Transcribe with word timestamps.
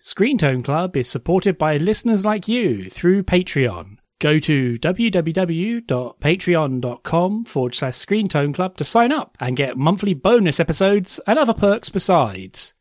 ScreenTone 0.00 0.64
Club 0.64 0.96
is 0.96 1.08
supported 1.08 1.56
by 1.56 1.76
listeners 1.76 2.24
like 2.24 2.48
you 2.48 2.90
through 2.90 3.22
Patreon. 3.22 3.98
Go 4.20 4.38
to 4.38 4.78
www.patreon.com 4.78 7.44
forward 7.44 7.74
slash 7.74 7.94
ScreenTone 7.94 8.54
Club 8.54 8.76
to 8.76 8.84
sign 8.84 9.10
up 9.12 9.36
and 9.40 9.56
get 9.56 9.76
monthly 9.76 10.14
bonus 10.14 10.60
episodes 10.60 11.18
and 11.26 11.36
other 11.38 11.54
perks 11.54 11.88
besides. 11.88 12.74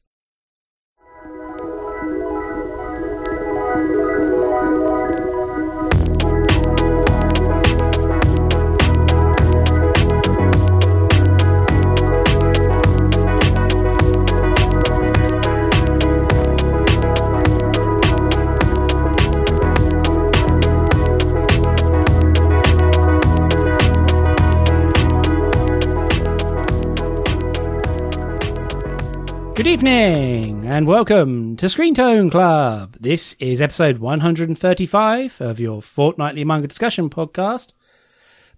Good 29.56 29.68
evening 29.68 30.66
and 30.66 30.88
welcome 30.88 31.56
to 31.58 31.68
ScreenTone 31.68 32.32
Club. 32.32 32.98
This 33.00 33.36
is 33.40 33.62
episode 33.62 34.00
135 34.00 35.42
of 35.42 35.60
your 35.60 35.80
fortnightly 35.80 36.44
manga 36.44 36.68
discussion 36.68 37.08
podcast. 37.08 37.72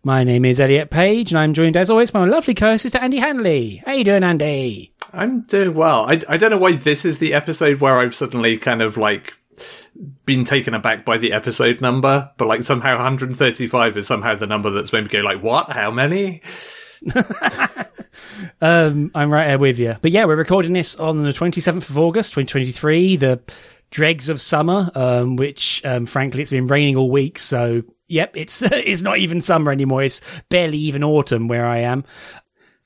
My 0.04 0.24
name 0.24 0.46
is 0.46 0.62
Elliot 0.62 0.90
Page 0.90 1.34
and 1.34 1.40
I'm 1.40 1.54
joined 1.54 1.76
as 1.76 1.90
always 1.90 2.12
by 2.12 2.22
my 2.22 2.28
lovely 2.32 2.54
co-host 2.54 2.96
Andy 2.96 3.18
Hanley. 3.18 3.84
How 3.86 3.92
you 3.92 4.06
doing, 4.06 4.24
Andy? 4.24 4.94
I'm 5.12 5.42
doing 5.42 5.74
well. 5.74 6.10
I, 6.10 6.22
I 6.30 6.38
don't 6.38 6.52
know 6.52 6.58
why 6.58 6.72
this 6.72 7.04
is 7.04 7.20
the 7.20 7.34
episode 7.34 7.82
where 7.82 8.00
I've 8.00 8.16
suddenly 8.16 8.58
kind 8.58 8.82
of 8.82 8.96
like 8.96 9.34
been 10.26 10.46
taken 10.46 10.74
aback 10.74 11.04
by 11.04 11.18
the 11.18 11.34
episode 11.34 11.82
number, 11.82 12.32
but 12.38 12.48
like 12.48 12.64
somehow 12.64 12.96
135 12.96 13.98
is 13.98 14.08
somehow 14.08 14.36
the 14.36 14.48
number 14.48 14.70
that's 14.70 14.94
made 14.94 15.04
me 15.04 15.10
go 15.10 15.20
like, 15.20 15.44
what? 15.44 15.74
How 15.74 15.92
many? 15.92 16.42
um, 18.62 19.12
I'm 19.16 19.32
right 19.32 19.48
here 19.50 19.58
with 19.58 19.80
you. 19.80 19.96
But 20.02 20.12
yeah, 20.12 20.26
we're 20.26 20.36
recording 20.36 20.74
this 20.74 20.96
on 20.96 21.24
the 21.24 21.32
27th 21.32 21.90
of 21.90 21.98
August, 21.98 22.34
2023, 22.34 23.18
the 23.18 23.42
dregs 23.92 24.30
of 24.30 24.42
summer, 24.42 24.90
um, 24.96 25.36
which, 25.36 25.82
um, 25.86 26.06
frankly, 26.06 26.42
it's 26.42 26.52
been 26.52 26.68
raining 26.68 26.96
all 26.96 27.10
week. 27.10 27.40
So, 27.40 27.84
yep, 28.08 28.36
it's, 28.36 28.62
it's 28.64 29.02
not 29.02 29.18
even 29.20 29.42
summer 29.42 29.72
anymore. 29.72 30.04
It's 30.04 30.42
barely 30.50 30.78
even 30.78 31.04
autumn 31.04 31.48
where 31.48 31.66
I 31.66 31.80
am. 31.80 32.04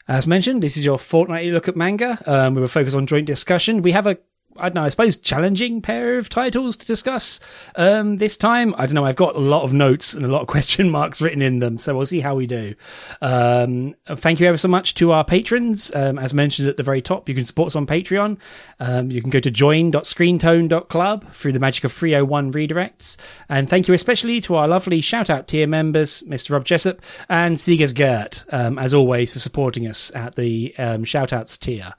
As 0.08 0.26
mentioned, 0.26 0.64
this 0.64 0.76
is 0.76 0.84
your 0.84 0.98
fortnightly 0.98 1.52
look 1.52 1.68
at 1.68 1.76
manga. 1.76 2.18
Um, 2.26 2.56
we 2.56 2.62
will 2.62 2.68
focus 2.68 2.96
on 2.96 3.06
joint 3.06 3.28
discussion. 3.28 3.84
We 3.84 3.92
have 3.92 4.08
a 4.08 4.18
I 4.60 4.70
don't 4.70 4.76
know, 4.76 4.84
I 4.84 4.90
suppose 4.90 5.18
challenging 5.18 5.82
pair 5.82 6.18
of 6.18 6.30
titles 6.30 6.78
to 6.78 6.86
discuss 6.86 7.40
um, 7.76 8.18
this 8.18 8.38
time. 8.38 8.74
I 8.78 8.86
don't 8.86 8.96
know. 8.96 9.06
I've 9.06 9.16
got 9.16 9.36
a 9.36 9.40
lot 9.40 9.64
of 9.64 9.74
notes 9.74 10.14
and 10.14 10.26
a 10.26 10.30
lot 10.30 10.42
of 10.42 10.48
question 10.56 10.90
marks 10.90 11.22
written 11.22 11.42
in 11.42 11.60
them, 11.60 11.78
so 11.78 11.96
we'll 11.96 12.06
see 12.06 12.20
how 12.20 12.36
we 12.36 12.48
do. 12.48 12.76
Um, 13.22 13.96
thank 14.08 14.40
you 14.40 14.48
ever 14.48 14.58
so 14.58 14.68
much 14.68 14.94
to 14.96 15.12
our 15.12 15.24
patrons. 15.24 15.92
Um, 15.94 16.20
as 16.20 16.34
mentioned 16.34 16.68
at 16.68 16.78
the 16.78 16.84
very 16.84 17.02
top, 17.02 17.30
you 17.30 17.36
can 17.36 17.46
support 17.46 17.68
us 17.68 17.76
on 17.76 17.86
Patreon. 17.86 18.40
Um, 18.80 19.12
you 19.12 19.22
can 19.22 19.30
go 19.30 19.40
to 19.40 19.52
join.screentone.club 19.52 21.32
through 21.32 21.52
the 21.52 21.60
magic 21.60 21.84
of 21.84 21.94
301 21.94 22.54
redirects. 22.54 23.18
And 23.50 23.70
thank 23.70 23.88
you 23.88 23.94
especially 23.94 24.42
to 24.42 24.56
our 24.56 24.68
lovely 24.68 25.02
shout 25.02 25.30
out 25.30 25.48
tier 25.48 25.68
members, 25.68 26.24
Mr. 26.24 26.52
Rob 26.52 26.66
Jessup 26.66 27.02
and 27.28 27.58
Seegers 27.58 27.94
Gert, 27.94 28.46
um, 28.52 28.80
as 28.80 28.94
always, 28.94 29.34
for 29.34 29.40
supporting 29.40 29.88
us 29.88 30.14
at 30.16 30.36
the 30.36 30.74
um, 30.78 31.04
shout 31.04 31.34
outs 31.34 31.58
tier. 31.58 31.94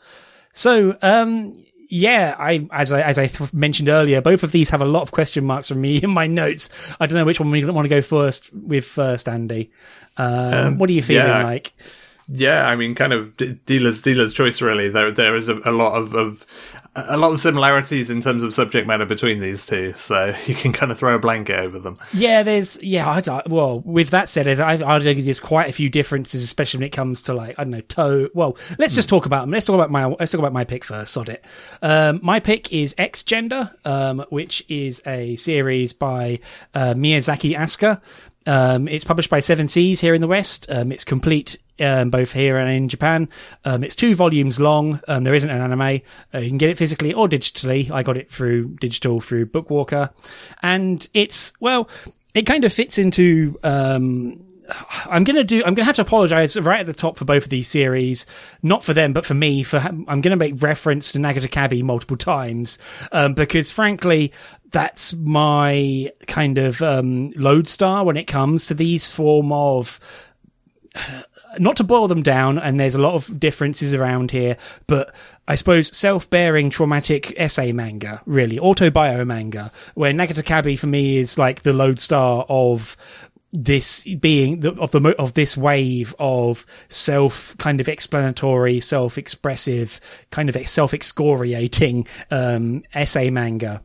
So, 0.53 0.97
um, 1.03 1.64
yeah, 1.91 2.37
I 2.39 2.69
as 2.71 2.93
I 2.93 3.03
as 3.03 3.19
I 3.19 3.27
th- 3.27 3.53
mentioned 3.53 3.89
earlier, 3.89 4.23
both 4.23 4.45
of 4.45 4.53
these 4.53 4.71
have 4.71 4.81
a 4.81 4.87
lot 4.87 5.03
of 5.03 5.11
question 5.11 5.45
marks 5.45 5.69
from 5.69 5.81
me 5.81 5.97
in 6.03 6.11
my 6.11 6.27
notes. 6.27 6.71
I 7.01 7.07
don't 7.07 7.19
know 7.19 7.25
which 7.25 7.41
one 7.41 7.51
we 7.51 7.65
want 7.65 7.85
to 7.85 7.91
go 7.91 8.01
first 8.01 8.55
with 8.55 8.85
first, 8.85 9.29
Andy. 9.29 9.71
Um, 10.17 10.55
um, 10.55 10.79
what 10.79 10.89
are 10.89 10.93
you 10.93 11.03
feeling 11.03 11.27
yeah. 11.27 11.43
like? 11.43 11.73
Yeah, 12.33 12.69
I 12.69 12.77
mean, 12.77 12.95
kind 12.95 13.13
of 13.13 13.37
dealer's 13.67 14.03
dealer's 14.03 14.33
choice. 14.33 14.63
Really, 14.63 14.89
there 14.89 15.11
there 15.11 15.35
is 15.35 15.49
a, 15.49 15.59
a 15.65 15.73
lot 15.73 16.01
of, 16.01 16.15
of 16.15 16.47
a 16.95 17.17
lot 17.17 17.33
of 17.33 17.41
similarities 17.41 18.09
in 18.09 18.21
terms 18.21 18.45
of 18.45 18.55
subject 18.55 18.87
matter 18.87 19.05
between 19.05 19.41
these 19.41 19.67
two, 19.67 19.93
so 19.95 20.33
you 20.47 20.55
can 20.55 20.73
kind 20.73 20.93
of 20.93 20.99
throw 20.99 21.17
a 21.17 21.19
blanket 21.19 21.59
over 21.59 21.81
them. 21.81 21.97
Yeah, 22.13 22.45
there's 22.45 22.81
yeah. 22.83 23.09
I, 23.09 23.43
well, 23.49 23.81
with 23.81 24.11
that 24.11 24.29
said, 24.29 24.47
I, 24.61 24.75
I'd 24.75 24.83
argue 24.83 25.23
there's 25.23 25.41
quite 25.41 25.69
a 25.69 25.73
few 25.73 25.89
differences, 25.89 26.45
especially 26.45 26.79
when 26.79 26.87
it 26.87 26.93
comes 26.93 27.23
to 27.23 27.35
like 27.35 27.59
I 27.59 27.65
don't 27.65 27.73
know 27.73 27.81
toe. 27.81 28.29
Well, 28.33 28.57
let's 28.79 28.95
just 28.95 29.09
talk 29.09 29.27
about 29.27 29.41
them. 29.41 29.51
Let's 29.51 29.67
talk 29.67 29.75
about 29.75 29.91
my 29.91 30.07
let's 30.07 30.31
talk 30.31 30.39
about 30.39 30.53
my 30.53 30.65
pick 30.65 30.85
first. 30.85 31.12
Sod 31.12 31.31
it. 31.31 31.45
Um, 31.83 32.21
my 32.23 32.39
pick 32.39 32.73
is 32.73 32.95
X 32.97 33.25
Gender, 33.25 33.75
um, 33.85 34.25
which 34.31 34.65
is 34.69 35.03
a 35.05 35.35
series 35.35 35.93
by 35.93 36.39
uh, 36.75 36.95
Miyazaki 36.95 37.57
Asuka. 37.57 38.01
Um, 38.47 38.89
it's 38.89 39.05
published 39.05 39.31
by 39.31 39.41
Seven 39.41 39.69
Seas 39.69 40.01
here 40.01 40.15
in 40.15 40.21
the 40.21 40.27
West. 40.27 40.67
Um, 40.69 40.93
it's 40.93 41.05
complete 41.05 41.59
um, 41.81 42.11
both 42.11 42.33
here 42.33 42.59
and 42.59 42.71
in 42.71 42.89
Japan. 42.89 43.28
Um, 43.65 43.84
it's 43.84 43.95
two 43.97 44.15
volumes 44.15 44.61
long. 44.61 45.01
Um, 45.09 45.25
there 45.25 45.34
isn't 45.34 45.51
an 45.51 45.61
anime. 45.61 46.01
Uh, 46.33 46.39
you 46.39 46.49
can 46.49 46.59
get 46.59 46.71
it 46.71 46.79
physically 46.79 47.12
or 47.12 47.29
digitally. 47.29 47.91
I 47.91 48.03
got 48.03 48.17
it 48.17 48.31
through 48.31 48.77
digital 48.81 49.21
through 49.21 49.47
Bookwalker, 49.47 50.11
and 50.62 51.06
it's 51.15 51.53
well, 51.61 51.89
it 52.34 52.43
kind 52.43 52.65
of 52.65 52.73
fits 52.73 52.99
into. 52.99 53.59
Um, 53.62 54.47
I'm 55.06 55.25
gonna 55.25 55.43
do. 55.43 55.65
I'm 55.65 55.75
gonna 55.75 55.84
have 55.84 55.97
to 55.97 56.03
apologize 56.03 56.59
right 56.61 56.81
at 56.81 56.87
the 56.87 56.93
top 56.93 57.17
for 57.17 57.25
both 57.25 57.45
of 57.45 57.50
these 57.50 57.67
series, 57.69 58.27
not 58.62 58.84
for 58.84 58.95
them, 58.95 59.12
but 59.12 59.27
for 59.27 59.34
me. 59.34 59.62
For 59.62 59.79
I'm 59.79 60.21
gonna 60.21 60.37
make 60.37 60.62
reference 60.62 61.12
to 61.12 61.19
Nagata 61.19 61.49
Kabi 61.49 61.83
multiple 61.83 62.17
times 62.17 62.79
um, 63.11 63.34
because, 63.34 63.71
frankly, 63.71 64.33
that's 64.70 65.14
my 65.14 66.12
kind 66.26 66.58
of 66.58 66.82
um, 66.82 67.31
lodestar 67.32 68.04
when 68.04 68.16
it 68.16 68.26
comes 68.26 68.66
to 68.69 68.75
these 68.75 69.10
form 69.10 69.53
of 69.53 70.00
not 71.58 71.76
to 71.76 71.84
boil 71.84 72.08
them 72.08 72.22
down, 72.22 72.58
and 72.58 72.78
there's 72.78 72.94
a 72.94 73.00
lot 73.00 73.14
of 73.14 73.41
differences 73.41 73.94
around 73.94 74.31
here, 74.31 74.56
but 74.86 75.14
I 75.48 75.56
suppose 75.56 75.97
self-bearing 75.97 76.70
traumatic 76.70 77.34
essay 77.36 77.72
manga, 77.72 78.22
really 78.26 78.58
autobio 78.58 79.26
manga, 79.26 79.72
where 79.94 80.12
Nagata 80.12 80.44
Kabi 80.44 80.78
for 80.78 80.87
me 80.87 81.19
is 81.19 81.38
like 81.38 81.62
the 81.62 81.72
lodestar 81.72 82.47
of 82.48 82.97
this 83.52 84.04
being 84.14 84.60
the, 84.60 84.72
of 84.75 84.92
the 84.92 85.00
of 85.19 85.34
this 85.34 85.56
wave 85.56 86.14
of 86.20 86.64
self 86.88 87.56
kind 87.58 87.81
of 87.81 87.88
explanatory, 87.88 88.78
self 88.78 89.19
expressive, 89.19 90.00
kind 90.31 90.48
of 90.48 90.69
self 90.69 90.94
excoriating 90.94 92.06
um, 92.31 92.82
essay 92.94 93.31
manga. 93.31 93.82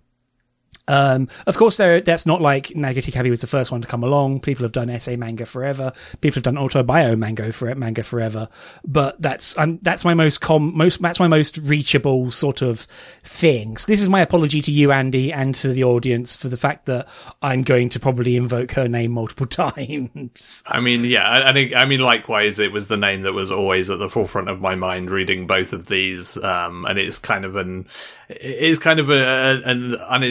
Um, 0.87 1.27
of 1.47 1.57
course, 1.57 1.77
there, 1.77 2.01
that's 2.01 2.25
not 2.25 2.41
like 2.41 2.67
Nagata 2.67 3.11
Kabi 3.11 3.29
was 3.29 3.41
the 3.41 3.47
first 3.47 3.71
one 3.71 3.81
to 3.81 3.87
come 3.87 4.03
along. 4.03 4.41
People 4.41 4.63
have 4.63 4.71
done 4.71 4.89
essay 4.89 5.15
manga 5.15 5.45
forever. 5.45 5.93
People 6.21 6.35
have 6.35 6.43
done 6.43 6.55
autobio 6.55 7.17
manga 7.17 7.51
for 7.51 7.73
manga 7.75 8.03
forever. 8.03 8.49
But 8.85 9.21
that's, 9.21 9.57
um, 9.57 9.79
that's 9.81 10.05
my 10.05 10.13
most 10.13 10.41
com, 10.41 10.75
most, 10.75 11.01
that's 11.01 11.19
my 11.19 11.27
most 11.27 11.57
reachable 11.59 12.31
sort 12.31 12.61
of 12.61 12.81
things. 13.23 13.85
This 13.85 14.01
is 14.01 14.09
my 14.09 14.21
apology 14.21 14.61
to 14.61 14.71
you, 14.71 14.91
Andy, 14.91 15.33
and 15.33 15.55
to 15.55 15.69
the 15.69 15.83
audience 15.83 16.35
for 16.35 16.49
the 16.49 16.57
fact 16.57 16.85
that 16.85 17.07
I'm 17.41 17.63
going 17.63 17.89
to 17.89 17.99
probably 17.99 18.35
invoke 18.35 18.71
her 18.71 18.87
name 18.87 19.11
multiple 19.11 19.45
times. 19.47 20.63
I 20.67 20.79
mean, 20.79 21.03
yeah, 21.05 21.27
I, 21.27 21.49
I 21.49 21.53
think, 21.53 21.75
I 21.75 21.85
mean, 21.85 21.99
likewise, 21.99 22.59
it 22.59 22.71
was 22.71 22.87
the 22.87 22.97
name 22.97 23.23
that 23.23 23.33
was 23.33 23.51
always 23.51 23.89
at 23.89 23.99
the 23.99 24.09
forefront 24.09 24.49
of 24.49 24.61
my 24.61 24.75
mind 24.75 25.09
reading 25.09 25.47
both 25.47 25.73
of 25.73 25.87
these. 25.87 26.37
Um, 26.37 26.85
and 26.85 26.99
it's 26.99 27.19
kind 27.19 27.45
of 27.45 27.55
an, 27.55 27.87
it 28.29 28.41
is 28.41 28.79
kind 28.79 28.99
of 28.99 29.09
a, 29.09 29.61
an, 29.65 29.95
an 29.95 30.23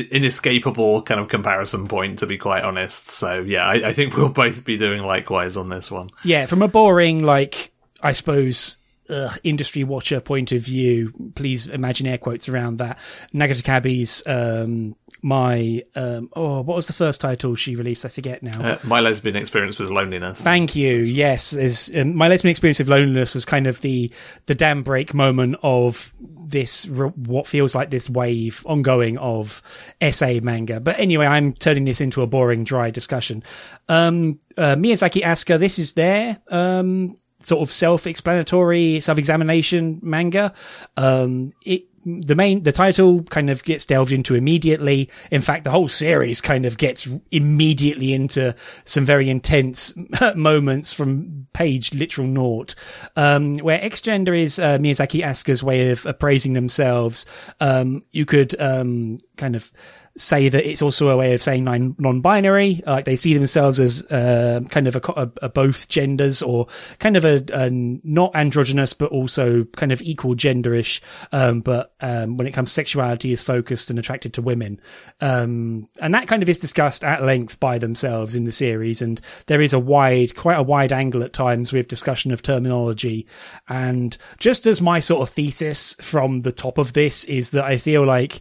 inescapable 0.44 1.02
kind 1.02 1.20
of 1.20 1.28
comparison 1.28 1.88
point, 1.88 2.18
to 2.20 2.26
be 2.26 2.38
quite 2.38 2.62
honest. 2.62 3.08
So 3.08 3.40
yeah, 3.40 3.66
I, 3.66 3.88
I 3.88 3.92
think 3.92 4.16
we'll 4.16 4.28
both 4.28 4.64
be 4.64 4.76
doing 4.76 5.02
likewise 5.02 5.56
on 5.56 5.68
this 5.68 5.90
one. 5.90 6.10
Yeah, 6.24 6.46
from 6.46 6.62
a 6.62 6.68
boring, 6.68 7.24
like, 7.24 7.72
I 8.02 8.12
suppose, 8.12 8.78
Ugh, 9.08 9.38
industry 9.42 9.84
watcher 9.84 10.20
point 10.20 10.50
of 10.52 10.62
view, 10.62 11.12
please 11.34 11.66
imagine 11.66 12.06
air 12.06 12.16
quotes 12.16 12.48
around 12.48 12.78
that. 12.78 12.98
Nagata 13.34 13.62
Kabi's, 13.62 14.26
um, 14.26 14.96
my, 15.20 15.82
um, 15.94 16.30
oh, 16.34 16.62
what 16.62 16.74
was 16.74 16.86
the 16.86 16.94
first 16.94 17.20
title 17.20 17.54
she 17.54 17.76
released? 17.76 18.06
I 18.06 18.08
forget 18.08 18.42
now. 18.42 18.62
Uh, 18.62 18.78
my 18.84 19.00
lesbian 19.00 19.36
experience 19.36 19.78
with 19.78 19.90
loneliness. 19.90 20.40
Thank 20.40 20.74
you. 20.74 20.96
Yes, 20.98 21.90
um, 21.94 22.16
my 22.16 22.28
lesbian 22.28 22.50
experience 22.50 22.78
with 22.78 22.88
loneliness 22.88 23.34
was 23.34 23.44
kind 23.44 23.66
of 23.66 23.80
the 23.82 24.10
the 24.46 24.54
dam 24.54 24.82
break 24.82 25.12
moment 25.12 25.56
of 25.62 26.12
this 26.46 26.86
what 26.86 27.46
feels 27.46 27.74
like 27.74 27.90
this 27.90 28.08
wave 28.08 28.62
ongoing 28.66 29.18
of 29.18 29.62
essay 30.00 30.40
manga. 30.40 30.80
But 30.80 30.98
anyway, 30.98 31.26
I'm 31.26 31.52
turning 31.52 31.84
this 31.84 32.00
into 32.00 32.22
a 32.22 32.26
boring, 32.26 32.64
dry 32.64 32.90
discussion. 32.90 33.42
Um, 33.88 34.38
uh, 34.56 34.76
Miyazaki 34.76 35.22
Asuka, 35.22 35.58
this 35.58 35.78
is 35.78 35.94
there. 35.94 36.38
Um, 36.48 37.16
sort 37.44 37.62
of 37.62 37.70
self-explanatory, 37.70 39.00
self-examination 39.00 40.00
manga. 40.02 40.52
Um, 40.96 41.52
it 41.64 41.84
the 42.06 42.34
main 42.34 42.62
the 42.62 42.72
title 42.72 43.22
kind 43.24 43.50
of 43.50 43.64
gets 43.64 43.86
delved 43.86 44.12
into 44.12 44.34
immediately. 44.34 45.10
In 45.30 45.40
fact, 45.40 45.64
the 45.64 45.70
whole 45.70 45.88
series 45.88 46.40
kind 46.40 46.66
of 46.66 46.76
gets 46.76 47.08
immediately 47.30 48.12
into 48.12 48.54
some 48.84 49.04
very 49.04 49.30
intense 49.30 49.94
moments 50.34 50.92
from 50.92 51.46
page 51.52 51.94
literal 51.94 52.26
naught, 52.26 52.74
um, 53.16 53.56
where 53.56 53.82
X 53.82 54.00
gender 54.00 54.34
is 54.34 54.58
uh, 54.58 54.78
Miyazaki 54.78 55.24
Asuka's 55.24 55.62
way 55.62 55.90
of 55.90 56.04
appraising 56.06 56.52
themselves. 56.52 57.26
Um, 57.60 58.04
you 58.10 58.26
could 58.26 58.58
um, 58.60 59.18
kind 59.36 59.56
of 59.56 59.72
say 60.16 60.48
that 60.48 60.68
it's 60.68 60.82
also 60.82 61.08
a 61.08 61.16
way 61.16 61.34
of 61.34 61.42
saying 61.42 61.64
non-binary. 61.64 62.82
Like 62.86 63.04
they 63.04 63.16
see 63.16 63.34
themselves 63.34 63.80
as 63.80 64.04
uh, 64.04 64.60
kind 64.70 64.86
of 64.86 64.96
a, 64.96 65.00
a, 65.16 65.30
a, 65.42 65.48
both 65.48 65.88
genders 65.88 66.42
or 66.42 66.68
kind 67.00 67.16
of 67.16 67.24
a, 67.24 67.44
a, 67.52 67.70
not 67.70 68.34
androgynous, 68.34 68.94
but 68.94 69.10
also 69.10 69.64
kind 69.76 69.90
of 69.90 70.00
equal 70.02 70.34
genderish. 70.36 71.00
Um, 71.32 71.60
but 71.60 71.94
um, 72.00 72.36
when 72.36 72.46
it 72.46 72.52
comes 72.52 72.70
to 72.70 72.74
sexuality, 72.74 73.32
is 73.32 73.42
focused 73.42 73.90
and 73.90 73.98
attracted 73.98 74.34
to 74.34 74.42
women. 74.42 74.80
Um, 75.20 75.88
and 76.00 76.14
that 76.14 76.28
kind 76.28 76.42
of 76.42 76.48
is 76.48 76.58
discussed 76.58 77.02
at 77.02 77.22
length 77.22 77.58
by 77.58 77.78
themselves 77.78 78.36
in 78.36 78.44
the 78.44 78.52
series. 78.52 79.02
And 79.02 79.20
there 79.46 79.60
is 79.60 79.72
a 79.72 79.80
wide, 79.80 80.36
quite 80.36 80.58
a 80.58 80.62
wide 80.62 80.92
angle 80.92 81.24
at 81.24 81.32
times 81.32 81.72
with 81.72 81.88
discussion 81.88 82.32
of 82.32 82.42
terminology. 82.42 83.26
And 83.68 84.16
just 84.38 84.66
as 84.66 84.80
my 84.80 85.00
sort 85.00 85.28
of 85.28 85.34
thesis 85.34 85.94
from 86.00 86.40
the 86.40 86.52
top 86.52 86.78
of 86.78 86.92
this 86.92 87.24
is 87.24 87.50
that 87.50 87.64
I 87.64 87.78
feel 87.78 88.06
like 88.06 88.40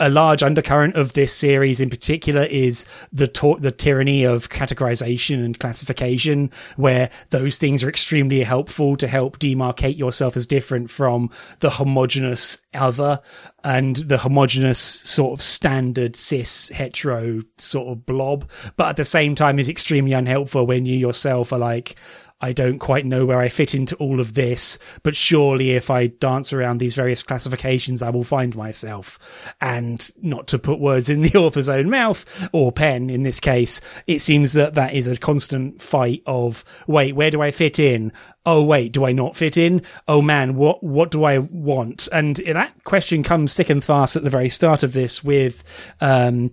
a 0.00 0.08
large 0.08 0.42
undercurrent 0.42 0.96
of 0.96 1.12
this 1.12 1.32
series 1.32 1.80
in 1.80 1.88
particular 1.88 2.42
is 2.44 2.84
the 3.12 3.28
to- 3.28 3.56
the 3.60 3.70
tyranny 3.70 4.24
of 4.24 4.48
categorization 4.50 5.44
and 5.44 5.58
classification, 5.60 6.50
where 6.76 7.10
those 7.30 7.58
things 7.58 7.84
are 7.84 7.88
extremely 7.88 8.42
helpful 8.42 8.96
to 8.96 9.06
help 9.06 9.38
demarcate 9.38 9.96
yourself 9.96 10.36
as 10.36 10.46
different 10.46 10.90
from 10.90 11.30
the 11.60 11.70
homogenous 11.70 12.58
other 12.74 13.20
and 13.62 13.96
the 13.96 14.18
homogenous 14.18 14.78
sort 14.78 15.32
of 15.32 15.40
standard 15.40 16.16
cis 16.16 16.70
hetero 16.70 17.40
sort 17.58 17.88
of 17.88 18.04
blob, 18.04 18.50
but 18.76 18.88
at 18.88 18.96
the 18.96 19.04
same 19.04 19.34
time 19.34 19.58
is 19.58 19.68
extremely 19.68 20.12
unhelpful 20.12 20.66
when 20.66 20.84
you 20.84 20.96
yourself 20.96 21.52
are 21.52 21.58
like, 21.58 21.96
I 22.40 22.52
don't 22.52 22.78
quite 22.78 23.06
know 23.06 23.24
where 23.24 23.40
I 23.40 23.48
fit 23.48 23.74
into 23.74 23.96
all 23.96 24.20
of 24.20 24.34
this, 24.34 24.78
but 25.02 25.16
surely 25.16 25.70
if 25.70 25.90
I 25.90 26.08
dance 26.08 26.52
around 26.52 26.78
these 26.78 26.94
various 26.94 27.22
classifications, 27.22 28.02
I 28.02 28.10
will 28.10 28.24
find 28.24 28.54
myself. 28.54 29.18
And 29.60 30.10
not 30.20 30.48
to 30.48 30.58
put 30.58 30.80
words 30.80 31.08
in 31.08 31.22
the 31.22 31.38
author's 31.38 31.68
own 31.68 31.88
mouth, 31.88 32.48
or 32.52 32.72
pen 32.72 33.08
in 33.08 33.22
this 33.22 33.40
case, 33.40 33.80
it 34.06 34.20
seems 34.20 34.52
that 34.54 34.74
that 34.74 34.94
is 34.94 35.08
a 35.08 35.16
constant 35.16 35.80
fight 35.80 36.22
of, 36.26 36.64
wait, 36.86 37.14
where 37.14 37.30
do 37.30 37.40
I 37.40 37.50
fit 37.50 37.78
in? 37.78 38.12
Oh, 38.44 38.62
wait, 38.62 38.92
do 38.92 39.06
I 39.06 39.12
not 39.12 39.36
fit 39.36 39.56
in? 39.56 39.82
Oh 40.06 40.20
man, 40.20 40.54
what, 40.56 40.82
what 40.82 41.10
do 41.10 41.24
I 41.24 41.38
want? 41.38 42.08
And 42.12 42.36
that 42.36 42.84
question 42.84 43.22
comes 43.22 43.54
thick 43.54 43.70
and 43.70 43.82
fast 43.82 44.16
at 44.16 44.24
the 44.24 44.30
very 44.30 44.50
start 44.50 44.82
of 44.82 44.92
this 44.92 45.24
with, 45.24 45.64
um, 46.00 46.50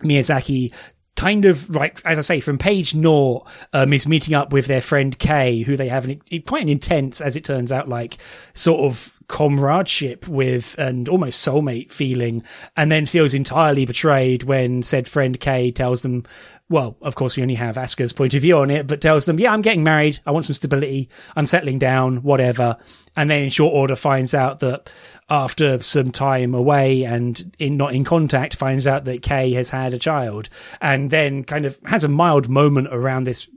Miyazaki 0.00 0.72
kind 1.16 1.44
of 1.44 1.70
like 1.70 2.00
as 2.04 2.18
I 2.18 2.22
say, 2.22 2.40
from 2.40 2.58
page 2.58 2.94
naught, 2.94 3.48
um, 3.72 3.92
is 3.92 4.06
meeting 4.06 4.34
up 4.34 4.52
with 4.52 4.66
their 4.66 4.80
friend 4.80 5.16
Kay, 5.18 5.62
who 5.62 5.76
they 5.76 5.88
have 5.88 6.06
an, 6.06 6.20
quite 6.46 6.62
an 6.62 6.68
intense, 6.68 7.20
as 7.20 7.36
it 7.36 7.44
turns 7.44 7.72
out, 7.72 7.88
like 7.88 8.18
sort 8.54 8.80
of 8.80 9.18
comradeship 9.28 10.28
with 10.28 10.74
and 10.78 11.08
almost 11.08 11.46
soulmate 11.46 11.90
feeling, 11.90 12.42
and 12.76 12.90
then 12.90 13.06
feels 13.06 13.34
entirely 13.34 13.86
betrayed 13.86 14.42
when 14.42 14.82
said 14.82 15.08
friend 15.08 15.38
Kay 15.40 15.70
tells 15.70 16.02
them, 16.02 16.24
well, 16.68 16.96
of 17.02 17.14
course 17.14 17.36
we 17.36 17.42
only 17.42 17.54
have 17.54 17.76
Asuka's 17.76 18.12
point 18.12 18.34
of 18.34 18.42
view 18.42 18.58
on 18.58 18.70
it, 18.70 18.86
but 18.86 19.00
tells 19.00 19.26
them, 19.26 19.38
yeah, 19.38 19.52
I'm 19.52 19.62
getting 19.62 19.84
married. 19.84 20.18
I 20.26 20.30
want 20.30 20.46
some 20.46 20.54
stability. 20.54 21.08
I'm 21.36 21.46
settling 21.46 21.78
down, 21.78 22.22
whatever. 22.22 22.76
And 23.16 23.30
then 23.30 23.42
in 23.44 23.50
short 23.50 23.74
order 23.74 23.94
finds 23.94 24.34
out 24.34 24.60
that 24.60 24.90
after 25.28 25.78
some 25.78 26.10
time 26.10 26.54
away 26.54 27.04
and 27.04 27.54
in 27.58 27.76
not 27.76 27.94
in 27.94 28.04
contact, 28.04 28.56
finds 28.56 28.86
out 28.86 29.04
that 29.04 29.22
Kay 29.22 29.52
has 29.52 29.70
had 29.70 29.94
a 29.94 29.98
child, 29.98 30.48
and 30.80 31.10
then 31.10 31.44
kind 31.44 31.66
of 31.66 31.78
has 31.86 32.04
a 32.04 32.08
mild 32.08 32.48
moment 32.48 32.88
around 32.90 33.24
this 33.24 33.48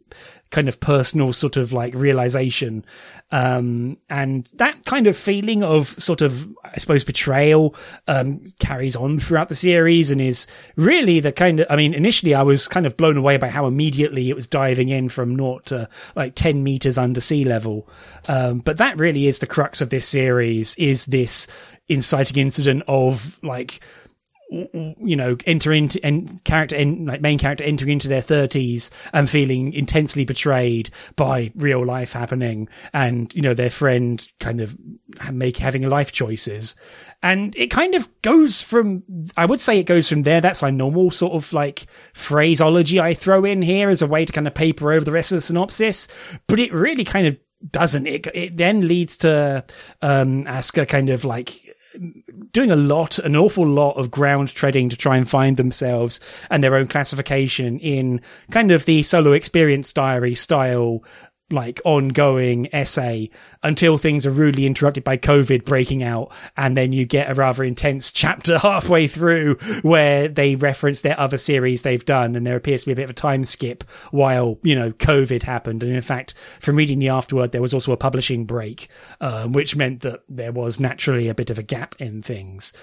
kind 0.50 0.70
of 0.70 0.80
personal 0.80 1.34
sort 1.34 1.58
of 1.58 1.74
like 1.74 1.94
realization. 1.94 2.86
Um, 3.32 3.98
and 4.10 4.50
that 4.56 4.86
kind 4.86 5.08
of 5.08 5.18
feeling 5.18 5.64
of 5.64 5.88
sort 5.88 6.22
of, 6.22 6.48
I 6.64 6.78
suppose, 6.78 7.04
betrayal, 7.04 7.76
um, 8.08 8.46
carries 8.60 8.96
on 8.96 9.18
throughout 9.18 9.50
the 9.50 9.56
series 9.56 10.12
and 10.12 10.22
is 10.22 10.48
really 10.76 11.20
the 11.20 11.32
kind 11.32 11.60
of, 11.60 11.68
I 11.70 11.76
mean, 11.76 11.94
initially 11.94 12.34
I 12.34 12.44
was 12.44 12.68
kind 12.68 12.86
of 12.86 12.96
blown 12.96 13.18
away 13.18 13.38
by 13.38 13.50
how 13.50 13.66
immediately 13.66 14.30
it 14.30 14.36
was 14.36 14.48
diving 14.48 14.90
in 14.90 15.10
from 15.10 15.36
naught 15.36 15.66
to 15.68 15.90
like 16.16 16.36
10 16.36 16.64
meters 16.64 16.98
under 16.98 17.20
sea 17.20 17.44
level. 17.44 17.90
Um, 18.30 18.60
but 18.60 18.78
that 18.78 18.98
really 18.98 19.28
is 19.28 19.40
the 19.40 19.48
crux 19.48 19.82
of 19.82 19.90
this 19.90 20.08
series 20.08 20.76
is 20.76 21.06
this 21.08 21.48
inciting 21.90 22.38
incident 22.38 22.84
of 22.88 23.40
like, 23.44 23.82
you 24.50 25.16
know, 25.16 25.36
enter 25.46 25.74
into 25.74 26.00
and 26.06 26.44
character 26.46 26.76
and 26.76 27.06
like 27.06 27.22
main 27.22 27.38
character 27.38 27.64
entering 27.64 27.92
into 27.92 28.08
their 28.08 28.22
thirties 28.22 28.90
and 29.14 29.30
feeling 29.30 29.74
intensely 29.74 30.26
betrayed 30.26 30.90
by 31.16 31.52
real 31.56 31.86
life 31.86 32.14
happening, 32.14 32.70
and 32.94 33.34
you 33.36 33.42
know 33.42 33.54
their 33.54 33.70
friend 33.70 34.26
kind 34.40 34.62
of 34.62 34.76
make 35.32 35.58
having 35.58 35.88
life 35.90 36.12
choices, 36.12 36.76
and 37.22 37.56
it 37.56 37.68
kind 37.68 37.94
of 37.96 38.10
goes 38.22 38.62
from 38.62 39.04
I 39.36 39.46
would 39.46 39.60
say 39.60 39.80
it 39.80 39.84
goes 39.84 40.08
from 40.08 40.24
there. 40.24 40.40
That's 40.40 40.62
my 40.62 40.70
normal 40.70 41.12
sort 41.12 41.34
of 41.34 41.52
like 41.52 41.88
phraseology 42.14 43.00
I 43.02 43.14
throw 43.14 43.44
in 43.44 43.62
here 43.62 43.90
as 43.90 44.02
a 44.02 44.08
way 44.08 44.24
to 44.24 44.34
kind 44.34 44.48
of 44.48 44.54
paper 44.54 44.94
over 44.94 45.04
the 45.04 45.12
rest 45.12 45.32
of 45.32 45.38
the 45.38 45.42
synopsis, 45.42 46.08
but 46.48 46.60
it 46.60 46.74
really 46.74 47.04
kind 47.04 47.28
of 47.28 47.38
doesn't. 47.72 48.08
It 48.08 48.28
it 48.34 48.58
then 48.58 48.88
leads 48.88 49.18
to 49.18 49.66
um 50.02 50.46
Asuka 50.46 50.88
kind 50.88 51.10
of 51.10 51.26
like 51.26 51.67
doing 52.52 52.72
a 52.72 52.76
lot, 52.76 53.20
an 53.20 53.36
awful 53.36 53.68
lot 53.68 53.94
of 53.94 54.12
ground 54.12 54.54
treading 54.54 54.90
to 54.90 54.98
try 54.98 55.18
and 55.18 55.30
find 55.30 55.58
themselves 55.58 56.20
and 56.50 56.64
their 56.64 56.76
own 56.76 56.88
classification 56.88 57.80
in 57.80 58.22
kind 58.52 58.72
of 58.72 58.86
the 58.86 59.04
solo 59.04 59.34
experience 59.34 59.94
diary 59.94 60.36
style 60.36 61.04
like 61.50 61.80
ongoing 61.86 62.68
essay 62.74 63.30
until 63.64 63.98
things 63.98 64.26
are 64.26 64.32
rudely 64.32 64.66
interrupted 64.66 65.04
by 65.04 65.18
COVID 65.18 65.64
breaking 65.66 66.04
out. 66.04 66.32
And 66.58 66.76
then 66.76 66.92
you 66.92 67.06
get 67.06 67.30
a 67.30 67.34
rather 67.34 67.64
intense 67.64 68.12
chapter 68.12 68.58
halfway 68.60 69.08
through 69.08 69.56
where 69.82 70.28
they 70.28 70.56
reference 70.56 71.02
their 71.02 71.20
other 71.20 71.38
series 71.38 71.82
they've 71.82 72.04
done. 72.04 72.36
And 72.36 72.46
there 72.46 72.58
appears 72.58 72.82
to 72.82 72.88
be 72.88 72.92
a 72.94 72.96
bit 72.96 73.06
of 73.06 73.12
a 73.12 73.14
time 73.14 73.44
skip 73.44 73.84
while, 74.12 74.58
you 74.64 74.76
know, 74.76 74.92
COVID 74.92 75.44
happened. 75.44 75.84
And 75.84 75.94
in 75.94 76.02
fact, 76.02 76.34
from 76.60 76.76
reading 76.76 77.00
the 77.00 77.10
afterword, 77.10 77.52
there 77.52 77.62
was 77.62 77.74
also 77.74 77.94
a 77.94 77.98
publishing 77.98 78.46
break, 78.46 78.90
um, 79.22 79.54
which 79.54 79.76
meant 79.76 80.02
that 80.02 80.22
there 80.28 80.52
was 80.52 80.80
naturally 80.80 81.30
a 81.30 81.36
bit 81.36 81.50
of 81.50 81.60
a 81.60 81.64
gap 81.64 81.96
in 82.00 82.22
things. 82.22 82.74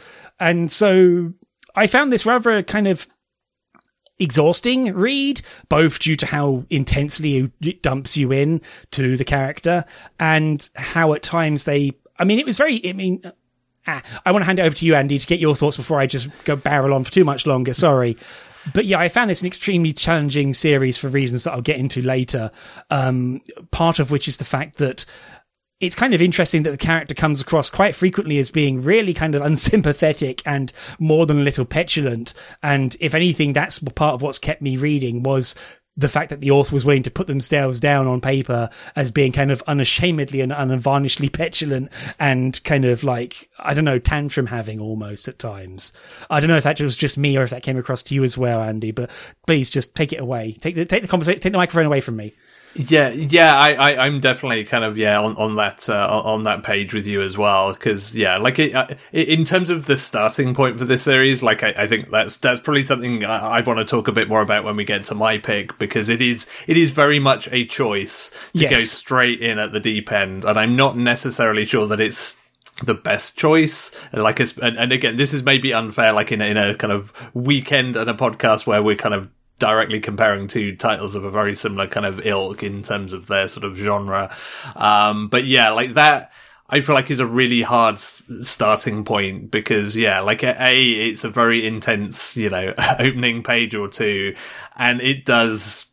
And 0.41 0.73
so 0.73 1.33
I 1.75 1.87
found 1.87 2.13
this 2.13 2.27
rather 2.27 2.63
kind 2.63 2.87
of 2.89 3.07
exhausting 4.19 4.95
read, 4.95 5.43
both 5.69 5.99
due 5.99 6.17
to 6.17 6.27
how 6.27 6.65
intensely 6.71 7.51
it 7.61 7.83
dumps 7.83 8.17
you 8.17 8.33
in 8.33 8.61
to 8.93 9.17
the 9.17 9.25
character 9.25 9.85
and 10.21 10.69
how 10.77 11.13
at 11.15 11.23
times 11.23 11.65
they, 11.65 11.93
I 12.19 12.25
mean, 12.25 12.39
it 12.39 12.47
was 12.47 12.57
very, 12.57 12.89
I 12.89 12.93
mean, 12.93 13.23
ah, 13.87 14.03
I 14.25 14.33
want 14.33 14.43
to 14.43 14.47
hand 14.47 14.59
it 14.59 14.63
over 14.63 14.75
to 14.75 14.87
you, 14.87 14.95
Andy, 14.95 15.19
to 15.19 15.27
get 15.27 15.41
your 15.41 15.55
thoughts 15.55 15.77
before 15.77 15.99
I 15.99 16.07
just 16.07 16.29
go 16.45 16.57
barrel 16.57 16.95
on 16.95 17.05
for 17.05 17.11
too 17.11 17.25
much 17.25 17.47
longer. 17.47 17.75
Sorry. 17.75 18.17
But 18.73 18.87
yeah, 18.87 18.99
I 18.99 19.09
found 19.09 19.29
this 19.29 19.43
an 19.43 19.47
extremely 19.47 19.93
challenging 19.93 20.55
series 20.55 20.97
for 20.97 21.09
reasons 21.09 21.45
that 21.45 21.53
I'll 21.53 21.61
get 21.61 21.77
into 21.77 22.01
later. 22.01 22.51
Um, 22.91 23.43
part 23.71 23.99
of 23.99 24.11
which 24.11 24.27
is 24.27 24.39
the 24.39 24.45
fact 24.45 24.79
that 24.79 25.05
it's 25.85 25.95
kind 25.95 26.15
of 26.15 26.23
interesting 26.23 26.63
that 26.65 26.71
the 26.71 26.77
character 26.77 27.15
comes 27.15 27.41
across 27.41 27.71
quite 27.71 27.95
frequently 27.95 28.39
as 28.39 28.51
being 28.51 28.83
really 28.83 29.15
kind 29.15 29.35
of 29.35 29.43
unsympathetic 29.47 30.43
and 30.47 30.73
more 30.99 31.27
than 31.27 31.41
a 31.41 31.45
little 31.45 31.65
petulant. 31.65 32.35
And 32.63 32.97
if 33.01 33.15
anything, 33.15 33.53
that's 33.53 33.79
part 33.79 34.15
of 34.15 34.23
what's 34.23 34.39
kept 34.39 34.63
me 34.63 34.77
reading 34.77 35.23
was 35.23 35.55
the 35.97 36.09
fact 36.09 36.31
that 36.31 36.41
the 36.41 36.51
author 36.51 36.75
was 36.75 36.85
willing 36.85 37.05
to 37.05 37.11
put 37.11 37.27
themselves 37.27 37.79
down 37.79 38.07
on 38.07 38.21
paper 38.21 38.69
as 38.97 39.11
being 39.11 39.31
kind 39.31 39.53
of 39.53 39.63
unashamedly 39.67 40.41
and 40.41 40.51
unvarnishedly 40.51 41.29
petulant 41.33 41.91
and 42.19 42.63
kind 42.65 42.85
of 42.85 43.05
like, 43.05 43.49
I 43.59 43.75
don't 43.75 43.85
know, 43.85 44.01
tantrum 44.01 44.47
having 44.47 44.81
almost 44.81 45.29
at 45.29 45.39
times. 45.39 45.93
I 46.29 46.41
don't 46.41 46.49
know 46.49 46.57
if 46.57 46.65
that 46.65 46.81
was 46.81 46.97
just 46.97 47.17
me 47.17 47.37
or 47.37 47.45
if 47.45 47.51
that 47.51 47.63
came 47.63 47.77
across 47.77 48.03
to 48.05 48.15
you 48.15 48.25
as 48.25 48.37
well, 48.37 48.61
Andy, 48.61 48.91
but 48.91 49.11
please 49.47 49.71
just 49.71 49.95
take 49.95 50.13
it 50.13 50.21
away. 50.21 50.53
Take 50.53 50.75
the, 50.75 50.85
take 50.85 51.03
the 51.03 51.09
conversation, 51.09 51.41
take 51.41 51.53
the 51.53 51.59
microphone 51.59 51.87
away 51.87 52.01
from 52.01 52.17
me. 52.17 52.35
Yeah, 52.77 53.11
yeah, 53.11 53.55
I, 53.55 53.75
I, 53.75 54.07
am 54.07 54.21
definitely 54.21 54.65
kind 54.65 54.85
of 54.85 54.99
yeah 54.99 55.21
on 55.21 55.37
on 55.37 55.57
that 55.57 55.89
uh, 55.89 56.23
on 56.25 56.43
that 56.43 56.65
page 56.65 56.93
with 56.93 57.07
you 57.07 57.23
as 57.23 57.39
well 57.39 57.73
because 57.73 58.17
yeah, 58.17 58.37
like 58.39 58.59
it, 58.59 58.75
uh, 58.75 58.87
in 59.13 59.45
terms 59.45 59.71
of 59.71 59.87
the 59.87 59.97
starting 59.97 60.55
point 60.55 60.79
for 60.79 60.85
this 60.85 61.03
series, 61.03 61.43
like 61.43 61.63
I, 61.63 61.75
I 61.77 61.87
think 61.87 62.11
that's 62.11 62.37
that's 62.39 62.61
probably 62.61 62.83
something 62.83 63.25
I, 63.25 63.59
I 63.59 63.61
want 63.61 63.79
to 63.79 63.85
talk 63.85 64.09
a 64.09 64.13
bit 64.13 64.29
more 64.29 64.41
about 64.41 64.65
when 64.65 64.75
we 64.75 64.85
get 64.85 65.05
to 65.05 65.15
my 65.15 65.39
pick 65.39 65.79
because 65.79 66.09
it 66.09 66.21
is 66.21 66.47
it 66.67 66.77
is 66.77 66.91
very 66.91 67.21
much 67.21 67.49
a 67.53 67.65
choice 67.65 68.31
to 68.55 68.61
yes. 68.61 68.71
go 68.73 68.79
straight 68.79 69.41
in 69.41 69.59
at 69.61 69.73
the 69.73 69.81
deep 69.81 70.11
end, 70.11 70.45
and 70.45 70.59
I'm 70.59 70.75
not 70.75 70.97
necessarily 70.97 71.65
sure 71.65 71.87
that 71.87 72.01
it's 72.01 72.37
the 72.83 72.95
best 72.95 73.39
choice. 73.39 73.93
Like, 74.13 74.41
it's, 74.41 74.57
and, 74.59 74.77
and 74.77 74.93
again, 74.93 75.17
this 75.17 75.33
is 75.33 75.43
maybe 75.43 75.73
unfair, 75.73 76.13
like 76.13 76.33
in 76.33 76.41
a, 76.41 76.47
in 76.47 76.57
a 76.57 76.75
kind 76.75 76.93
of 76.93 77.13
weekend 77.35 77.97
and 77.97 78.11
a 78.11 78.15
podcast 78.15 78.67
where 78.67 78.83
we're 78.83 78.97
kind 78.97 79.15
of 79.15 79.29
directly 79.65 79.99
comparing 79.99 80.47
two 80.47 80.77
titles 80.77 81.15
of 81.15 81.25
a 81.25 81.31
very 81.31 81.57
similar 81.57 81.87
kind 81.87 82.05
of 82.05 82.27
ilk 82.27 82.63
in 82.63 82.83
terms 82.83 83.15
of 83.15 83.29
their 83.29 83.49
sort 83.49 83.65
of 83.65 83.79
genre. 83.79 84.31
Um, 84.77 85.29
but 85.29 85.45
yeah, 85.45 85.71
like 85.71 85.95
that. 85.95 86.33
I 86.69 86.81
feel 86.81 86.95
like 86.95 87.11
is 87.11 87.21
a 87.21 87.27
really 87.27 87.61
hard 87.63 87.99
starting 87.99 89.05
point 89.05 89.51
because 89.51 89.97
yeah, 89.97 90.21
like 90.21 90.43
a 90.43 91.11
it's 91.11 91.23
a 91.23 91.29
very 91.29 91.67
intense, 91.67 92.37
you 92.37 92.51
know, 92.51 92.75
opening 92.99 93.43
page 93.43 93.75
or 93.75 93.89
two, 93.89 94.35
and 94.77 95.01
it 95.01 95.25
does 95.25 95.85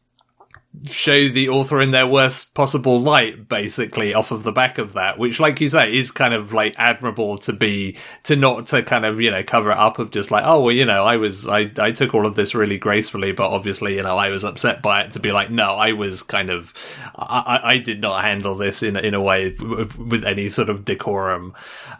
show 0.87 1.27
the 1.27 1.49
author 1.49 1.81
in 1.81 1.91
their 1.91 2.07
worst 2.07 2.53
possible 2.53 3.01
light, 3.01 3.49
basically, 3.49 4.13
off 4.13 4.31
of 4.31 4.43
the 4.43 4.51
back 4.53 4.77
of 4.77 4.93
that, 4.93 5.19
which, 5.19 5.39
like 5.39 5.59
you 5.59 5.67
say, 5.67 5.93
is 5.93 6.11
kind 6.11 6.33
of 6.33 6.53
like 6.53 6.73
admirable 6.77 7.37
to 7.37 7.51
be, 7.51 7.97
to 8.23 8.35
not 8.35 8.67
to 8.67 8.81
kind 8.81 9.05
of, 9.05 9.19
you 9.19 9.29
know, 9.29 9.43
cover 9.43 9.71
it 9.71 9.77
up 9.77 9.99
of 9.99 10.11
just 10.11 10.31
like, 10.31 10.45
oh, 10.45 10.61
well, 10.61 10.71
you 10.71 10.85
know, 10.85 11.03
I 11.03 11.17
was, 11.17 11.45
I, 11.47 11.71
I 11.77 11.91
took 11.91 12.13
all 12.13 12.25
of 12.25 12.35
this 12.35 12.55
really 12.55 12.77
gracefully, 12.77 13.33
but 13.33 13.51
obviously, 13.51 13.95
you 13.95 14.03
know, 14.03 14.17
I 14.17 14.29
was 14.29 14.43
upset 14.43 14.81
by 14.81 15.03
it 15.03 15.11
to 15.11 15.19
be 15.19 15.31
like, 15.31 15.49
no, 15.49 15.73
I 15.73 15.91
was 15.91 16.23
kind 16.23 16.49
of, 16.49 16.73
I, 17.15 17.59
I 17.63 17.77
did 17.77 17.99
not 17.99 18.23
handle 18.23 18.55
this 18.55 18.81
in, 18.81 18.95
in 18.95 19.13
a 19.13 19.21
way 19.21 19.55
with 19.59 20.23
any 20.25 20.49
sort 20.49 20.69
of 20.69 20.85
decorum. 20.85 21.53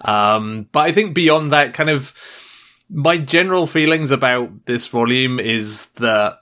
Um, 0.05 0.67
but 0.71 0.81
I 0.81 0.91
think 0.93 1.13
beyond 1.13 1.51
that 1.51 1.73
kind 1.73 1.89
of, 1.89 2.13
my 2.93 3.17
general 3.17 3.67
feelings 3.67 4.11
about 4.11 4.65
this 4.65 4.85
volume 4.87 5.39
is 5.39 5.91
that 5.91 6.40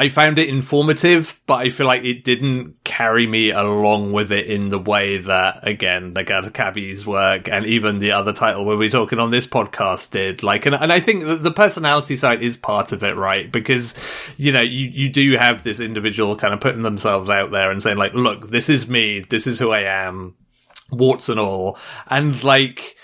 I 0.00 0.08
found 0.08 0.38
it 0.38 0.48
informative, 0.48 1.38
but 1.46 1.56
I 1.56 1.68
feel 1.68 1.86
like 1.86 2.04
it 2.04 2.24
didn't 2.24 2.82
carry 2.84 3.26
me 3.26 3.50
along 3.50 4.14
with 4.14 4.32
it 4.32 4.46
in 4.46 4.70
the 4.70 4.78
way 4.78 5.18
that, 5.18 5.68
again, 5.68 6.14
Nagata 6.14 7.06
work 7.06 7.50
and 7.50 7.66
even 7.66 7.98
the 7.98 8.12
other 8.12 8.32
title 8.32 8.64
we 8.64 8.76
were 8.76 8.88
talking 8.88 9.18
on 9.18 9.30
this 9.30 9.46
podcast 9.46 10.12
did. 10.12 10.42
Like, 10.42 10.64
and, 10.64 10.74
and 10.74 10.90
I 10.90 11.00
think 11.00 11.42
the 11.42 11.50
personality 11.50 12.16
side 12.16 12.42
is 12.42 12.56
part 12.56 12.92
of 12.92 13.04
it, 13.04 13.14
right? 13.14 13.52
Because, 13.52 13.94
you 14.38 14.52
know, 14.52 14.62
you, 14.62 14.86
you 14.86 15.10
do 15.10 15.36
have 15.36 15.64
this 15.64 15.80
individual 15.80 16.34
kind 16.34 16.54
of 16.54 16.60
putting 16.60 16.80
themselves 16.80 17.28
out 17.28 17.50
there 17.50 17.70
and 17.70 17.82
saying 17.82 17.98
like, 17.98 18.14
look, 18.14 18.48
this 18.48 18.70
is 18.70 18.88
me. 18.88 19.20
This 19.20 19.46
is 19.46 19.58
who 19.58 19.70
I 19.70 19.82
am. 19.82 20.34
Warts 20.90 21.28
and 21.28 21.38
all. 21.38 21.76
And 22.08 22.42
like, 22.42 22.96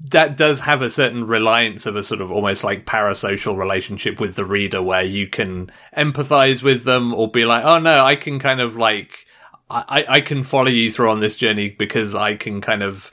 that 0.00 0.36
does 0.36 0.60
have 0.60 0.80
a 0.80 0.90
certain 0.90 1.26
reliance 1.26 1.84
of 1.84 1.96
a 1.96 2.02
sort 2.02 2.20
of 2.20 2.30
almost 2.30 2.62
like 2.62 2.86
parasocial 2.86 3.56
relationship 3.56 4.20
with 4.20 4.36
the 4.36 4.44
reader 4.44 4.80
where 4.80 5.02
you 5.02 5.26
can 5.26 5.70
empathize 5.96 6.62
with 6.62 6.84
them 6.84 7.12
or 7.12 7.28
be 7.28 7.44
like, 7.44 7.64
oh 7.64 7.78
no, 7.78 8.04
I 8.04 8.14
can 8.14 8.38
kind 8.38 8.60
of 8.60 8.76
like, 8.76 9.26
I, 9.68 10.04
I 10.08 10.20
can 10.20 10.44
follow 10.44 10.68
you 10.68 10.92
through 10.92 11.10
on 11.10 11.20
this 11.20 11.36
journey 11.36 11.70
because 11.70 12.14
I 12.14 12.36
can 12.36 12.60
kind 12.60 12.82
of, 12.82 13.10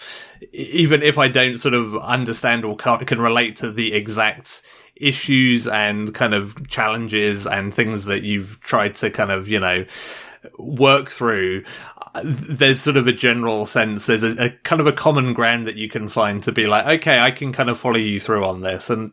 even 0.54 1.02
if 1.02 1.18
I 1.18 1.28
don't 1.28 1.58
sort 1.58 1.74
of 1.74 1.98
understand 1.98 2.64
or 2.64 2.76
can 2.76 3.20
relate 3.20 3.58
to 3.58 3.72
the 3.72 3.94
exact 3.94 4.62
issues 4.96 5.68
and 5.68 6.14
kind 6.14 6.34
of 6.34 6.68
challenges 6.70 7.48
and 7.48 7.74
things 7.74 8.06
that 8.06 8.24
you've 8.24 8.60
tried 8.62 8.96
to 8.98 9.10
kind 9.10 9.32
of, 9.32 9.48
you 9.48 9.60
know, 9.60 9.86
work 10.58 11.10
through, 11.10 11.64
there's 12.24 12.80
sort 12.80 12.98
of 12.98 13.08
a 13.08 13.14
general 13.14 13.66
sense, 13.66 14.06
there's 14.06 14.24
a, 14.24 14.46
a, 14.46 14.50
kind 14.50 14.80
of 14.80 14.88
a 14.88 14.94
common 14.94 15.34
ground 15.34 15.66
that 15.66 15.76
you 15.76 15.90
can 15.90 16.10
find 16.10 16.44
to 16.44 16.52
be 16.52 16.68
like, 16.68 17.00
okay, 17.00 17.20
I 17.20 17.32
can 17.32 17.52
kind 17.52 17.70
of 17.70 17.80
follow 17.80 17.98
you 17.98 18.20
through 18.20 18.46
on 18.46 18.62
this. 18.62 18.90
And 18.90 19.12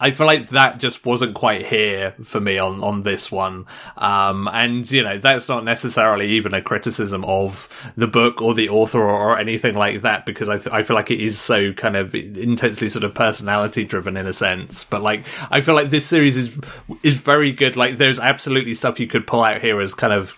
I 0.00 0.12
feel 0.12 0.26
like 0.26 0.50
that 0.50 0.78
just 0.78 1.04
wasn't 1.04 1.34
quite 1.34 1.66
here 1.66 2.14
for 2.22 2.40
me 2.40 2.56
on, 2.58 2.84
on 2.84 3.02
this 3.02 3.32
one. 3.32 3.66
Um, 3.96 4.48
and, 4.52 4.88
you 4.88 5.02
know, 5.02 5.18
that's 5.18 5.48
not 5.48 5.64
necessarily 5.64 6.28
even 6.28 6.54
a 6.54 6.62
criticism 6.62 7.24
of 7.24 7.68
the 7.96 8.06
book 8.06 8.40
or 8.40 8.54
the 8.54 8.68
author 8.68 9.00
or, 9.00 9.32
or 9.32 9.38
anything 9.38 9.74
like 9.74 10.02
that, 10.02 10.24
because 10.24 10.48
I, 10.48 10.58
th- 10.58 10.72
I 10.72 10.84
feel 10.84 10.94
like 10.94 11.10
it 11.10 11.20
is 11.20 11.40
so 11.40 11.72
kind 11.72 11.96
of 11.96 12.14
intensely 12.14 12.88
sort 12.88 13.04
of 13.04 13.14
personality 13.14 13.84
driven 13.84 14.16
in 14.16 14.26
a 14.26 14.32
sense. 14.32 14.84
But 14.84 15.02
like, 15.02 15.24
I 15.50 15.62
feel 15.62 15.74
like 15.74 15.90
this 15.90 16.06
series 16.06 16.36
is, 16.36 16.56
is 17.02 17.14
very 17.14 17.50
good. 17.50 17.76
Like, 17.76 17.96
there's 17.96 18.20
absolutely 18.20 18.74
stuff 18.74 19.00
you 19.00 19.08
could 19.08 19.26
pull 19.26 19.42
out 19.42 19.60
here 19.60 19.80
as 19.80 19.94
kind 19.94 20.12
of 20.12 20.36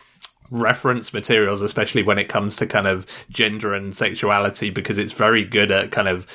reference 0.51 1.13
materials, 1.13 1.63
especially 1.63 2.03
when 2.03 2.19
it 2.19 2.29
comes 2.29 2.57
to 2.57 2.67
kind 2.67 2.87
of 2.87 3.07
gender 3.31 3.73
and 3.73 3.97
sexuality, 3.97 4.71
because 4.71 4.99
it's 4.99 5.13
very 5.13 5.45
good 5.45 5.71
at 5.71 5.93
kind 5.93 6.09
of 6.09 6.27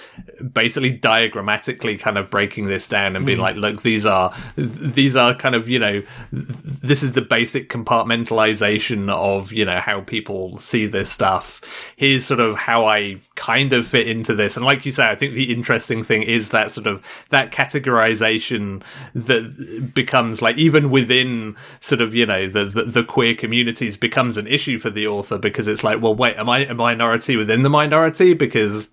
basically 0.53 0.91
diagrammatically 0.91 1.97
kind 1.97 2.17
of 2.17 2.29
breaking 2.29 2.67
this 2.67 2.87
down 2.87 3.15
and 3.15 3.25
being 3.25 3.37
mm. 3.37 3.41
like, 3.41 3.55
look, 3.55 3.81
these 3.81 4.05
are, 4.05 4.33
these 4.55 5.15
are 5.15 5.33
kind 5.33 5.55
of, 5.55 5.69
you 5.69 5.79
know, 5.79 6.01
this 6.31 7.03
is 7.03 7.13
the 7.13 7.21
basic 7.21 7.69
compartmentalization 7.69 9.09
of, 9.09 9.51
you 9.51 9.65
know, 9.65 9.79
how 9.79 10.01
people 10.01 10.57
see 10.59 10.85
this 10.85 11.11
stuff. 11.11 11.61
Here's 11.95 12.25
sort 12.25 12.39
of 12.39 12.55
how 12.55 12.85
I 12.85 13.19
kind 13.35 13.73
of 13.73 13.85
fit 13.85 14.07
into 14.07 14.33
this. 14.33 14.55
And 14.55 14.65
like 14.65 14.85
you 14.85 14.91
say, 14.91 15.09
I 15.09 15.15
think 15.15 15.33
the 15.33 15.53
interesting 15.53 16.03
thing 16.03 16.23
is 16.23 16.51
that 16.51 16.71
sort 16.71 16.87
of, 16.87 17.03
that 17.29 17.51
categorization 17.51 18.81
that 19.13 19.91
becomes 19.93 20.41
like, 20.41 20.57
even 20.57 20.89
within 20.89 21.55
sort 21.81 22.01
of, 22.01 22.15
you 22.15 22.25
know, 22.25 22.47
the, 22.47 22.65
the, 22.65 22.83
the 22.83 23.03
queer 23.03 23.35
communities 23.35 23.97
becomes 24.05 24.37
an 24.37 24.45
issue 24.45 24.77
for 24.77 24.91
the 24.91 25.07
author 25.07 25.39
because 25.39 25.67
it's 25.67 25.83
like, 25.83 25.99
well, 25.99 26.13
wait, 26.13 26.37
am 26.37 26.47
I 26.47 26.59
a 26.59 26.75
minority 26.75 27.37
within 27.37 27.63
the 27.63 27.71
minority? 27.71 28.35
Because 28.35 28.91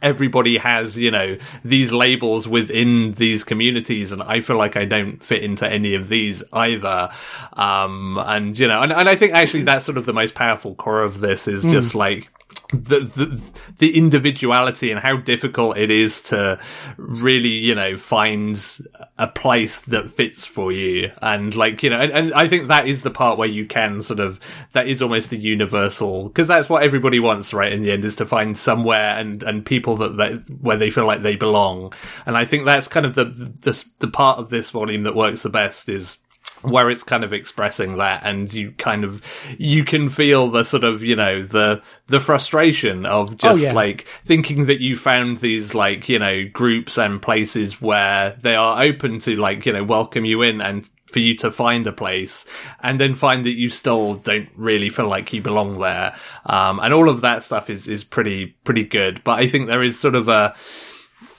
everybody 0.00 0.56
has, 0.56 0.96
you 0.96 1.10
know, 1.10 1.36
these 1.64 1.90
labels 1.90 2.46
within 2.46 3.14
these 3.14 3.42
communities, 3.42 4.12
and 4.12 4.22
I 4.22 4.40
feel 4.40 4.56
like 4.56 4.76
I 4.76 4.84
don't 4.84 5.20
fit 5.20 5.42
into 5.42 5.68
any 5.68 5.96
of 5.96 6.08
these 6.08 6.44
either. 6.52 7.10
Um, 7.54 8.22
and 8.24 8.56
you 8.56 8.68
know, 8.68 8.80
and, 8.82 8.92
and 8.92 9.08
I 9.08 9.16
think 9.16 9.32
actually 9.32 9.64
that's 9.64 9.84
sort 9.84 9.98
of 9.98 10.06
the 10.06 10.12
most 10.12 10.36
powerful 10.36 10.76
core 10.76 11.02
of 11.02 11.18
this 11.18 11.48
is 11.48 11.64
mm. 11.64 11.72
just 11.72 11.96
like 11.96 12.30
the, 12.72 13.00
the 13.00 13.52
the 13.78 13.96
individuality 13.96 14.90
and 14.90 15.00
how 15.00 15.16
difficult 15.16 15.76
it 15.76 15.90
is 15.90 16.22
to 16.22 16.58
really 16.96 17.48
you 17.48 17.74
know 17.74 17.96
find 17.96 18.80
a 19.18 19.28
place 19.28 19.80
that 19.82 20.10
fits 20.10 20.46
for 20.46 20.72
you. 20.72 21.12
And 21.20 21.54
like 21.54 21.82
you 21.82 21.90
know 21.90 22.00
and, 22.00 22.12
and 22.12 22.34
i 22.34 22.48
think 22.48 22.68
that 22.68 22.86
is 22.86 23.02
the 23.02 23.10
part 23.10 23.38
where 23.38 23.48
you 23.48 23.66
can 23.66 24.02
sort 24.02 24.20
of 24.20 24.40
that 24.72 24.88
is 24.88 25.02
almost 25.02 25.30
the 25.30 25.36
universal 25.36 26.28
because 26.28 26.48
that's 26.48 26.68
what 26.68 26.82
everybody 26.82 27.20
wants 27.20 27.52
right 27.52 27.72
in 27.72 27.82
the 27.82 27.92
end 27.92 28.04
is 28.04 28.16
to 28.16 28.26
find 28.26 28.56
somewhere 28.56 29.16
and 29.18 29.42
and 29.42 29.66
people 29.66 29.96
that, 29.96 30.16
that 30.16 30.44
where 30.60 30.76
they 30.76 30.90
feel 30.90 31.06
like 31.06 31.22
they 31.22 31.36
belong. 31.36 31.92
And 32.26 32.36
i 32.36 32.44
think 32.44 32.64
that's 32.64 32.88
kind 32.88 33.06
of 33.06 33.14
the 33.14 33.24
the, 33.24 33.84
the 33.98 34.08
part 34.08 34.38
of 34.38 34.50
this 34.50 34.70
volume 34.70 35.02
that 35.02 35.14
works 35.14 35.42
the 35.42 35.50
best 35.50 35.88
is 35.88 36.18
where 36.62 36.90
it's 36.90 37.02
kind 37.02 37.24
of 37.24 37.32
expressing 37.32 37.96
that 37.98 38.22
and 38.24 38.52
you 38.54 38.72
kind 38.72 39.04
of 39.04 39.22
you 39.58 39.84
can 39.84 40.08
feel 40.08 40.48
the 40.48 40.64
sort 40.64 40.84
of 40.84 41.02
you 41.02 41.16
know 41.16 41.42
the 41.42 41.82
the 42.06 42.20
frustration 42.20 43.04
of 43.06 43.32
oh, 43.32 43.34
just 43.34 43.62
oh, 43.62 43.66
yeah. 43.66 43.72
like 43.72 44.02
thinking 44.24 44.66
that 44.66 44.80
you 44.80 44.96
found 44.96 45.38
these 45.38 45.74
like 45.74 46.08
you 46.08 46.18
know 46.18 46.46
groups 46.48 46.98
and 46.98 47.20
places 47.20 47.80
where 47.80 48.36
they 48.40 48.54
are 48.54 48.82
open 48.82 49.18
to 49.18 49.36
like 49.36 49.66
you 49.66 49.72
know 49.72 49.84
welcome 49.84 50.24
you 50.24 50.42
in 50.42 50.60
and 50.60 50.88
for 51.06 51.18
you 51.18 51.34
to 51.36 51.52
find 51.52 51.86
a 51.86 51.92
place 51.92 52.46
and 52.80 52.98
then 52.98 53.14
find 53.14 53.44
that 53.44 53.52
you 53.52 53.68
still 53.68 54.14
don't 54.14 54.48
really 54.56 54.88
feel 54.88 55.08
like 55.08 55.32
you 55.32 55.42
belong 55.42 55.78
there 55.78 56.16
um 56.46 56.80
and 56.80 56.94
all 56.94 57.08
of 57.08 57.20
that 57.20 57.44
stuff 57.44 57.68
is 57.68 57.86
is 57.86 58.02
pretty 58.02 58.46
pretty 58.64 58.84
good 58.84 59.22
but 59.24 59.38
i 59.38 59.46
think 59.46 59.68
there 59.68 59.82
is 59.82 59.98
sort 59.98 60.14
of 60.14 60.28
a 60.28 60.54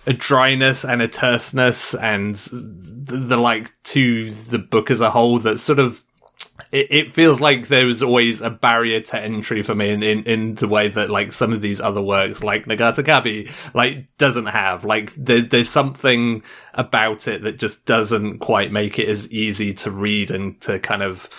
a 0.06 0.14
dryness 0.14 0.84
and 0.84 1.02
a 1.02 1.08
terseness 1.08 1.94
and 1.96 2.36
the, 2.36 3.18
the, 3.18 3.38
like 3.38 3.72
to 3.84 4.32
the 4.32 4.60
book 4.60 4.92
as 4.92 5.02
a 5.02 5.12
whole 5.12 5.40
that 5.40 5.60
sort 5.60 5.80
of 5.80 6.04
it, 6.72 6.88
it, 6.90 7.14
feels 7.14 7.40
like 7.40 7.68
there 7.68 7.86
was 7.86 8.04
always 8.04 8.42
a 8.42 8.50
barrier 8.50 9.00
to 9.00 9.20
entry 9.20 9.64
for 9.64 9.74
me 9.76 9.92
in, 9.92 10.04
in, 10.04 10.24
in 10.24 10.54
the 10.56 10.68
way 10.68 10.88
that 10.88 11.10
like 11.10 11.32
some 11.32 11.54
of 11.54 11.62
these 11.62 11.80
other 11.80 12.02
works 12.02 12.44
like 12.44 12.66
Nagata 12.66 13.04
Kabi 13.04 13.50
like 13.74 14.08
doesn't 14.18 14.48
have. 14.48 14.84
Like 14.84 15.14
there's 15.16 15.48
there's 15.48 15.70
something 15.70 16.44
about 16.74 17.28
it 17.28 17.44
that 17.44 17.60
just 17.60 17.86
doesn't 17.86 18.40
quite 18.40 18.72
make 18.72 19.00
it 19.00 19.08
as 19.08 19.32
easy 19.32 19.74
to 19.76 19.92
read 19.92 20.32
and 20.32 20.60
to 20.62 20.80
kind 20.80 21.04
of 21.04 21.30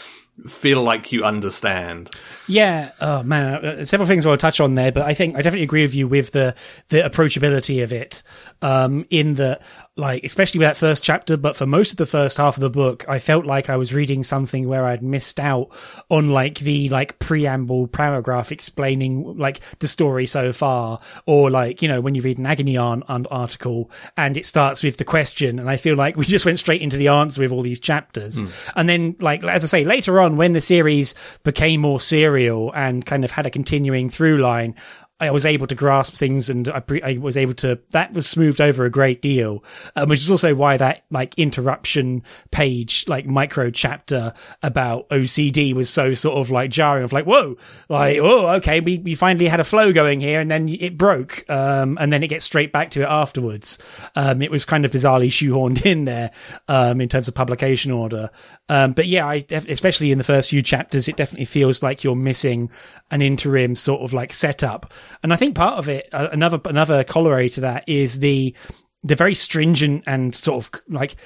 feel 0.46 0.82
like 0.82 1.12
you 1.12 1.24
understand. 1.24 2.10
Yeah, 2.48 2.90
oh 3.00 3.22
man, 3.22 3.64
uh, 3.64 3.84
several 3.84 4.06
things 4.06 4.26
I 4.26 4.30
will 4.30 4.36
touch 4.36 4.60
on 4.60 4.74
there, 4.74 4.92
but 4.92 5.04
I 5.04 5.14
think 5.14 5.36
I 5.36 5.42
definitely 5.42 5.64
agree 5.64 5.82
with 5.82 5.94
you 5.94 6.08
with 6.08 6.32
the 6.32 6.54
the 6.88 6.98
approachability 6.98 7.82
of 7.82 7.92
it. 7.92 8.22
Um, 8.60 9.06
in 9.10 9.34
that 9.34 9.62
like 9.96 10.24
especially 10.24 10.58
with 10.58 10.66
that 10.66 10.76
first 10.76 11.04
chapter 11.04 11.36
but 11.36 11.54
for 11.54 11.66
most 11.66 11.92
of 11.92 11.96
the 11.98 12.06
first 12.06 12.36
half 12.36 12.56
of 12.56 12.60
the 12.60 12.70
book 12.70 13.04
i 13.08 13.20
felt 13.20 13.46
like 13.46 13.70
i 13.70 13.76
was 13.76 13.94
reading 13.94 14.24
something 14.24 14.66
where 14.66 14.86
i'd 14.86 15.04
missed 15.04 15.38
out 15.38 15.68
on 16.10 16.30
like 16.30 16.58
the 16.60 16.88
like 16.88 17.16
preamble 17.20 17.86
paragraph 17.86 18.50
explaining 18.50 19.38
like 19.38 19.60
the 19.78 19.86
story 19.86 20.26
so 20.26 20.52
far 20.52 20.98
or 21.26 21.48
like 21.48 21.80
you 21.80 21.86
know 21.86 22.00
when 22.00 22.16
you 22.16 22.22
read 22.22 22.38
an 22.38 22.46
agony 22.46 22.76
aunt, 22.76 23.04
on 23.08 23.24
article 23.26 23.88
and 24.16 24.36
it 24.36 24.44
starts 24.44 24.82
with 24.82 24.96
the 24.96 25.04
question 25.04 25.60
and 25.60 25.70
i 25.70 25.76
feel 25.76 25.94
like 25.94 26.16
we 26.16 26.24
just 26.24 26.44
went 26.44 26.58
straight 26.58 26.82
into 26.82 26.96
the 26.96 27.06
answer 27.06 27.40
with 27.40 27.52
all 27.52 27.62
these 27.62 27.78
chapters 27.78 28.40
mm. 28.40 28.72
and 28.74 28.88
then 28.88 29.14
like 29.20 29.44
as 29.44 29.62
i 29.62 29.66
say 29.66 29.84
later 29.84 30.20
on 30.20 30.36
when 30.36 30.54
the 30.54 30.60
series 30.60 31.14
became 31.44 31.80
more 31.80 32.00
serial 32.00 32.72
and 32.74 33.06
kind 33.06 33.24
of 33.24 33.30
had 33.30 33.46
a 33.46 33.50
continuing 33.50 34.08
through 34.08 34.38
line 34.38 34.74
I 35.20 35.30
was 35.30 35.46
able 35.46 35.68
to 35.68 35.76
grasp 35.76 36.14
things 36.14 36.50
and 36.50 36.68
I, 36.68 36.80
pre- 36.80 37.02
I, 37.02 37.18
was 37.18 37.36
able 37.36 37.54
to, 37.54 37.78
that 37.90 38.12
was 38.12 38.26
smoothed 38.26 38.60
over 38.60 38.84
a 38.84 38.90
great 38.90 39.22
deal, 39.22 39.62
um, 39.94 40.08
which 40.08 40.20
is 40.20 40.30
also 40.30 40.56
why 40.56 40.76
that 40.76 41.04
like 41.08 41.38
interruption 41.38 42.24
page, 42.50 43.04
like 43.06 43.24
micro 43.24 43.70
chapter 43.70 44.32
about 44.64 45.08
OCD 45.10 45.72
was 45.72 45.88
so 45.88 46.14
sort 46.14 46.38
of 46.38 46.50
like 46.50 46.70
jarring 46.70 47.04
of 47.04 47.12
like, 47.12 47.26
whoa, 47.26 47.56
like, 47.88 48.18
oh, 48.18 48.48
okay, 48.56 48.80
we, 48.80 48.98
we 48.98 49.14
finally 49.14 49.46
had 49.46 49.60
a 49.60 49.64
flow 49.64 49.92
going 49.92 50.20
here 50.20 50.40
and 50.40 50.50
then 50.50 50.68
it 50.68 50.98
broke. 50.98 51.48
Um, 51.48 51.96
and 52.00 52.12
then 52.12 52.24
it 52.24 52.28
gets 52.28 52.44
straight 52.44 52.72
back 52.72 52.90
to 52.90 53.02
it 53.02 53.08
afterwards. 53.08 53.78
Um, 54.16 54.42
it 54.42 54.50
was 54.50 54.64
kind 54.64 54.84
of 54.84 54.90
bizarrely 54.90 55.28
shoehorned 55.28 55.86
in 55.86 56.06
there, 56.06 56.32
um, 56.66 57.00
in 57.00 57.08
terms 57.08 57.28
of 57.28 57.36
publication 57.36 57.92
order. 57.92 58.30
Um, 58.68 58.92
but 58.92 59.06
yeah, 59.06 59.26
I, 59.26 59.44
especially 59.50 60.10
in 60.10 60.18
the 60.18 60.24
first 60.24 60.50
few 60.50 60.60
chapters, 60.60 61.06
it 61.06 61.16
definitely 61.16 61.46
feels 61.46 61.84
like 61.84 62.02
you're 62.02 62.16
missing 62.16 62.70
an 63.12 63.22
interim 63.22 63.76
sort 63.76 64.02
of 64.02 64.12
like 64.12 64.32
setup 64.32 64.92
And 65.22 65.32
I 65.32 65.36
think 65.36 65.54
part 65.54 65.78
of 65.78 65.88
it, 65.88 66.08
uh, 66.12 66.28
another 66.32 66.60
another 66.64 67.04
corollary 67.04 67.48
to 67.50 67.60
that 67.62 67.88
is 67.88 68.18
the 68.18 68.54
the 69.02 69.14
very 69.14 69.34
stringent 69.34 70.04
and 70.06 70.34
sort 70.34 70.64
of 70.64 70.82
like 70.88 71.16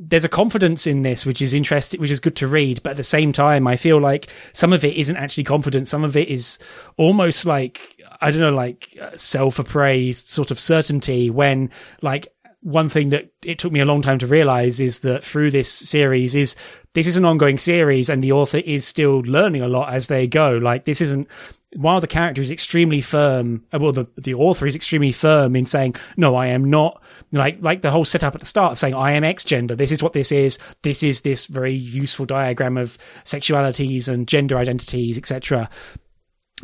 there's 0.00 0.24
a 0.24 0.28
confidence 0.28 0.86
in 0.86 1.02
this 1.02 1.26
which 1.26 1.42
is 1.42 1.52
interesting 1.52 2.00
which 2.00 2.10
is 2.10 2.20
good 2.20 2.36
to 2.36 2.46
read 2.46 2.80
but 2.82 2.90
at 2.90 2.96
the 2.96 3.02
same 3.02 3.32
time 3.32 3.66
i 3.66 3.74
feel 3.74 4.00
like 4.00 4.30
some 4.52 4.72
of 4.72 4.84
it 4.84 4.96
isn't 4.96 5.16
actually 5.16 5.42
confidence 5.42 5.90
some 5.90 6.04
of 6.04 6.16
it 6.16 6.28
is 6.28 6.58
almost 6.96 7.46
like 7.46 8.00
i 8.20 8.30
don't 8.30 8.40
know 8.40 8.52
like 8.52 8.96
uh, 9.02 9.10
self-appraised 9.16 10.28
sort 10.28 10.52
of 10.52 10.58
certainty 10.58 11.30
when 11.30 11.68
like 12.00 12.28
one 12.60 12.88
thing 12.88 13.10
that 13.10 13.30
it 13.44 13.58
took 13.58 13.72
me 13.72 13.80
a 13.80 13.84
long 13.84 14.02
time 14.02 14.18
to 14.18 14.26
realize 14.26 14.80
is 14.80 15.00
that 15.00 15.22
through 15.22 15.50
this 15.50 15.72
series 15.72 16.34
is 16.34 16.56
this 16.92 17.06
is 17.06 17.16
an 17.16 17.24
ongoing 17.24 17.56
series 17.56 18.08
and 18.08 18.22
the 18.22 18.32
author 18.32 18.58
is 18.58 18.84
still 18.84 19.20
learning 19.20 19.62
a 19.62 19.68
lot 19.68 19.92
as 19.92 20.08
they 20.08 20.26
go. 20.26 20.56
Like 20.56 20.84
this 20.84 21.00
isn't 21.00 21.28
while 21.76 22.00
the 22.00 22.06
character 22.06 22.40
is 22.40 22.50
extremely 22.50 23.00
firm, 23.00 23.64
uh, 23.72 23.78
well, 23.80 23.92
the, 23.92 24.06
the 24.16 24.34
author 24.34 24.66
is 24.66 24.74
extremely 24.74 25.12
firm 25.12 25.54
in 25.54 25.66
saying, 25.66 25.96
no, 26.16 26.34
I 26.34 26.46
am 26.46 26.70
not 26.70 27.02
like, 27.30 27.58
like 27.60 27.82
the 27.82 27.90
whole 27.90 28.04
setup 28.04 28.34
at 28.34 28.40
the 28.40 28.46
start 28.46 28.72
of 28.72 28.78
saying, 28.78 28.94
I 28.94 29.12
am 29.12 29.24
X 29.24 29.44
gender. 29.44 29.74
This 29.74 29.92
is 29.92 30.02
what 30.02 30.14
this 30.14 30.32
is. 30.32 30.58
This 30.82 31.02
is 31.02 31.20
this 31.20 31.46
very 31.46 31.74
useful 31.74 32.24
diagram 32.24 32.78
of 32.78 32.96
sexualities 33.24 34.08
and 34.08 34.26
gender 34.26 34.56
identities, 34.56 35.18
etc. 35.18 35.68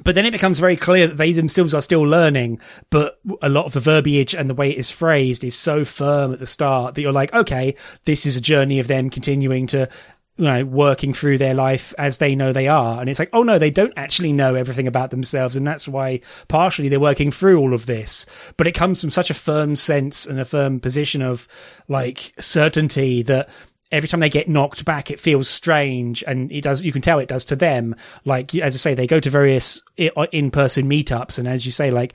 But 0.03 0.15
then 0.15 0.27
it 0.27 0.33
becomes 0.33 0.59
very 0.59 0.77
clear 0.77 1.07
that 1.07 1.19
they 1.19 1.33
themselves 1.33 1.75
are 1.75 1.81
still 1.81 2.03
learning, 2.03 2.61
but 2.91 3.21
a 3.43 3.49
lot 3.49 3.67
of 3.67 3.75
the 3.75 3.81
verbiage 3.81 4.35
and 4.35 4.51
the 4.51 4.55
way 4.55 4.71
it 4.71 4.79
is 4.79 4.91
phrased 4.91 5.45
is 5.45 5.55
so 5.55 5.85
firm 5.85 6.33
at 6.33 6.41
the 6.41 6.47
start 6.47 6.95
that 6.95 7.03
you're 7.03 7.13
like, 7.13 7.33
okay, 7.33 7.77
this 8.05 8.27
is 8.27 8.37
a 8.37 8.41
journey 8.41 8.81
of 8.81 8.89
them 8.89 9.09
continuing 9.09 9.69
to, 9.69 9.89
you 10.37 10.45
know, 10.45 10.65
working 10.65 11.13
through 11.13 11.39
their 11.39 11.55
life 11.55 11.95
as 11.97 12.19
they 12.19 12.35
know 12.35 12.53
they 12.53 12.67
are. 12.67 13.01
And 13.01 13.09
it's 13.09 13.21
like, 13.21 13.31
oh 13.33 13.45
no, 13.45 13.59
they 13.59 13.71
don't 13.71 13.93
actually 13.97 14.33
know 14.33 14.57
everything 14.57 14.89
about 14.89 15.11
themselves. 15.11 15.55
And 15.55 15.67
that's 15.67 15.87
why 15.87 16.21
partially 16.49 16.89
they're 16.89 16.99
working 16.99 17.31
through 17.31 17.61
all 17.61 17.73
of 17.73 17.87
this. 17.87 18.27
But 18.57 18.67
it 18.67 18.73
comes 18.73 19.01
from 19.01 19.11
such 19.11 19.31
a 19.31 19.35
firm 19.35 19.77
sense 19.77 20.27
and 20.27 20.41
a 20.41 20.45
firm 20.45 20.81
position 20.81 21.23
of 21.23 21.47
like 21.87 22.33
certainty 22.41 23.23
that 23.23 23.49
every 23.93 24.09
time 24.09 24.19
they 24.19 24.29
get 24.29 24.49
knocked 24.49 24.85
back, 24.85 25.13
it 25.13 25.21
feels 25.21 25.49
strange, 25.49 26.25
and 26.27 26.51
it 26.51 26.63
does. 26.63 26.83
You 26.83 26.91
can 26.91 27.03
tell 27.03 27.21
it 27.21 27.29
does 27.29 27.45
to 27.47 27.57
them. 27.57 27.95
Like 28.25 28.53
as 28.57 28.75
I 28.75 28.79
say, 28.79 28.95
they 28.95 29.07
go 29.07 29.21
to 29.21 29.31
various 29.31 29.83
in-person 29.97 30.91
meetups, 30.91 31.39
and 31.39 31.47
as 31.47 31.65
you 31.65 31.71
say, 31.71 31.93
like 31.93 32.15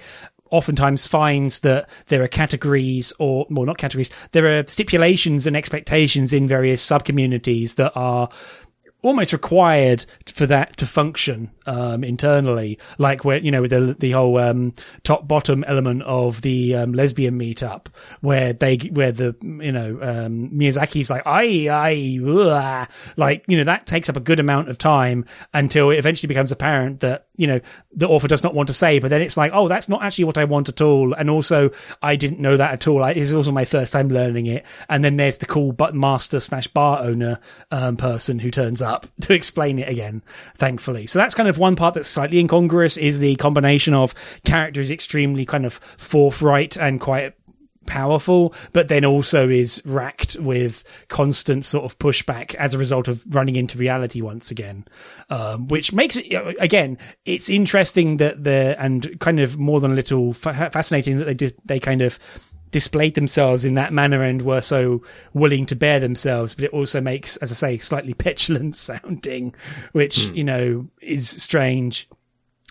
oftentimes 0.52 1.08
finds 1.08 1.62
that 1.62 1.90
there 2.08 2.24
are 2.24 2.28
categories 2.28 3.14
or 3.20 3.46
well 3.50 3.66
not 3.66 3.78
categories 3.78 4.10
there 4.32 4.60
are 4.60 4.66
stipulations 4.68 5.48
and 5.48 5.56
expectations 5.56 6.34
in 6.34 6.48
various 6.48 6.82
sub 6.82 7.04
communities 7.06 7.76
that 7.76 7.92
are 7.96 8.30
almost 9.02 9.32
required 9.32 10.06
for 10.26 10.46
that 10.46 10.76
to 10.78 10.86
function 10.86 11.50
um, 11.66 12.04
internally, 12.04 12.78
like 12.98 13.24
where 13.24 13.38
you 13.38 13.52
know 13.52 13.62
with 13.62 13.72
the 13.72 13.96
the 14.00 14.12
whole 14.12 14.38
um, 14.38 14.74
top 15.04 15.28
bottom 15.28 15.64
element 15.66 16.04
of 16.04 16.42
the 16.42 16.76
um, 16.76 16.94
lesbian 16.94 17.40
meetup, 17.40 17.88
where 18.22 18.54
they 18.54 18.78
where 18.92 19.12
the 19.12 19.36
you 19.42 19.72
know 19.72 20.00
um, 20.02 20.50
Miyazaki's 20.50 21.10
like 21.10 21.24
I 21.26 21.70
I 21.70 22.88
like 23.16 23.46
you 23.48 23.58
know 23.58 23.64
that 23.64 23.86
takes 23.86 24.10
up 24.10 24.18
a 24.18 24.22
good 24.22 24.40
amount 24.40 24.70
of 24.70 24.78
time 24.78 25.26
until 25.54 25.92
it 25.92 25.98
eventually 25.98 26.28
becomes 26.28 26.52
apparent 26.52 27.00
that 27.02 27.28
you 27.40 27.48
know 27.48 27.62
the 27.94 28.08
author 28.08 28.28
does 28.28 28.44
not 28.44 28.54
want 28.54 28.68
to 28.68 28.74
say, 28.74 29.00
but 29.00 29.10
then 29.10 29.22
it's 29.22 29.38
like 29.38 29.52
oh 29.54 29.68
that's 29.68 29.90
not 29.90 30.04
actually 30.04 30.26
what 30.26 30.38
I 30.38 30.46
want 30.46 30.70
at 30.70 30.82
all, 30.82 31.14
and 31.14 31.30
also 31.30 31.72
I 32.04 32.16
didn't 32.16 32.40
know 32.40 32.58
that 32.58 32.72
at 32.72 32.88
all. 32.88 33.04
I, 33.04 33.14
this 33.14 33.30
is 33.30 33.36
also 33.36 33.52
my 33.52 33.66
first 33.66 33.94
time 33.94 34.10
learning 34.10 34.48
it, 34.48 34.66
and 34.90 35.04
then 35.04 35.16
there's 35.16 35.38
the 35.38 35.46
cool 35.46 35.72
button 35.72 36.00
master 36.00 36.40
slash 36.40 36.68
bar 36.68 37.00
owner 37.00 37.40
um, 37.72 37.98
person 37.98 38.40
who 38.40 38.52
turns 38.52 38.82
up 38.82 39.08
to 39.22 39.34
explain 39.34 39.80
it 39.80 39.88
again, 39.88 40.22
thankfully. 40.56 41.08
So 41.08 41.20
that's 41.20 41.34
kind 41.34 41.50
of 41.50 41.58
one 41.58 41.76
part 41.76 41.94
that's 41.94 42.10
slightly 42.10 42.40
incongruous 42.40 42.98
is 42.98 43.20
the 43.20 43.36
combination 43.38 43.94
of 43.94 44.14
characters 44.44 44.92
extremely 44.92 45.46
kind 45.46 45.66
of 45.66 45.74
forthright 45.74 46.78
and 46.78 47.00
quite 47.00 47.34
powerful, 47.90 48.54
but 48.72 48.88
then 48.88 49.04
also 49.04 49.50
is 49.50 49.82
racked 49.86 50.38
with 50.40 50.84
constant 51.10 51.66
sort 51.66 51.84
of 51.84 51.98
pushback 52.00 52.56
as 52.56 52.74
a 52.74 52.78
result 52.78 53.08
of 53.08 53.26
running 53.34 53.56
into 53.56 53.78
reality 53.78 54.22
once 54.22 54.52
again, 54.52 54.86
um, 55.30 55.68
which 55.68 55.92
makes 55.92 56.16
it 56.16 56.32
again. 56.60 56.98
It's 57.26 57.50
interesting 57.50 58.18
that 58.18 58.44
the 58.44 58.76
and 58.80 59.20
kind 59.20 59.40
of 59.40 59.58
more 59.58 59.80
than 59.80 59.92
a 59.92 59.96
little 59.96 60.34
fascinating 60.34 61.18
that 61.18 61.26
they 61.26 61.34
did 61.34 61.56
they 61.66 61.80
kind 61.80 62.02
of 62.02 62.20
displayed 62.72 63.16
themselves 63.16 63.66
in 63.66 63.74
that 63.74 63.92
manner 63.92 64.22
and 64.22 64.44
were 64.44 64.62
so 64.62 65.02
willing 65.34 65.66
to 65.66 65.76
bear 65.76 66.00
themselves, 66.00 66.54
but 66.54 66.66
it 66.66 66.72
also 66.72 67.02
makes, 67.02 67.36
as 67.38 67.52
I 67.52 67.56
say, 67.56 67.78
slightly 67.80 68.14
petulant 68.26 68.76
sounding, 68.76 69.56
which, 69.92 70.18
mm. 70.18 70.36
you 70.36 70.44
know, 70.44 70.88
is 71.02 71.28
strange 71.28 72.08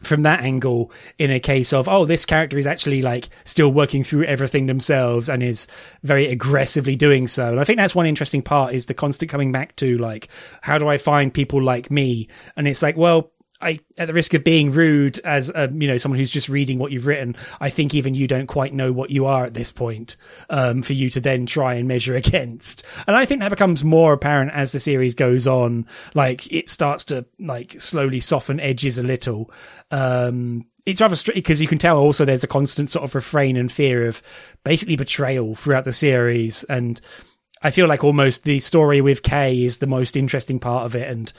from 0.02 0.22
that 0.22 0.40
angle 0.40 0.92
in 1.18 1.30
a 1.30 1.40
case 1.40 1.72
of, 1.72 1.88
oh, 1.88 2.04
this 2.04 2.24
character 2.24 2.58
is 2.58 2.66
actually 2.66 3.02
like 3.02 3.28
still 3.44 3.72
working 3.72 4.04
through 4.04 4.24
everything 4.24 4.66
themselves 4.66 5.28
and 5.28 5.42
is 5.42 5.66
very 6.02 6.26
aggressively 6.28 6.96
doing 6.96 7.26
so. 7.26 7.50
And 7.50 7.60
I 7.60 7.64
think 7.64 7.78
that's 7.78 7.94
one 7.94 8.06
interesting 8.06 8.42
part 8.42 8.74
is 8.74 8.86
the 8.86 8.94
constant 8.94 9.30
coming 9.30 9.52
back 9.52 9.76
to 9.76 9.98
like, 9.98 10.28
how 10.62 10.78
do 10.78 10.88
I 10.88 10.96
find 10.98 11.34
people 11.34 11.62
like 11.62 11.90
me? 11.90 12.28
And 12.56 12.68
it's 12.68 12.82
like, 12.82 12.96
well, 12.96 13.32
I, 13.60 13.80
at 13.98 14.06
the 14.06 14.14
risk 14.14 14.34
of 14.34 14.44
being 14.44 14.70
rude 14.70 15.18
as 15.20 15.50
a, 15.50 15.68
you 15.72 15.88
know, 15.88 15.96
someone 15.98 16.18
who's 16.18 16.30
just 16.30 16.48
reading 16.48 16.78
what 16.78 16.92
you've 16.92 17.06
written, 17.06 17.36
I 17.60 17.70
think 17.70 17.94
even 17.94 18.14
you 18.14 18.28
don't 18.28 18.46
quite 18.46 18.72
know 18.72 18.92
what 18.92 19.10
you 19.10 19.26
are 19.26 19.44
at 19.44 19.54
this 19.54 19.72
point, 19.72 20.16
um, 20.48 20.82
for 20.82 20.92
you 20.92 21.10
to 21.10 21.20
then 21.20 21.46
try 21.46 21.74
and 21.74 21.88
measure 21.88 22.14
against. 22.14 22.84
And 23.06 23.16
I 23.16 23.24
think 23.24 23.40
that 23.40 23.50
becomes 23.50 23.82
more 23.82 24.12
apparent 24.12 24.52
as 24.52 24.72
the 24.72 24.80
series 24.80 25.14
goes 25.14 25.46
on. 25.46 25.86
Like 26.14 26.52
it 26.52 26.70
starts 26.70 27.04
to 27.06 27.26
like 27.38 27.80
slowly 27.80 28.20
soften 28.20 28.60
edges 28.60 28.98
a 28.98 29.02
little. 29.02 29.50
Um, 29.90 30.66
it's 30.86 31.00
rather 31.00 31.16
strange 31.16 31.36
because 31.36 31.60
you 31.60 31.68
can 31.68 31.78
tell 31.78 31.98
also 31.98 32.24
there's 32.24 32.44
a 32.44 32.48
constant 32.48 32.88
sort 32.88 33.04
of 33.04 33.14
refrain 33.14 33.56
and 33.56 33.70
fear 33.70 34.06
of 34.06 34.22
basically 34.64 34.96
betrayal 34.96 35.54
throughout 35.54 35.84
the 35.84 35.92
series. 35.92 36.64
And 36.64 37.00
I 37.60 37.70
feel 37.70 37.88
like 37.88 38.04
almost 38.04 38.44
the 38.44 38.60
story 38.60 39.00
with 39.00 39.22
Kay 39.22 39.64
is 39.64 39.78
the 39.78 39.86
most 39.86 40.16
interesting 40.16 40.60
part 40.60 40.86
of 40.86 40.94
it. 40.94 41.08
And 41.08 41.32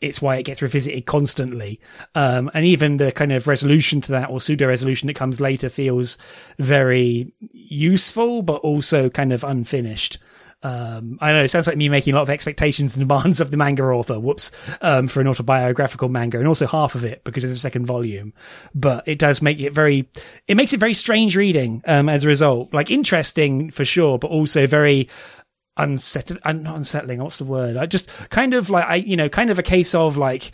it's 0.00 0.20
why 0.20 0.36
it 0.36 0.44
gets 0.44 0.62
revisited 0.62 1.06
constantly. 1.06 1.80
Um, 2.14 2.50
and 2.54 2.64
even 2.64 2.98
the 2.98 3.12
kind 3.12 3.32
of 3.32 3.48
resolution 3.48 4.00
to 4.02 4.12
that 4.12 4.30
or 4.30 4.40
pseudo 4.40 4.66
resolution 4.66 5.06
that 5.06 5.14
comes 5.14 5.40
later 5.40 5.68
feels 5.68 6.18
very 6.58 7.32
useful, 7.52 8.42
but 8.42 8.56
also 8.56 9.08
kind 9.08 9.32
of 9.32 9.44
unfinished. 9.44 10.18
Um, 10.62 11.18
I 11.20 11.32
know 11.32 11.44
it 11.44 11.50
sounds 11.50 11.66
like 11.66 11.76
me 11.76 11.88
making 11.88 12.14
a 12.14 12.16
lot 12.16 12.22
of 12.22 12.30
expectations 12.30 12.96
and 12.96 13.06
demands 13.06 13.40
of 13.40 13.50
the 13.50 13.56
manga 13.56 13.84
author. 13.84 14.18
Whoops, 14.18 14.50
um, 14.80 15.06
for 15.06 15.20
an 15.20 15.28
autobiographical 15.28 16.08
manga, 16.08 16.38
and 16.38 16.48
also 16.48 16.66
half 16.66 16.94
of 16.94 17.04
it 17.04 17.22
because 17.24 17.42
there's 17.42 17.56
a 17.56 17.60
second 17.60 17.86
volume. 17.86 18.32
But 18.74 19.06
it 19.06 19.18
does 19.18 19.42
make 19.42 19.60
it 19.60 19.72
very, 19.72 20.08
it 20.48 20.56
makes 20.56 20.72
it 20.72 20.80
very 20.80 20.94
strange 20.94 21.36
reading 21.36 21.82
um, 21.86 22.08
as 22.08 22.24
a 22.24 22.28
result. 22.28 22.72
Like 22.74 22.90
interesting 22.90 23.70
for 23.70 23.84
sure, 23.84 24.18
but 24.18 24.30
also 24.30 24.66
very 24.66 25.08
unsettling, 25.76 26.40
not 26.62 26.76
unsettling. 26.76 27.22
What's 27.22 27.38
the 27.38 27.44
word? 27.44 27.76
I 27.76 27.86
just 27.86 28.10
kind 28.30 28.54
of 28.54 28.70
like, 28.70 28.86
I, 28.86 28.94
you 28.96 29.16
know, 29.16 29.28
kind 29.28 29.50
of 29.50 29.58
a 29.58 29.62
case 29.62 29.94
of 29.94 30.16
like, 30.16 30.52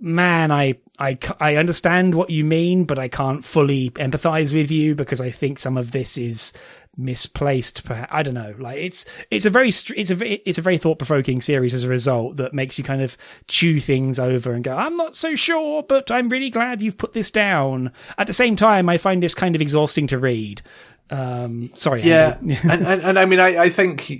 man, 0.00 0.50
I, 0.50 0.74
I, 0.98 1.18
I 1.40 1.56
understand 1.56 2.14
what 2.14 2.30
you 2.30 2.44
mean, 2.44 2.84
but 2.84 2.98
I 2.98 3.08
can't 3.08 3.44
fully 3.44 3.90
empathize 3.90 4.54
with 4.54 4.70
you 4.70 4.94
because 4.94 5.20
I 5.20 5.30
think 5.30 5.58
some 5.58 5.76
of 5.76 5.92
this 5.92 6.18
is 6.18 6.52
misplaced. 6.96 7.84
Perhaps. 7.84 8.12
I 8.12 8.22
don't 8.22 8.34
know. 8.34 8.54
Like 8.58 8.78
it's, 8.78 9.04
it's 9.30 9.46
a 9.46 9.50
very, 9.50 9.68
it's 9.68 10.10
a, 10.10 10.48
it's 10.48 10.58
a 10.58 10.62
very 10.62 10.78
thought 10.78 10.98
provoking 10.98 11.40
series 11.40 11.74
as 11.74 11.84
a 11.84 11.88
result 11.88 12.36
that 12.36 12.54
makes 12.54 12.78
you 12.78 12.84
kind 12.84 13.02
of 13.02 13.16
chew 13.48 13.78
things 13.78 14.18
over 14.18 14.52
and 14.52 14.64
go, 14.64 14.76
I'm 14.76 14.94
not 14.94 15.14
so 15.14 15.34
sure, 15.34 15.82
but 15.82 16.10
I'm 16.10 16.28
really 16.28 16.50
glad 16.50 16.82
you've 16.82 16.98
put 16.98 17.12
this 17.12 17.30
down. 17.30 17.92
At 18.18 18.26
the 18.26 18.32
same 18.32 18.56
time, 18.56 18.88
I 18.88 18.98
find 18.98 19.22
this 19.22 19.34
kind 19.34 19.54
of 19.54 19.62
exhausting 19.62 20.08
to 20.08 20.18
read. 20.18 20.62
Um, 21.10 21.70
sorry. 21.74 22.02
Yeah. 22.02 22.38
and, 22.40 22.86
and, 22.86 23.02
and 23.02 23.18
I 23.18 23.24
mean, 23.24 23.40
I, 23.40 23.64
I 23.64 23.70
think, 23.70 24.10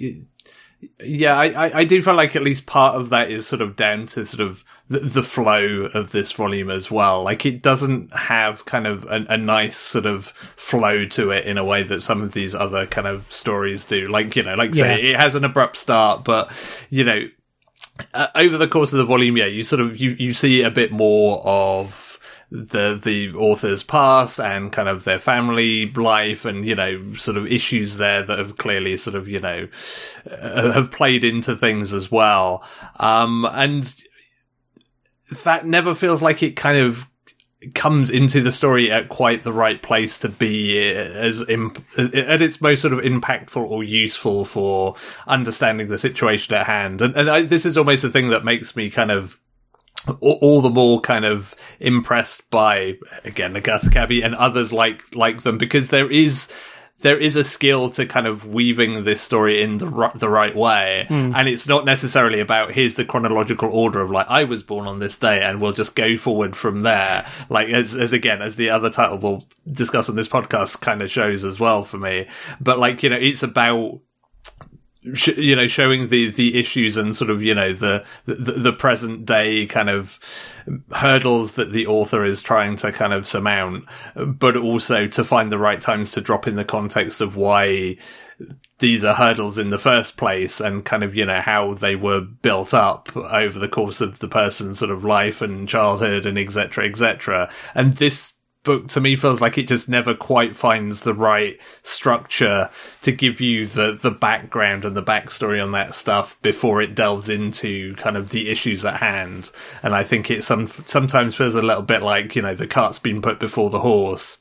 yeah, 1.00 1.36
I, 1.36 1.80
I 1.80 1.84
do 1.84 2.02
feel 2.02 2.14
like 2.14 2.36
at 2.36 2.42
least 2.42 2.66
part 2.66 2.96
of 2.96 3.10
that 3.10 3.30
is 3.30 3.46
sort 3.46 3.62
of 3.62 3.76
down 3.76 4.06
to 4.08 4.24
sort 4.24 4.46
of 4.46 4.64
the, 4.88 5.00
the 5.00 5.22
flow 5.22 5.88
of 5.94 6.12
this 6.12 6.32
volume 6.32 6.70
as 6.70 6.90
well. 6.90 7.22
Like 7.22 7.46
it 7.46 7.62
doesn't 7.62 8.14
have 8.14 8.64
kind 8.66 8.86
of 8.86 9.04
a, 9.04 9.24
a, 9.28 9.38
nice 9.38 9.76
sort 9.76 10.06
of 10.06 10.26
flow 10.56 11.06
to 11.06 11.30
it 11.30 11.46
in 11.46 11.58
a 11.58 11.64
way 11.64 11.82
that 11.82 12.00
some 12.00 12.22
of 12.22 12.32
these 12.32 12.54
other 12.54 12.86
kind 12.86 13.06
of 13.06 13.30
stories 13.32 13.84
do. 13.84 14.08
Like, 14.08 14.36
you 14.36 14.42
know, 14.42 14.54
like 14.54 14.74
yeah. 14.74 14.84
say 14.84 15.02
it 15.02 15.16
has 15.16 15.34
an 15.34 15.44
abrupt 15.44 15.76
start, 15.76 16.24
but 16.24 16.50
you 16.90 17.04
know, 17.04 17.28
uh, 18.12 18.28
over 18.34 18.58
the 18.58 18.68
course 18.68 18.92
of 18.92 18.98
the 18.98 19.04
volume, 19.04 19.36
yeah, 19.36 19.46
you 19.46 19.62
sort 19.62 19.80
of, 19.80 19.98
you, 19.98 20.10
you 20.18 20.34
see 20.34 20.62
a 20.62 20.70
bit 20.70 20.92
more 20.92 21.40
of 21.44 22.05
the 22.50 22.98
the 23.02 23.32
author's 23.34 23.82
past 23.82 24.38
and 24.38 24.72
kind 24.72 24.88
of 24.88 25.04
their 25.04 25.18
family 25.18 25.90
life 25.92 26.44
and 26.44 26.64
you 26.64 26.74
know 26.74 27.12
sort 27.14 27.36
of 27.36 27.50
issues 27.50 27.96
there 27.96 28.22
that 28.22 28.38
have 28.38 28.56
clearly 28.56 28.96
sort 28.96 29.16
of 29.16 29.26
you 29.28 29.40
know 29.40 29.66
uh, 30.30 30.72
have 30.72 30.90
played 30.90 31.24
into 31.24 31.56
things 31.56 31.92
as 31.92 32.10
well. 32.10 32.64
Um 33.00 33.46
and 33.52 33.94
that 35.42 35.66
never 35.66 35.94
feels 35.94 36.22
like 36.22 36.42
it 36.42 36.54
kind 36.54 36.78
of 36.78 37.06
comes 37.74 38.10
into 38.10 38.40
the 38.40 38.52
story 38.52 38.90
at 38.90 39.08
quite 39.08 39.42
the 39.42 39.52
right 39.52 39.82
place 39.82 40.18
to 40.18 40.28
be 40.28 40.78
as 40.78 41.40
imp- 41.48 41.84
at 41.98 42.42
its 42.42 42.60
most 42.60 42.82
sort 42.82 42.92
of 42.92 43.00
impactful 43.00 43.56
or 43.56 43.82
useful 43.82 44.44
for 44.44 44.94
understanding 45.26 45.88
the 45.88 45.98
situation 45.98 46.54
at 46.54 46.66
hand. 46.66 47.00
And, 47.00 47.16
and 47.16 47.30
I, 47.30 47.42
this 47.42 47.66
is 47.66 47.76
almost 47.76 48.02
the 48.02 48.10
thing 48.10 48.28
that 48.28 48.44
makes 48.44 48.76
me 48.76 48.90
kind 48.90 49.10
of 49.10 49.40
all, 50.20 50.60
the 50.60 50.70
more 50.70 51.00
kind 51.00 51.24
of 51.24 51.54
impressed 51.80 52.48
by 52.50 52.94
again 53.24 53.54
Nagata 53.54 53.88
Kabi 53.88 54.24
and 54.24 54.34
others 54.34 54.72
like 54.72 55.14
like 55.14 55.42
them 55.42 55.58
because 55.58 55.90
there 55.90 56.10
is 56.10 56.48
there 57.00 57.18
is 57.18 57.36
a 57.36 57.44
skill 57.44 57.90
to 57.90 58.06
kind 58.06 58.26
of 58.26 58.46
weaving 58.46 59.04
this 59.04 59.20
story 59.20 59.60
in 59.60 59.78
the 59.78 59.86
r- 59.86 60.12
the 60.14 60.30
right 60.30 60.54
way, 60.56 61.04
hmm. 61.08 61.32
and 61.34 61.46
it's 61.46 61.68
not 61.68 61.84
necessarily 61.84 62.40
about 62.40 62.72
here's 62.72 62.94
the 62.94 63.04
chronological 63.04 63.70
order 63.70 64.00
of 64.00 64.10
like 64.10 64.26
I 64.28 64.44
was 64.44 64.62
born 64.62 64.86
on 64.86 64.98
this 64.98 65.18
day, 65.18 65.42
and 65.42 65.60
we'll 65.60 65.72
just 65.72 65.94
go 65.94 66.16
forward 66.16 66.56
from 66.56 66.80
there. 66.80 67.26
Like 67.50 67.68
as 67.68 67.94
as 67.94 68.12
again 68.12 68.40
as 68.40 68.56
the 68.56 68.70
other 68.70 68.88
title 68.88 69.18
we'll 69.18 69.44
discuss 69.70 70.08
on 70.08 70.16
this 70.16 70.28
podcast 70.28 70.80
kind 70.80 71.02
of 71.02 71.10
shows 71.10 71.44
as 71.44 71.60
well 71.60 71.82
for 71.82 71.98
me, 71.98 72.28
but 72.60 72.78
like 72.78 73.02
you 73.02 73.10
know 73.10 73.16
it's 73.16 73.42
about 73.42 74.00
sh- 75.14 75.36
you 75.36 75.56
know 75.56 75.66
showing 75.66 76.08
the 76.08 76.30
the 76.30 76.58
issues 76.58 76.96
and 76.96 77.16
sort 77.16 77.30
of 77.30 77.42
you 77.42 77.54
know 77.54 77.72
the, 77.72 78.04
the 78.24 78.52
the 78.52 78.72
present 78.72 79.26
day 79.26 79.66
kind 79.66 79.90
of 79.90 80.18
hurdles 80.92 81.54
that 81.54 81.72
the 81.72 81.86
author 81.86 82.24
is 82.24 82.42
trying 82.42 82.76
to 82.76 82.90
kind 82.92 83.12
of 83.12 83.26
surmount 83.26 83.84
but 84.16 84.56
also 84.56 85.06
to 85.06 85.22
find 85.22 85.52
the 85.52 85.58
right 85.58 85.80
times 85.80 86.10
to 86.12 86.20
drop 86.20 86.46
in 86.46 86.56
the 86.56 86.64
context 86.64 87.20
of 87.20 87.36
why 87.36 87.96
these 88.78 89.04
are 89.04 89.14
hurdles 89.14 89.56
in 89.56 89.70
the 89.70 89.78
first 89.78 90.16
place 90.16 90.60
and 90.60 90.84
kind 90.84 91.02
of 91.02 91.14
you 91.14 91.24
know 91.24 91.40
how 91.40 91.74
they 91.74 91.96
were 91.96 92.20
built 92.20 92.74
up 92.74 93.14
over 93.16 93.58
the 93.58 93.68
course 93.68 94.00
of 94.00 94.18
the 94.18 94.28
person's 94.28 94.78
sort 94.78 94.90
of 94.90 95.04
life 95.04 95.40
and 95.40 95.68
childhood 95.68 96.26
and 96.26 96.38
etc 96.38 96.84
etc 96.86 97.50
and 97.74 97.94
this 97.94 98.35
book 98.66 98.88
to 98.88 99.00
me 99.00 99.16
feels 99.16 99.40
like 99.40 99.56
it 99.56 99.68
just 99.68 99.88
never 99.88 100.14
quite 100.14 100.54
finds 100.54 101.00
the 101.00 101.14
right 101.14 101.58
structure 101.82 102.68
to 103.00 103.12
give 103.12 103.40
you 103.40 103.64
the 103.66 103.92
the 103.92 104.10
background 104.10 104.84
and 104.84 104.94
the 104.94 105.02
backstory 105.02 105.62
on 105.62 105.72
that 105.72 105.94
stuff 105.94 106.36
before 106.42 106.82
it 106.82 106.94
delves 106.94 107.30
into 107.30 107.94
kind 107.94 108.16
of 108.16 108.30
the 108.30 108.50
issues 108.50 108.84
at 108.84 109.00
hand 109.00 109.50
and 109.82 109.94
i 109.94 110.02
think 110.02 110.30
it 110.30 110.42
some 110.44 110.66
sometimes 110.66 111.36
feels 111.36 111.54
a 111.54 111.62
little 111.62 111.82
bit 111.82 112.02
like 112.02 112.36
you 112.36 112.42
know 112.42 112.54
the 112.54 112.66
cart's 112.66 112.98
been 112.98 113.22
put 113.22 113.38
before 113.40 113.70
the 113.70 113.80
horse 113.80 114.38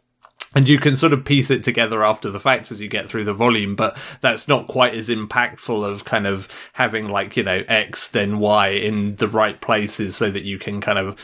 and 0.56 0.70
you 0.70 0.80
can 0.80 0.96
sort 0.96 1.12
of 1.12 1.26
piece 1.26 1.52
it 1.52 1.66
together 1.66 2.04
after 2.04 2.30
the 2.30 2.40
fact 2.40 2.72
as 2.72 2.80
you 2.80 2.88
get 2.88 3.10
through 3.10 3.26
the 3.26 3.34
volume, 3.34 3.76
but 3.76 3.98
that's 4.22 4.48
not 4.48 4.68
quite 4.68 4.96
as 4.96 5.10
impactful 5.10 5.84
of 5.84 6.06
kind 6.06 6.26
of 6.26 6.48
having 6.74 7.10
like, 7.10 7.36
you 7.36 7.44
know, 7.44 7.64
X 7.68 8.08
then 8.08 8.40
Y 8.40 8.70
in 8.70 9.18
the 9.18 9.28
right 9.28 9.60
places 9.60 10.16
so 10.16 10.32
that 10.32 10.44
you 10.44 10.58
can 10.58 10.80
kind 10.80 10.98
of 10.98 11.20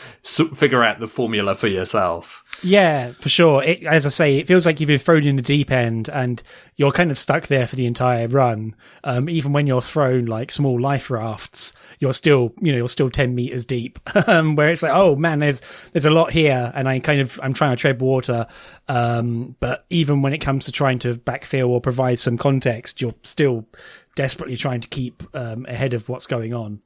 figure 0.54 0.84
out 0.84 1.00
the 1.00 1.08
formula 1.08 1.54
for 1.54 1.66
yourself. 1.66 2.41
Yeah, 2.62 3.12
for 3.12 3.28
sure. 3.28 3.62
It, 3.62 3.82
as 3.84 4.06
I 4.06 4.10
say, 4.10 4.38
it 4.38 4.46
feels 4.46 4.66
like 4.66 4.78
you've 4.78 4.86
been 4.88 4.98
thrown 4.98 5.24
in 5.24 5.36
the 5.36 5.42
deep 5.42 5.72
end 5.72 6.08
and 6.08 6.40
you're 6.76 6.92
kind 6.92 7.10
of 7.10 7.18
stuck 7.18 7.48
there 7.48 7.66
for 7.66 7.74
the 7.74 7.86
entire 7.86 8.28
run. 8.28 8.76
Um, 9.02 9.28
even 9.28 9.52
when 9.52 9.66
you're 9.66 9.80
thrown 9.80 10.26
like 10.26 10.52
small 10.52 10.80
life 10.80 11.10
rafts, 11.10 11.74
you're 11.98 12.12
still, 12.12 12.52
you 12.60 12.70
know, 12.70 12.78
you're 12.78 12.88
still 12.88 13.10
10 13.10 13.34
meters 13.34 13.64
deep. 13.64 13.98
um, 14.28 14.54
where 14.54 14.68
it's 14.68 14.82
like, 14.82 14.92
oh 14.94 15.16
man, 15.16 15.40
there's, 15.40 15.60
there's 15.92 16.06
a 16.06 16.10
lot 16.10 16.30
here. 16.30 16.70
And 16.74 16.88
I 16.88 17.00
kind 17.00 17.20
of, 17.20 17.40
I'm 17.42 17.52
trying 17.52 17.74
to 17.74 17.80
tread 17.80 18.00
water. 18.00 18.46
Um, 18.88 19.56
but 19.58 19.84
even 19.90 20.22
when 20.22 20.32
it 20.32 20.38
comes 20.38 20.66
to 20.66 20.72
trying 20.72 21.00
to 21.00 21.14
backfill 21.14 21.68
or 21.68 21.80
provide 21.80 22.20
some 22.20 22.38
context, 22.38 23.00
you're 23.00 23.14
still 23.22 23.66
desperately 24.14 24.56
trying 24.56 24.80
to 24.80 24.88
keep, 24.88 25.22
um, 25.34 25.66
ahead 25.66 25.94
of 25.94 26.08
what's 26.08 26.28
going 26.28 26.54
on. 26.54 26.80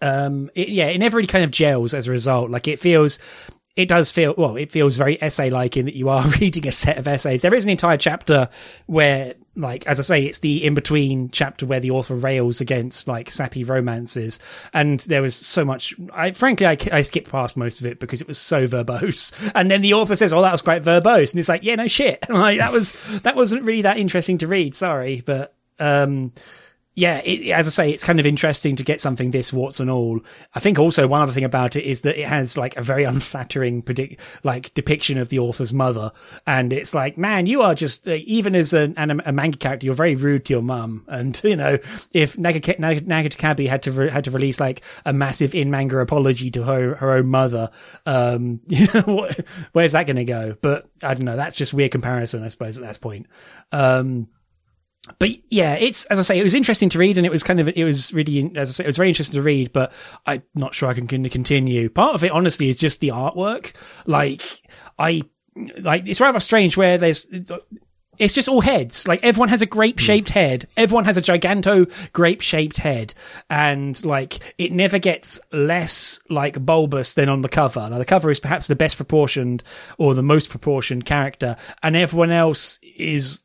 Um, 0.00 0.50
it, 0.54 0.68
yeah, 0.70 0.86
it 0.86 0.98
never 0.98 1.16
really 1.16 1.26
kind 1.26 1.44
of 1.44 1.50
gels 1.50 1.92
as 1.92 2.08
a 2.08 2.12
result. 2.12 2.50
Like 2.50 2.66
it 2.68 2.78
feels, 2.78 3.18
it 3.80 3.88
does 3.88 4.10
feel 4.10 4.34
well 4.36 4.56
it 4.56 4.70
feels 4.70 4.96
very 4.96 5.20
essay 5.22 5.50
like 5.50 5.76
in 5.76 5.86
that 5.86 5.96
you 5.96 6.08
are 6.08 6.26
reading 6.40 6.66
a 6.66 6.72
set 6.72 6.98
of 6.98 7.08
essays. 7.08 7.42
There 7.42 7.54
is 7.54 7.64
an 7.64 7.70
entire 7.70 7.96
chapter 7.96 8.48
where 8.86 9.34
like 9.56 9.84
as 9.86 9.98
i 9.98 10.02
say 10.02 10.24
it's 10.24 10.38
the 10.38 10.64
in 10.64 10.74
between 10.74 11.28
chapter 11.30 11.66
where 11.66 11.80
the 11.80 11.90
author 11.90 12.14
rails 12.14 12.60
against 12.60 13.08
like 13.08 13.30
sappy 13.30 13.64
romances. 13.64 14.38
And 14.72 15.00
there 15.00 15.22
was 15.22 15.34
so 15.34 15.64
much 15.64 15.94
i 16.12 16.32
frankly 16.32 16.66
i, 16.66 16.76
I 16.92 17.02
skipped 17.02 17.30
past 17.30 17.56
most 17.56 17.80
of 17.80 17.86
it 17.86 17.98
because 18.00 18.20
it 18.20 18.28
was 18.28 18.38
so 18.38 18.66
verbose. 18.66 19.32
And 19.54 19.70
then 19.70 19.82
the 19.82 19.94
author 19.94 20.16
says 20.16 20.32
oh 20.32 20.42
that 20.42 20.52
was 20.52 20.62
quite 20.62 20.82
verbose. 20.82 21.32
And 21.32 21.40
it's 21.40 21.48
like 21.48 21.64
yeah 21.64 21.74
no 21.74 21.88
shit. 21.88 22.26
Like 22.40 22.58
that 22.58 22.72
was 22.72 22.92
that 23.22 23.36
wasn't 23.36 23.64
really 23.64 23.82
that 23.82 23.98
interesting 23.98 24.38
to 24.38 24.48
read. 24.48 24.74
Sorry 24.74 25.22
but 25.24 25.54
um 25.78 26.32
yeah, 27.00 27.22
it, 27.24 27.50
as 27.50 27.66
I 27.66 27.70
say, 27.70 27.90
it's 27.90 28.04
kind 28.04 28.20
of 28.20 28.26
interesting 28.26 28.76
to 28.76 28.84
get 28.84 29.00
something 29.00 29.30
this 29.30 29.54
warts 29.54 29.80
and 29.80 29.90
all. 29.90 30.20
I 30.54 30.60
think 30.60 30.78
also 30.78 31.06
one 31.06 31.22
other 31.22 31.32
thing 31.32 31.44
about 31.44 31.74
it 31.74 31.84
is 31.84 32.02
that 32.02 32.20
it 32.20 32.28
has 32.28 32.58
like 32.58 32.76
a 32.76 32.82
very 32.82 33.04
unflattering 33.10 33.80
predict 33.80 34.20
like 34.44 34.74
depiction 34.74 35.16
of 35.16 35.30
the 35.30 35.38
author's 35.38 35.72
mother, 35.72 36.12
and 36.46 36.72
it's 36.74 36.94
like, 36.94 37.16
man, 37.16 37.46
you 37.46 37.62
are 37.62 37.74
just 37.74 38.06
uh, 38.06 38.18
even 38.24 38.54
as 38.54 38.74
an, 38.74 38.94
an, 38.98 39.22
a 39.24 39.32
manga 39.32 39.56
character, 39.56 39.86
you're 39.86 39.94
very 39.94 40.14
rude 40.14 40.44
to 40.46 40.52
your 40.52 40.62
mum. 40.62 41.06
And 41.20 41.38
you 41.44 41.56
know, 41.56 41.78
if 42.12 42.36
Nagata, 42.36 43.66
had 43.66 43.82
to 43.82 43.92
re- 43.92 44.10
had 44.10 44.24
to 44.24 44.30
release 44.30 44.58
like 44.58 44.82
a 45.04 45.12
massive 45.12 45.54
in 45.54 45.70
manga 45.70 45.98
apology 45.98 46.50
to 46.52 46.62
her 46.62 46.94
her 46.94 47.12
own 47.12 47.26
mother, 47.26 47.70
um, 48.06 48.60
where's 49.72 49.92
that 49.92 50.06
going 50.06 50.16
to 50.16 50.24
go? 50.24 50.54
But 50.60 50.88
I 51.02 51.14
don't 51.14 51.24
know. 51.24 51.36
That's 51.36 51.56
just 51.56 51.74
weird 51.74 51.90
comparison, 51.90 52.42
I 52.42 52.48
suppose, 52.48 52.78
at 52.78 52.84
that 52.84 53.00
point. 53.00 53.26
Um, 53.72 54.28
but 55.18 55.30
yeah, 55.50 55.74
it's 55.74 56.04
as 56.06 56.18
I 56.18 56.22
say, 56.22 56.38
it 56.38 56.42
was 56.42 56.54
interesting 56.54 56.88
to 56.90 56.98
read, 56.98 57.16
and 57.16 57.26
it 57.26 57.30
was 57.30 57.42
kind 57.42 57.60
of 57.60 57.68
it 57.68 57.84
was 57.84 58.12
really 58.12 58.52
as 58.56 58.70
I 58.70 58.72
say, 58.72 58.84
it 58.84 58.86
was 58.86 58.96
very 58.96 59.08
interesting 59.08 59.36
to 59.36 59.42
read. 59.42 59.72
But 59.72 59.92
I'm 60.26 60.42
not 60.54 60.74
sure 60.74 60.88
I 60.88 60.94
can 60.94 61.06
continue. 61.06 61.88
Part 61.88 62.14
of 62.14 62.24
it, 62.24 62.32
honestly, 62.32 62.68
is 62.68 62.78
just 62.78 63.00
the 63.00 63.08
artwork. 63.08 63.74
Like 64.06 64.42
I 64.98 65.22
like 65.80 66.06
it's 66.06 66.20
rather 66.20 66.40
strange 66.40 66.76
where 66.76 66.98
there's 66.98 67.28
it's 68.20 68.34
just 68.34 68.48
all 68.48 68.60
heads. 68.60 69.08
Like 69.08 69.24
everyone 69.24 69.48
has 69.48 69.62
a 69.62 69.66
grape 69.66 69.98
shaped 69.98 70.28
hmm. 70.28 70.34
head. 70.34 70.68
Everyone 70.76 71.06
has 71.06 71.16
a 71.16 71.22
giganto 71.22 71.90
grape 72.12 72.42
shaped 72.42 72.76
head. 72.76 73.14
And 73.48 74.02
like 74.04 74.54
it 74.58 74.72
never 74.72 74.98
gets 74.98 75.40
less 75.50 76.20
like 76.28 76.64
bulbous 76.64 77.14
than 77.14 77.30
on 77.30 77.40
the 77.40 77.48
cover. 77.48 77.88
Now 77.88 77.98
the 77.98 78.04
cover 78.04 78.30
is 78.30 78.38
perhaps 78.38 78.68
the 78.68 78.76
best 78.76 78.96
proportioned 78.96 79.64
or 79.96 80.14
the 80.14 80.22
most 80.22 80.50
proportioned 80.50 81.06
character. 81.06 81.56
And 81.82 81.96
everyone 81.96 82.30
else 82.30 82.78
is 82.82 83.42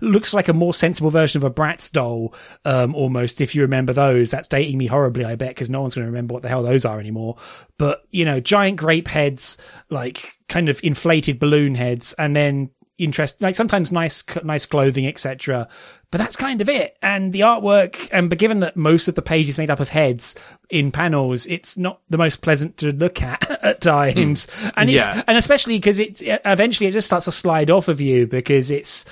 looks 0.00 0.34
like 0.34 0.48
a 0.48 0.52
more 0.52 0.74
sensible 0.74 1.10
version 1.10 1.38
of 1.38 1.44
a 1.44 1.50
Bratz 1.50 1.90
doll, 1.90 2.34
um, 2.64 2.94
almost. 2.94 3.40
If 3.40 3.54
you 3.54 3.62
remember 3.62 3.92
those, 3.92 4.30
that's 4.30 4.48
dating 4.48 4.78
me 4.78 4.86
horribly, 4.86 5.24
I 5.24 5.36
bet, 5.36 5.50
because 5.50 5.70
no 5.70 5.80
one's 5.80 5.94
going 5.94 6.04
to 6.04 6.10
remember 6.10 6.34
what 6.34 6.42
the 6.42 6.48
hell 6.48 6.62
those 6.62 6.84
are 6.84 7.00
anymore. 7.00 7.36
But 7.78 8.04
you 8.10 8.24
know, 8.24 8.40
giant 8.40 8.78
grape 8.78 9.08
heads, 9.08 9.58
like 9.88 10.38
kind 10.48 10.68
of 10.68 10.80
inflated 10.82 11.38
balloon 11.38 11.74
heads, 11.74 12.14
and 12.14 12.34
then 12.34 12.70
interest, 13.00 13.40
like 13.42 13.54
sometimes 13.54 13.90
nice, 13.90 14.22
nice 14.44 14.66
clothing, 14.66 15.06
etc. 15.06 15.68
But 16.10 16.18
that's 16.18 16.36
kind 16.36 16.60
of 16.60 16.68
it. 16.68 16.96
And 17.02 17.32
the 17.32 17.40
artwork, 17.40 18.08
and 18.12 18.28
but 18.28 18.38
given 18.38 18.60
that 18.60 18.76
most 18.76 19.08
of 19.08 19.14
the 19.14 19.22
page 19.22 19.48
is 19.48 19.58
made 19.58 19.70
up 19.70 19.80
of 19.80 19.88
heads 19.88 20.34
in 20.68 20.92
panels, 20.92 21.46
it's 21.46 21.78
not 21.78 22.00
the 22.08 22.18
most 22.18 22.42
pleasant 22.42 22.76
to 22.78 22.92
look 22.92 23.22
at 23.22 23.50
at 23.64 23.80
times. 23.80 24.46
Mm. 24.46 24.72
And 24.76 24.90
it's, 24.90 25.06
yeah. 25.06 25.22
and 25.26 25.38
especially 25.38 25.78
because 25.78 25.98
it 25.98 26.20
eventually 26.22 26.88
it 26.88 26.92
just 26.92 27.06
starts 27.06 27.24
to 27.24 27.32
slide 27.32 27.70
off 27.70 27.88
of 27.88 28.00
you 28.00 28.26
because 28.26 28.70
it's, 28.70 29.06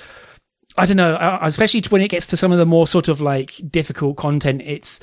I 0.79 0.85
don't 0.85 0.97
know, 0.97 1.15
uh, 1.15 1.39
especially 1.41 1.83
when 1.89 2.01
it 2.01 2.07
gets 2.07 2.27
to 2.27 2.37
some 2.37 2.51
of 2.51 2.57
the 2.57 2.65
more 2.65 2.87
sort 2.87 3.07
of 3.07 3.21
like 3.21 3.53
difficult 3.69 4.17
content, 4.17 4.61
it's, 4.65 4.99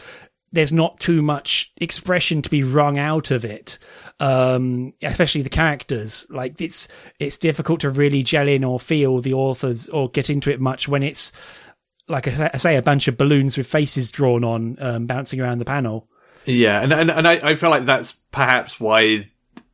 there's 0.52 0.72
not 0.72 0.98
too 0.98 1.22
much 1.22 1.72
expression 1.76 2.40
to 2.42 2.50
be 2.50 2.62
wrung 2.62 2.98
out 2.98 3.30
of 3.30 3.44
it. 3.44 3.78
Um, 4.18 4.94
especially 5.02 5.42
the 5.42 5.50
characters. 5.50 6.26
Like 6.30 6.58
it's, 6.60 6.88
it's 7.18 7.36
difficult 7.36 7.80
to 7.80 7.90
really 7.90 8.22
gel 8.22 8.48
in 8.48 8.64
or 8.64 8.80
feel 8.80 9.20
the 9.20 9.34
authors 9.34 9.90
or 9.90 10.08
get 10.08 10.30
into 10.30 10.50
it 10.50 10.60
much 10.60 10.88
when 10.88 11.02
it's, 11.02 11.32
like 12.08 12.26
I 12.26 12.56
say, 12.56 12.76
a 12.76 12.82
bunch 12.82 13.08
of 13.08 13.18
balloons 13.18 13.58
with 13.58 13.66
faces 13.66 14.10
drawn 14.10 14.42
on, 14.44 14.78
um, 14.80 15.06
bouncing 15.06 15.40
around 15.40 15.58
the 15.58 15.66
panel. 15.66 16.08
Yeah. 16.46 16.80
And, 16.80 16.92
and, 16.92 17.10
and 17.10 17.28
I, 17.28 17.50
I 17.50 17.54
feel 17.56 17.68
like 17.68 17.84
that's 17.84 18.12
perhaps 18.32 18.80
why 18.80 19.28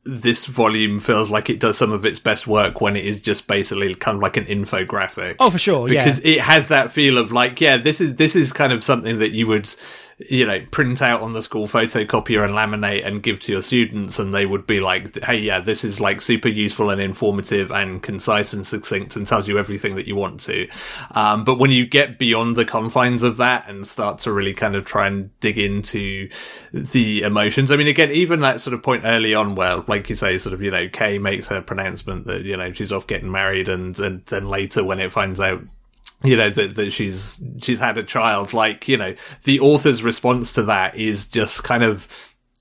this 0.05 0.47
volume 0.47 0.99
feels 0.99 1.31
like 1.31 1.49
it 1.49 1.61
does 1.61 1.79
some 1.79 1.93
of 1.93 2.05
its 2.05 2.19
best 2.19 2.47
work 2.47 2.81
when 2.81 2.97
it 2.97 3.05
is 3.05 3.23
just 3.23 3.47
basically 3.47 3.95
kind 3.95 4.17
of 4.17 4.23
like 4.23 4.37
an 4.37 4.45
infographic. 4.47 5.37
Oh, 5.39 5.51
for 5.51 5.59
sure, 5.59 5.89
because 5.89 6.21
yeah. 6.21 6.33
it 6.33 6.41
has 6.41 6.69
that 6.69 6.91
feel 6.91 7.19
of 7.19 7.31
like, 7.31 7.61
yeah, 7.61 7.77
this 7.77 8.01
is 8.01 8.17
this 8.17 8.35
is 8.35 8.53
kind 8.53 8.73
of 8.73 8.83
something 8.83 9.21
that 9.21 9.31
you 9.31 9.47
would 9.47 9.73
you 10.31 10.47
know, 10.47 10.61
print 10.71 11.03
out 11.03 11.21
on 11.21 11.33
the 11.33 11.43
school 11.43 11.67
photocopier 11.67 12.45
and 12.45 12.55
laminate 12.55 13.07
and 13.07 13.23
give 13.23 13.41
to 13.41 13.53
your 13.53 13.63
students, 13.63 14.19
and 14.19 14.35
they 14.35 14.47
would 14.47 14.67
be 14.67 14.81
like, 14.81 15.19
"Hey, 15.23 15.39
yeah, 15.39 15.61
this 15.61 15.85
is 15.85 16.01
like 16.01 16.21
super 16.21 16.49
useful 16.49 16.91
and 16.91 17.01
informative 17.01 17.71
and 17.71 18.03
concise 18.03 18.53
and 18.53 18.67
succinct 18.67 19.17
and 19.17 19.27
tells 19.27 19.49
you 19.49 19.59
everything 19.59 19.97
that 19.97 20.07
you 20.07 20.17
want 20.17 20.41
to." 20.41 20.69
Um, 21.15 21.45
but 21.45 21.59
when 21.59 21.71
you 21.71 21.87
get 21.87 22.19
beyond 22.19 22.57
the 22.57 22.65
confines 22.65 23.23
of 23.23 23.37
that 23.39 23.69
and 23.69 23.87
start 23.87 24.21
to 24.21 24.33
really 24.33 24.55
kind 24.55 24.77
of 24.77 24.85
try 24.85 25.07
and 25.07 25.31
dig 25.41 25.59
into 25.59 26.29
the 26.73 27.23
emotions, 27.23 27.71
I 27.71 27.77
mean, 27.77 27.89
again, 27.89 28.11
even 28.13 28.41
that 28.41 28.61
sort 28.61 28.75
of 28.75 28.83
point 28.83 29.05
early 29.05 29.35
on, 29.35 29.55
where, 29.55 29.79
like 29.87 30.09
you 30.09 30.15
say, 30.15 30.39
sort 30.39 30.55
of, 30.55 30.63
you 30.63 30.71
know, 30.71 30.89
Kay 30.89 31.19
makes 31.19 31.49
her 31.49 31.61
pronouncement 31.61 32.27
that 32.27 32.45
you 32.45 32.57
know 32.57 32.73
she's 32.73 32.93
off 32.93 33.07
getting 33.07 33.31
married, 33.31 33.69
and 33.69 33.99
and 34.01 34.25
then 34.27 34.49
later 34.49 34.85
when 34.85 35.01
it 35.01 35.13
finds 35.13 35.41
out 35.41 35.63
you 36.25 36.37
know 36.37 36.51
that, 36.51 36.75
that 36.77 36.93
she's 36.93 37.39
she's 37.61 37.79
had 37.79 37.99
a 37.99 38.03
child 38.03 38.53
like 38.53 38.89
you 38.89 38.97
know 38.97 39.15
the 39.45 39.61
author's 39.61 40.03
response 40.03 40.53
to 40.53 40.63
that 40.65 40.97
is 40.97 41.27
just 41.27 41.65
kind 41.65 41.83
of 41.83 42.09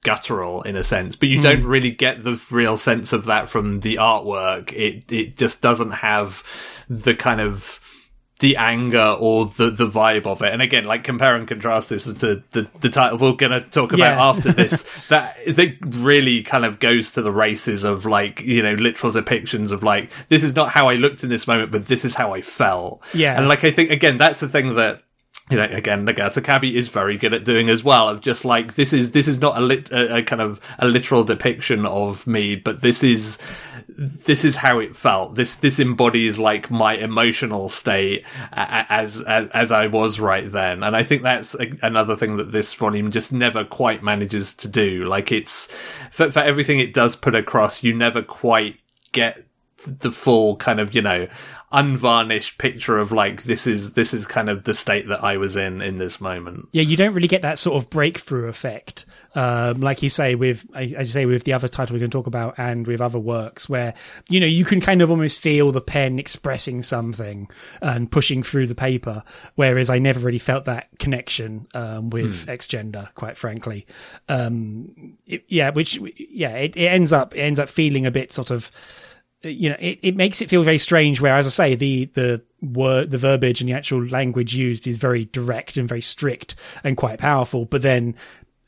guttural 0.03 0.63
in 0.63 0.75
a 0.75 0.83
sense 0.83 1.15
but 1.15 1.29
you 1.29 1.37
mm. 1.37 1.43
don't 1.43 1.63
really 1.63 1.91
get 1.91 2.23
the 2.23 2.41
real 2.49 2.75
sense 2.75 3.13
of 3.13 3.25
that 3.25 3.49
from 3.49 3.81
the 3.81 3.95
artwork 3.95 4.71
it 4.73 5.11
it 5.11 5.37
just 5.37 5.61
doesn't 5.61 5.91
have 5.91 6.43
the 6.89 7.13
kind 7.13 7.39
of 7.39 7.79
the 8.41 8.57
anger 8.57 9.15
or 9.19 9.45
the 9.45 9.69
the 9.71 9.87
vibe 9.87 10.27
of 10.27 10.41
it. 10.41 10.51
And 10.51 10.61
again, 10.61 10.83
like 10.85 11.03
compare 11.03 11.35
and 11.35 11.47
contrast 11.47 11.89
this 11.89 12.03
to 12.03 12.13
the 12.13 12.69
the 12.81 12.89
title 12.89 13.17
we're 13.17 13.33
going 13.33 13.51
to 13.53 13.61
talk 13.61 13.93
about 13.93 13.99
Yeah. 14.15 14.21
after 14.25 14.51
this. 14.51 14.83
that 15.07 15.37
that 15.47 15.77
really 15.87 16.43
kind 16.43 16.65
of 16.65 16.79
goes 16.79 17.11
to 17.11 17.21
the 17.21 17.31
races 17.31 17.83
of 17.85 18.05
like 18.05 18.41
you 18.41 18.61
know 18.61 18.73
literal 18.73 19.13
depictions 19.13 19.71
of 19.71 19.81
like 19.83 20.11
this 20.27 20.43
is 20.43 20.55
not 20.55 20.69
how 20.71 20.89
I 20.89 20.95
looked 20.95 21.23
in 21.23 21.29
this 21.29 21.47
moment, 21.47 21.71
but 21.71 21.85
this 21.85 22.03
is 22.03 22.15
how 22.15 22.33
I 22.33 22.41
felt. 22.41 23.03
Yeah. 23.13 23.37
and 23.37 23.47
like 23.47 23.63
I 23.63 23.71
think 23.71 23.89
again 23.91 24.17
that's 24.17 24.41
the 24.41 24.49
thing 24.49 24.75
that 24.75 25.03
you 25.51 25.57
know, 25.57 25.63
again, 25.63 26.05
Nagata 26.05 26.41
Kabi 26.41 26.73
is 26.73 26.87
very 26.87 27.17
good 27.17 27.33
at 27.33 27.43
doing 27.43 27.69
as 27.69 27.83
well. 27.83 28.07
Of 28.07 28.21
just 28.21 28.45
like 28.45 28.75
this 28.75 28.93
is 28.93 29.11
this 29.11 29.27
is 29.27 29.39
not 29.39 29.57
a, 29.57 29.59
lit, 29.59 29.91
a, 29.91 30.17
a 30.17 30.23
kind 30.23 30.41
of 30.41 30.61
a 30.79 30.87
literal 30.87 31.25
depiction 31.25 31.85
of 31.85 32.25
me, 32.25 32.55
but 32.55 32.81
this 32.81 33.03
is 33.03 33.37
this 33.89 34.45
is 34.45 34.55
how 34.55 34.79
it 34.79 34.95
felt. 34.95 35.35
This 35.35 35.55
this 35.55 35.77
embodies 35.77 36.39
like 36.39 36.71
my 36.71 36.93
emotional 36.93 37.67
state 37.67 38.23
as 38.53 39.21
as, 39.21 39.49
as 39.49 39.71
I 39.73 39.87
was 39.87 40.21
right 40.21 40.49
then, 40.49 40.83
and 40.83 40.95
I 40.95 41.03
think 41.03 41.23
that's 41.23 41.53
a, 41.55 41.69
another 41.81 42.15
thing 42.15 42.37
that 42.37 42.53
this 42.53 42.73
volume 42.73 43.11
just 43.11 43.33
never 43.33 43.65
quite 43.65 44.01
manages 44.01 44.53
to 44.53 44.69
do. 44.69 45.03
Like 45.03 45.33
it's 45.33 45.67
for, 46.11 46.31
for 46.31 46.39
everything 46.39 46.79
it 46.79 46.93
does 46.93 47.17
put 47.17 47.35
across, 47.35 47.83
you 47.83 47.93
never 47.93 48.21
quite 48.21 48.79
get 49.11 49.43
the 49.85 50.11
full 50.11 50.55
kind 50.57 50.79
of 50.79 50.95
you 50.95 51.01
know 51.01 51.27
unvarnished 51.71 52.57
picture 52.57 52.97
of 52.97 53.11
like 53.11 53.43
this 53.43 53.65
is 53.67 53.93
this 53.93 54.13
is 54.13 54.27
kind 54.27 54.49
of 54.49 54.63
the 54.63 54.73
state 54.73 55.07
that 55.07 55.23
I 55.23 55.37
was 55.37 55.55
in 55.55 55.81
in 55.81 55.97
this 55.97 56.19
moment. 56.21 56.67
Yeah, 56.71 56.83
you 56.83 56.97
don't 56.97 57.13
really 57.13 57.27
get 57.27 57.41
that 57.43 57.57
sort 57.59 57.81
of 57.81 57.89
breakthrough 57.89 58.47
effect, 58.47 59.05
um, 59.35 59.79
like 59.81 60.03
you 60.03 60.09
say 60.09 60.35
with, 60.35 60.65
as 60.75 60.91
you 60.91 61.05
say 61.05 61.25
with 61.25 61.43
the 61.43 61.53
other 61.53 61.67
title 61.67 61.93
we're 61.95 61.99
going 61.99 62.11
to 62.11 62.17
talk 62.17 62.27
about, 62.27 62.55
and 62.57 62.85
with 62.87 63.01
other 63.01 63.19
works, 63.19 63.69
where 63.69 63.93
you 64.29 64.39
know 64.39 64.45
you 64.45 64.65
can 64.65 64.81
kind 64.81 65.01
of 65.01 65.09
almost 65.11 65.39
feel 65.39 65.71
the 65.71 65.81
pen 65.81 66.19
expressing 66.19 66.81
something 66.81 67.49
and 67.81 68.11
pushing 68.11 68.43
through 68.43 68.67
the 68.67 68.75
paper. 68.75 69.23
Whereas 69.55 69.89
I 69.89 69.99
never 69.99 70.19
really 70.19 70.37
felt 70.39 70.65
that 70.65 70.87
connection 70.99 71.65
um, 71.73 72.09
with 72.09 72.47
X 72.49 72.67
Gender, 72.67 73.09
quite 73.15 73.37
frankly. 73.37 73.85
Um, 74.29 74.87
it- 75.25 75.45
yeah, 75.47 75.69
which 75.71 75.99
yeah, 76.17 76.51
it, 76.55 76.75
it 76.77 76.87
ends 76.87 77.11
up 77.13 77.35
it 77.35 77.41
ends 77.41 77.59
up 77.59 77.69
feeling 77.69 78.05
a 78.05 78.11
bit 78.11 78.31
sort 78.31 78.51
of 78.51 78.71
you 79.43 79.69
know, 79.69 79.77
it, 79.79 79.99
it 80.03 80.15
makes 80.15 80.41
it 80.41 80.49
feel 80.49 80.63
very 80.63 80.77
strange. 80.77 81.19
Where, 81.21 81.35
as 81.35 81.47
I 81.47 81.49
say, 81.49 81.75
the 81.75 82.05
the 82.13 82.41
word, 82.61 83.09
the 83.09 83.17
verbiage, 83.17 83.61
and 83.61 83.69
the 83.69 83.73
actual 83.73 84.05
language 84.05 84.53
used 84.53 84.87
is 84.87 84.97
very 84.97 85.25
direct 85.25 85.77
and 85.77 85.87
very 85.87 86.01
strict 86.01 86.55
and 86.83 86.95
quite 86.95 87.19
powerful. 87.19 87.65
But 87.65 87.81
then, 87.81 88.15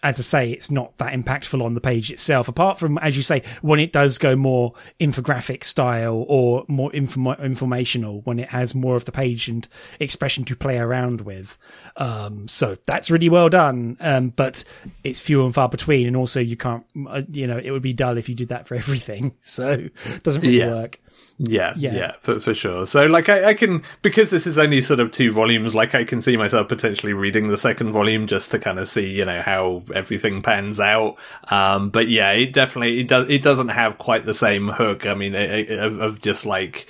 as 0.03 0.19
I 0.19 0.21
say, 0.23 0.51
it's 0.51 0.69
not 0.69 0.97
that 0.97 1.13
impactful 1.13 1.63
on 1.63 1.73
the 1.73 1.81
page 1.81 2.11
itself. 2.11 2.47
Apart 2.47 2.77
from, 2.77 2.97
as 2.99 3.15
you 3.15 3.23
say, 3.23 3.41
when 3.61 3.79
it 3.79 3.91
does 3.93 4.17
go 4.17 4.35
more 4.35 4.73
infographic 4.99 5.63
style 5.63 6.25
or 6.27 6.65
more 6.67 6.93
inform- 6.93 7.39
informational, 7.41 8.21
when 8.21 8.37
it 8.39 8.49
has 8.49 8.75
more 8.75 8.95
of 8.95 9.05
the 9.05 9.11
page 9.11 9.47
and 9.47 9.67
expression 9.99 10.43
to 10.45 10.55
play 10.55 10.77
around 10.77 11.21
with. 11.21 11.57
Um, 11.97 12.47
so 12.47 12.75
that's 12.85 13.09
really 13.09 13.29
well 13.29 13.49
done. 13.49 13.97
Um, 13.99 14.29
but 14.29 14.63
it's 15.03 15.19
few 15.21 15.45
and 15.45 15.53
far 15.55 15.69
between, 15.69 16.05
and 16.07 16.15
also 16.17 16.39
you 16.39 16.57
can't, 16.57 16.85
uh, 17.07 17.21
you 17.29 17.47
know, 17.47 17.57
it 17.57 17.71
would 17.71 17.81
be 17.81 17.93
dull 17.93 18.17
if 18.17 18.27
you 18.29 18.35
did 18.35 18.49
that 18.49 18.67
for 18.67 18.75
everything. 18.83 19.33
So 19.41 19.69
it 20.05 20.23
doesn't 20.23 20.41
really 20.41 20.59
Yeah. 20.59 20.71
work. 20.71 20.99
Yeah, 21.37 21.73
Yeah. 21.77 21.93
yeah, 21.95 22.11
for 22.21 22.39
for 22.39 22.53
sure. 22.53 22.85
So 22.85 23.05
like 23.07 23.27
I, 23.29 23.49
I 23.49 23.53
can 23.53 23.83
because 24.01 24.29
this 24.29 24.45
is 24.47 24.57
only 24.57 24.81
sort 24.81 24.99
of 24.99 25.11
two 25.11 25.31
volumes, 25.31 25.73
like 25.73 25.95
I 25.95 26.03
can 26.03 26.21
see 26.21 26.37
myself 26.37 26.67
potentially 26.69 27.13
reading 27.13 27.47
the 27.47 27.57
second 27.57 27.91
volume 27.91 28.27
just 28.27 28.51
to 28.51 28.59
kind 28.59 28.79
of 28.79 28.87
see, 28.87 29.09
you 29.09 29.25
know, 29.25 29.41
how 29.41 29.83
everything 29.93 30.41
pans 30.41 30.79
out. 30.79 31.17
Um 31.49 31.89
but 31.89 32.07
yeah, 32.07 32.31
it 32.31 32.53
definitely 32.53 32.99
it 32.99 33.07
does 33.07 33.29
it 33.29 33.41
doesn't 33.41 33.69
have 33.69 33.97
quite 33.97 34.25
the 34.25 34.33
same 34.33 34.67
hook. 34.69 35.05
I 35.05 35.13
mean, 35.15 35.33
it, 35.35 35.71
it- 35.71 35.79
of, 35.79 35.99
of 36.01 36.21
just 36.21 36.45
like 36.45 36.87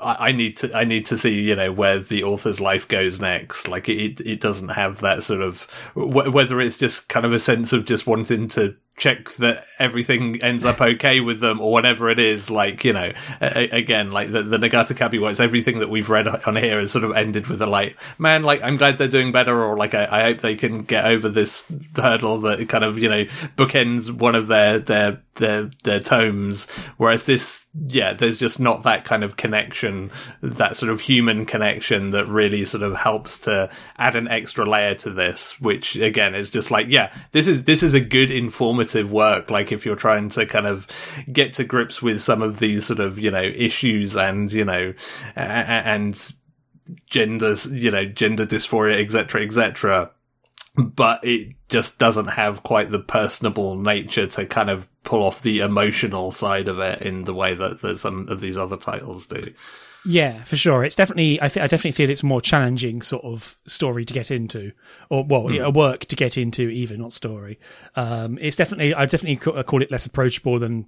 I, 0.00 0.28
I 0.28 0.32
need 0.32 0.56
to 0.58 0.74
I 0.74 0.84
need 0.84 1.06
to 1.06 1.18
see 1.18 1.40
you 1.42 1.56
know 1.56 1.72
where 1.72 1.98
the 1.98 2.24
author's 2.24 2.60
life 2.60 2.88
goes 2.88 3.20
next. 3.20 3.68
Like 3.68 3.88
it 3.88 4.20
it 4.20 4.40
doesn't 4.40 4.68
have 4.70 5.00
that 5.00 5.22
sort 5.22 5.42
of 5.42 5.64
wh- 5.94 6.32
whether 6.32 6.60
it's 6.60 6.76
just 6.76 7.08
kind 7.08 7.26
of 7.26 7.32
a 7.32 7.38
sense 7.38 7.72
of 7.72 7.84
just 7.84 8.06
wanting 8.06 8.48
to 8.48 8.76
check 8.96 9.32
that 9.34 9.64
everything 9.78 10.42
ends 10.42 10.64
up 10.64 10.80
okay 10.80 11.20
with 11.20 11.40
them 11.40 11.60
or 11.60 11.72
whatever 11.72 12.08
it 12.10 12.18
is. 12.18 12.50
Like 12.50 12.84
you 12.84 12.92
know, 12.92 13.12
a- 13.40 13.68
again, 13.70 14.12
like 14.12 14.32
the 14.32 14.42
the 14.42 14.58
Nagata 14.58 14.94
Kabi 14.94 15.20
works. 15.20 15.40
Everything 15.40 15.80
that 15.80 15.90
we've 15.90 16.10
read 16.10 16.28
on 16.28 16.56
here 16.56 16.78
has 16.78 16.92
sort 16.92 17.04
of 17.04 17.16
ended 17.16 17.48
with 17.48 17.60
a 17.60 17.66
like, 17.66 17.96
man, 18.18 18.42
like 18.42 18.62
I'm 18.62 18.76
glad 18.76 18.98
they're 18.98 19.08
doing 19.08 19.32
better, 19.32 19.62
or 19.64 19.76
like 19.76 19.94
I, 19.94 20.06
I 20.10 20.22
hope 20.22 20.40
they 20.40 20.56
can 20.56 20.82
get 20.82 21.04
over 21.06 21.28
this 21.28 21.66
hurdle 21.96 22.40
that 22.42 22.68
kind 22.68 22.84
of 22.84 22.98
you 22.98 23.08
know 23.08 23.24
bookends 23.56 24.10
one 24.10 24.34
of 24.34 24.46
their 24.46 24.78
their 24.78 25.20
their 25.36 25.70
their 25.82 26.00
tomes. 26.00 26.68
Whereas 26.96 27.26
this, 27.26 27.66
yeah, 27.86 28.14
there's 28.14 28.38
just 28.38 28.60
not 28.60 28.82
that 28.84 29.04
kind 29.04 29.24
of 29.24 29.36
connection, 29.36 30.10
that 30.42 30.76
sort 30.76 30.90
of 30.90 31.00
human 31.00 31.46
connection 31.46 32.10
that 32.10 32.26
really 32.26 32.64
sort 32.64 32.82
of 32.82 32.94
helps 32.96 33.38
to 33.38 33.70
add 33.96 34.16
an 34.16 34.28
extra 34.28 34.64
layer 34.64 34.94
to 34.96 35.10
this. 35.10 35.60
Which 35.60 35.96
again 35.96 36.34
is 36.34 36.50
just 36.50 36.70
like, 36.70 36.88
yeah, 36.88 37.12
this 37.32 37.46
is 37.46 37.64
this 37.64 37.82
is 37.82 37.94
a 37.94 38.00
good 38.00 38.30
informative 38.30 39.12
work. 39.12 39.50
Like 39.50 39.72
if 39.72 39.84
you're 39.84 39.96
trying 39.96 40.28
to 40.30 40.46
kind 40.46 40.66
of 40.66 40.86
get 41.32 41.54
to 41.54 41.64
grips 41.64 42.02
with 42.02 42.20
some 42.20 42.42
of 42.42 42.58
these 42.58 42.86
sort 42.86 43.00
of 43.00 43.18
you 43.18 43.30
know 43.30 43.42
issues 43.42 44.16
and 44.16 44.52
you 44.52 44.64
know 44.64 44.94
and 45.36 46.32
gender 47.06 47.54
you 47.70 47.90
know 47.90 48.04
gender 48.04 48.46
dysphoria 48.46 49.02
etc 49.02 49.42
etc 49.42 50.10
but 50.76 51.24
it 51.24 51.54
just 51.68 51.98
doesn't 51.98 52.28
have 52.28 52.62
quite 52.62 52.90
the 52.90 53.00
personable 53.00 53.76
nature 53.76 54.26
to 54.26 54.46
kind 54.46 54.70
of 54.70 54.88
pull 55.04 55.22
off 55.22 55.42
the 55.42 55.60
emotional 55.60 56.32
side 56.32 56.68
of 56.68 56.78
it 56.78 57.02
in 57.02 57.24
the 57.24 57.34
way 57.34 57.54
that, 57.54 57.80
that 57.82 57.98
some 57.98 58.28
of 58.28 58.40
these 58.40 58.58
other 58.58 58.76
titles 58.76 59.26
do. 59.26 59.52
Yeah, 60.06 60.42
for 60.44 60.56
sure. 60.56 60.84
It's 60.84 60.94
definitely, 60.94 61.40
I, 61.40 61.48
th- 61.48 61.62
I 61.62 61.66
definitely 61.66 61.92
feel 61.92 62.10
it's 62.10 62.22
a 62.22 62.26
more 62.26 62.40
challenging 62.40 63.00
sort 63.00 63.24
of 63.24 63.56
story 63.66 64.04
to 64.04 64.12
get 64.12 64.30
into, 64.30 64.72
or 65.08 65.24
well, 65.24 65.50
yeah, 65.50 65.62
a 65.62 65.70
work 65.70 66.04
to 66.06 66.16
get 66.16 66.36
into, 66.36 66.68
even 66.68 67.00
not 67.00 67.12
story. 67.12 67.58
Um, 67.96 68.38
it's 68.40 68.56
definitely, 68.56 68.94
I 68.94 69.06
definitely 69.06 69.36
call 69.64 69.82
it 69.82 69.90
less 69.90 70.04
approachable 70.04 70.58
than 70.58 70.86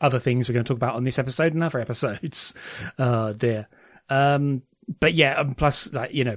other 0.00 0.18
things 0.18 0.48
we're 0.48 0.52
going 0.54 0.64
to 0.64 0.68
talk 0.68 0.76
about 0.76 0.94
on 0.94 1.04
this 1.04 1.18
episode 1.18 1.54
and 1.54 1.64
other 1.64 1.80
episodes. 1.80 2.54
Oh 2.98 3.32
dear. 3.32 3.68
Um, 4.08 4.62
but 5.00 5.14
yeah, 5.14 5.34
um, 5.34 5.54
plus, 5.54 5.92
like 5.92 6.14
you 6.14 6.24
know, 6.24 6.36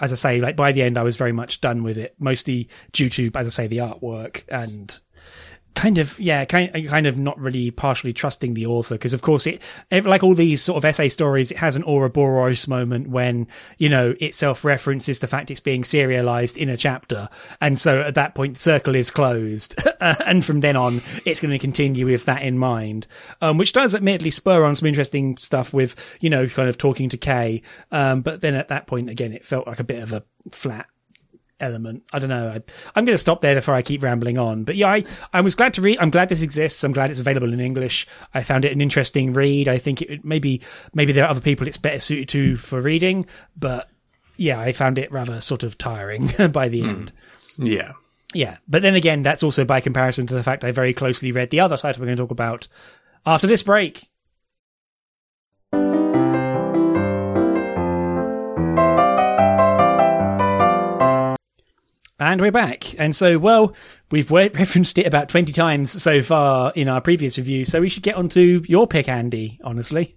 as 0.00 0.12
I 0.12 0.16
say, 0.16 0.40
like 0.40 0.56
by 0.56 0.72
the 0.72 0.82
end, 0.82 0.98
I 0.98 1.02
was 1.02 1.16
very 1.16 1.32
much 1.32 1.60
done 1.60 1.82
with 1.82 1.98
it, 1.98 2.14
mostly 2.18 2.68
due 2.92 3.08
to, 3.10 3.30
as 3.34 3.46
I 3.46 3.50
say, 3.50 3.66
the 3.66 3.78
artwork 3.78 4.44
and 4.48 4.98
kind 5.74 5.98
of 5.98 6.18
yeah 6.18 6.44
kind, 6.44 6.88
kind 6.88 7.06
of 7.06 7.18
not 7.18 7.38
really 7.38 7.70
partially 7.70 8.12
trusting 8.12 8.54
the 8.54 8.66
author 8.66 8.96
because 8.96 9.14
of 9.14 9.22
course 9.22 9.46
it 9.46 9.62
like 9.90 10.22
all 10.22 10.34
these 10.34 10.60
sort 10.60 10.76
of 10.76 10.84
essay 10.84 11.08
stories 11.08 11.50
it 11.50 11.58
has 11.58 11.76
an 11.76 11.84
Ouroboros 11.84 12.68
moment 12.68 13.08
when 13.08 13.46
you 13.78 13.88
know 13.88 14.14
it 14.20 14.34
self-references 14.34 15.20
the 15.20 15.26
fact 15.26 15.50
it's 15.50 15.60
being 15.60 15.84
serialized 15.84 16.56
in 16.56 16.68
a 16.68 16.76
chapter. 16.76 17.28
And 17.60 17.78
so 17.78 18.00
at 18.02 18.14
that 18.14 18.34
point 18.34 18.54
the 18.54 18.60
circle 18.60 18.94
is 18.94 19.10
closed. 19.10 19.80
And 20.00 20.44
from 20.44 20.60
then 20.60 20.76
on 20.76 21.02
it's 21.26 21.40
going 21.40 21.50
to 21.50 21.58
continue 21.58 22.06
with 22.06 22.24
that 22.24 22.42
in 22.42 22.58
mind. 22.58 23.06
Um, 23.42 23.58
which 23.58 23.74
does 23.74 23.94
admittedly 23.94 24.30
spur 24.30 24.64
on 24.64 24.74
some 24.74 24.86
interesting 24.86 25.36
stuff 25.36 25.74
with 25.74 25.94
you 26.20 26.30
know 26.30 26.46
kind 26.46 26.68
of 26.68 26.78
talking 26.78 27.10
to 27.10 27.18
Kay. 27.18 27.62
Um, 27.92 28.22
but 28.22 28.40
then 28.40 28.54
at 28.54 28.68
that 28.68 28.86
point 28.86 29.10
again 29.10 29.32
it 29.32 29.44
felt 29.44 29.66
like 29.66 29.78
a 29.78 29.84
bit 29.84 30.02
of 30.02 30.12
a 30.12 30.24
flat 30.50 30.86
element. 31.60 32.02
I 32.12 32.18
don't 32.18 32.30
know. 32.30 32.48
I, 32.48 32.62
I'm 32.94 33.04
going 33.04 33.14
to 33.14 33.18
stop 33.18 33.40
there 33.40 33.54
before 33.54 33.74
I 33.74 33.82
keep 33.82 34.02
rambling 34.02 34.38
on. 34.38 34.64
But 34.64 34.76
yeah, 34.76 34.88
I, 34.88 35.04
I 35.32 35.40
was 35.40 35.54
glad 35.54 35.74
to 35.74 35.82
read. 35.82 35.98
I'm 36.00 36.10
glad 36.10 36.28
this 36.28 36.42
exists. 36.42 36.82
I'm 36.84 36.92
glad 36.92 37.10
it's 37.10 37.20
available 37.20 37.52
in 37.52 37.60
English. 37.60 38.06
I 38.34 38.42
found 38.42 38.64
it 38.64 38.72
an 38.72 38.80
interesting 38.80 39.32
read. 39.32 39.68
I 39.68 39.78
think 39.78 40.02
it 40.02 40.24
maybe 40.24 40.62
maybe 40.94 41.12
there 41.12 41.24
are 41.24 41.30
other 41.30 41.40
people 41.40 41.66
it's 41.66 41.76
better 41.76 41.98
suited 41.98 42.28
to 42.30 42.56
for 42.56 42.80
reading, 42.80 43.26
but 43.56 43.88
yeah, 44.36 44.58
I 44.58 44.72
found 44.72 44.98
it 44.98 45.12
rather 45.12 45.40
sort 45.40 45.62
of 45.62 45.76
tiring 45.78 46.30
by 46.52 46.68
the 46.68 46.82
end. 46.82 47.12
Hmm. 47.56 47.66
Yeah. 47.66 47.92
Yeah, 48.32 48.58
but 48.68 48.82
then 48.82 48.94
again, 48.94 49.22
that's 49.22 49.42
also 49.42 49.64
by 49.64 49.80
comparison 49.80 50.26
to 50.28 50.34
the 50.34 50.42
fact 50.44 50.62
I 50.62 50.70
very 50.70 50.94
closely 50.94 51.32
read 51.32 51.50
the 51.50 51.60
other 51.60 51.76
title 51.76 52.00
we're 52.00 52.06
going 52.06 52.16
to 52.16 52.22
talk 52.22 52.30
about 52.30 52.68
after 53.26 53.48
this 53.48 53.62
break. 53.62 54.08
And 62.20 62.38
we're 62.38 62.52
back. 62.52 62.94
And 63.00 63.16
so, 63.16 63.38
well, 63.38 63.74
we've 64.10 64.30
re- 64.30 64.50
referenced 64.54 64.98
it 64.98 65.06
about 65.06 65.30
20 65.30 65.52
times 65.52 65.90
so 65.90 66.20
far 66.20 66.70
in 66.76 66.86
our 66.86 67.00
previous 67.00 67.38
review, 67.38 67.64
so 67.64 67.80
we 67.80 67.88
should 67.88 68.02
get 68.02 68.16
on 68.16 68.28
to 68.30 68.62
your 68.68 68.86
pick, 68.86 69.08
Andy, 69.08 69.58
honestly. 69.64 70.16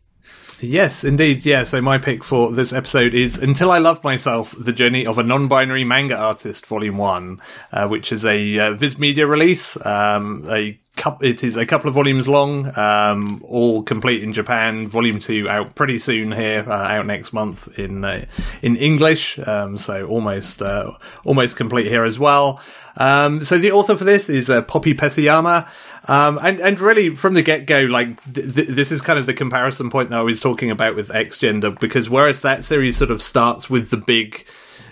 Yes, 0.62 1.04
indeed. 1.04 1.46
Yeah. 1.46 1.64
So 1.64 1.82
my 1.82 1.98
pick 1.98 2.24
for 2.24 2.52
this 2.52 2.74
episode 2.74 3.14
is 3.14 3.38
"Until 3.38 3.72
I 3.72 3.80
Loved 3.80 4.04
Myself: 4.04 4.56
The 4.58 4.74
Journey 4.74 5.06
of 5.06 5.18
a 5.18 5.24
Non-Binary 5.24 5.84
Manga 5.84 6.18
Artist," 6.18 6.66
Volume 6.66 6.98
One, 6.98 7.42
uh, 7.72 7.88
which 7.88 8.12
is 8.12 8.26
a 8.26 8.60
uh, 8.60 8.74
Viz 8.74 8.98
Media 8.98 9.28
release, 9.28 9.84
um, 9.86 10.46
a 10.50 10.80
it 11.22 11.44
is 11.44 11.58
a 11.58 11.66
couple 11.66 11.88
of 11.88 11.96
volumes 11.96 12.28
long, 12.28 12.72
um, 12.78 13.44
all 13.48 13.82
complete 13.82 14.22
in 14.22 14.32
Japan. 14.32 14.88
Volume 14.88 15.20
two 15.20 15.50
out 15.50 15.76
pretty 15.76 15.98
soon 15.98 16.32
here, 16.32 16.64
uh, 16.68 16.72
out 16.72 17.06
next 17.06 17.34
month 17.34 17.80
in 17.80 18.06
uh, 18.06 18.26
in 18.62 18.76
English. 18.76 19.40
Um, 19.40 19.78
so 19.78 20.06
almost 20.06 20.62
uh, 20.62 20.92
almost 21.26 21.58
complete 21.58 21.88
here 21.88 22.04
as 22.04 22.20
well. 22.20 22.62
Um, 22.96 23.44
so 23.44 23.58
the 23.58 23.72
author 23.72 23.98
for 23.98 24.04
this 24.04 24.30
is 24.30 24.50
uh, 24.50 24.62
Poppy 24.62 24.94
Pesayama. 24.94 25.68
Um, 26.06 26.38
and, 26.42 26.60
and 26.60 26.80
really 26.80 27.12
from 27.12 27.34
the 27.34 27.42
get 27.42 27.66
go, 27.66 27.82
like 27.82 28.22
th- 28.34 28.54
th- 28.54 28.68
this 28.68 28.92
is 28.92 29.02
kind 29.02 29.18
of 29.18 29.26
the 29.26 29.34
comparison 29.34 29.90
point 29.90 30.10
that 30.10 30.20
I 30.20 30.24
was 30.24 30.42
talking 30.42 30.70
about 30.70 30.96
with 30.96 31.14
X 31.14 31.40
Gender, 31.40 31.72
because 31.72 32.10
whereas 32.10 32.42
that 32.42 32.64
series 32.64 32.98
sort 32.98 33.12
of 33.12 33.22
starts 33.22 33.70
with 33.70 33.90
the 33.90 33.98
big 33.98 34.46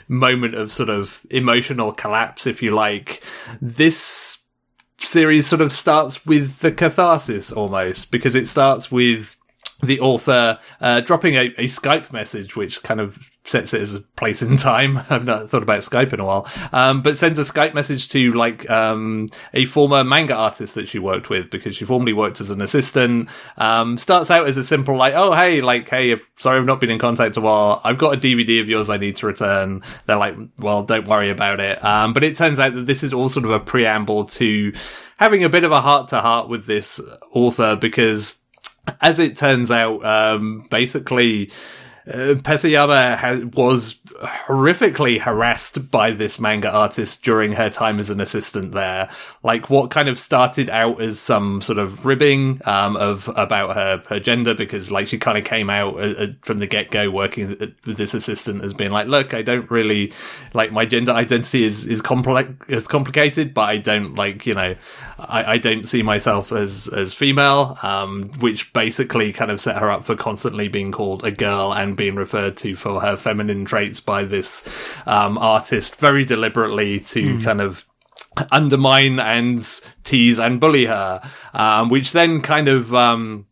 moment 0.08 0.56
of 0.56 0.72
sort 0.72 0.90
of 0.90 1.22
emotional 1.30 1.92
collapse, 1.92 2.48
if 2.48 2.62
you 2.62 2.72
like, 2.72 3.24
this 3.62 4.38
series 5.00 5.48
sort 5.48 5.62
of 5.62 5.72
starts 5.72 6.26
with 6.26 6.60
the 6.60 6.72
catharsis 6.72 7.52
almost 7.52 8.12
because 8.12 8.36
it 8.36 8.48
starts 8.48 8.92
with 8.92 9.38
the 9.82 10.00
author 10.00 10.60
uh, 10.80 11.02
dropping 11.02 11.36
a, 11.36 11.46
a, 11.58 11.66
Skype 11.66 12.12
message, 12.12 12.56
which 12.56 12.84
kind 12.84 13.00
of 13.00 13.32
sets 13.46 13.74
it 13.74 13.82
as 13.82 13.96
a 13.96 14.02
place 14.02 14.42
in 14.42 14.58
time. 14.58 14.98
I've 15.10 15.26
not 15.26 15.50
thought 15.50 15.64
about 15.64 15.80
Skype 15.80 16.14
in 16.14 16.20
a 16.20 16.26
while, 16.26 16.48
um, 16.72 17.02
but 17.02 17.18
sends 17.18 17.40
a 17.40 17.44
Skype 17.44 17.74
message 17.74 18.10
to 18.10 18.34
like 18.34 18.70
um, 18.70 19.28
a 19.54 19.66
former 19.66 20.04
manga 20.04 20.36
artist 20.36 20.76
that 20.76 20.88
she 20.88 21.00
worked 21.00 21.30
with 21.30 21.50
because 21.50 21.76
she 21.76 21.86
formerly 21.86 22.14
worked 22.14 22.42
as 22.42 22.50
an 22.50 22.62
assistant. 22.62 23.30
Um, 23.58 23.98
starts 23.98 24.30
out 24.30 24.48
as 24.48 24.58
a 24.58 24.64
simple 24.64 24.96
like, 24.96 25.14
"Oh 25.16 25.34
hey, 25.34 25.62
like 25.62 25.90
hey, 25.90 26.20
sorry 26.38 26.60
I've 26.60 26.66
not 26.66 26.80
been 26.80 26.92
in 26.92 27.00
contact 27.00 27.38
a 27.38 27.42
while. 27.42 27.82
I've 27.84 27.98
got 27.98 28.16
a 28.16 28.20
DVD 28.20 28.62
of 28.62 28.70
yours 28.70 28.90
I 28.90 28.98
need 28.98 29.18
to 29.18 29.28
return." 29.28 29.82
They're 30.06 30.18
like, 30.18 30.36
"Well, 30.58 30.84
don't 30.84 31.08
worry 31.08 31.30
about 31.30 31.60
it." 31.60 31.84
Um, 31.84 32.14
but 32.14 32.24
it 32.24 32.36
turns 32.36 32.60
out 32.60 32.76
that 32.76 32.86
this 32.86 33.04
is 33.04 33.14
all 33.14 33.30
sort 33.30 33.46
of 33.46 33.52
a 33.52 33.60
preamble 33.60 34.26
to 34.26 34.74
having 35.18 35.44
a 35.44 35.50
bit 35.50 35.64
of 35.64 35.72
a 35.72 35.82
heart 35.82 36.08
to 36.08 36.20
heart 36.20 36.50
with 36.50 36.66
this 36.66 37.00
author 37.32 37.76
because 37.76 38.41
as 39.02 39.20
it 39.20 39.38
turns 39.38 39.72
out, 39.72 40.04
um, 40.04 40.68
basically, 40.70 41.52
uh, 42.08 42.36
Pesayama 42.36 43.54
was 43.56 43.96
horrifically 44.22 45.20
harassed 45.20 45.92
by 45.92 46.12
this 46.12 46.40
manga 46.40 46.72
artist 46.72 47.24
during 47.24 47.54
her 47.54 47.70
time 47.70 48.00
as 48.00 48.10
an 48.10 48.20
assistant 48.20 48.72
there. 48.72 49.10
Like 49.44 49.70
what 49.70 49.92
kind 49.92 50.10
of 50.10 50.18
started 50.18 50.70
out 50.70 51.02
as 51.02 51.20
some 51.20 51.62
sort 51.62 51.78
of 51.78 52.06
ribbing 52.06 52.62
um, 52.66 52.98
of 52.98 53.30
about 53.36 53.76
her 53.76 54.04
her 54.08 54.20
gender 54.20 54.54
because 54.54 54.92
like 54.92 55.08
she 55.08 55.18
kind 55.18 55.38
of 55.38 55.44
came 55.44 55.70
out 55.70 55.96
uh, 55.96 56.14
uh 56.24 56.28
from 56.42 56.58
the 56.58 56.68
get 56.68 56.92
go 56.92 57.10
working 57.10 57.50
with 57.50 57.98
this 57.98 58.14
assistant 58.14 58.64
as 58.64 58.74
being 58.74 58.92
like, 58.92 59.08
look, 59.08 59.34
I 59.34 59.42
don't 59.42 59.70
really 59.70 60.12
like 60.54 60.72
my 60.72 60.86
gender 60.86 61.12
identity 61.12 61.64
is 61.64 61.86
is 61.86 62.02
complex 62.02 62.50
is 62.68 62.88
complicated, 62.88 63.54
but 63.54 63.70
I 63.70 63.78
don't 63.78 64.16
like 64.16 64.46
you 64.46 64.54
know 64.54 64.76
I, 65.20 65.54
I 65.54 65.58
don't 65.58 65.88
see 65.88 66.02
myself 66.02 66.52
as 66.52 66.88
as 66.88 67.14
female, 67.14 67.78
um, 67.84 68.30
which 68.40 68.74
basically 68.74 69.34
kind 69.34 69.52
of 69.52 69.62
set 69.62 69.78
her 69.78 69.92
up 69.92 70.06
for 70.06 70.16
constantly 70.16 70.68
being 70.68 70.92
called 70.92 71.24
a 71.24 71.32
girl 71.32 71.74
and 71.74 71.91
being 71.96 72.16
referred 72.16 72.58
to 72.58 72.76
for 72.76 73.02
her 73.02 73.16
feminine 73.16 73.66
traits 73.66 74.00
by 74.00 74.24
this 74.24 74.64
um, 75.06 75.38
artist 75.38 75.96
very 75.96 76.26
deliberately 76.26 77.00
to 77.00 77.38
mm. 77.38 77.44
kind 77.44 77.62
of 77.62 77.86
undermine 78.52 79.20
and 79.20 79.82
tease 80.04 80.40
and 80.40 80.60
bully 80.60 80.86
her, 80.86 81.22
um, 81.54 81.90
which 81.90 82.12
then 82.12 82.42
kind 82.42 82.68
of, 82.68 82.94
um, 82.94 83.46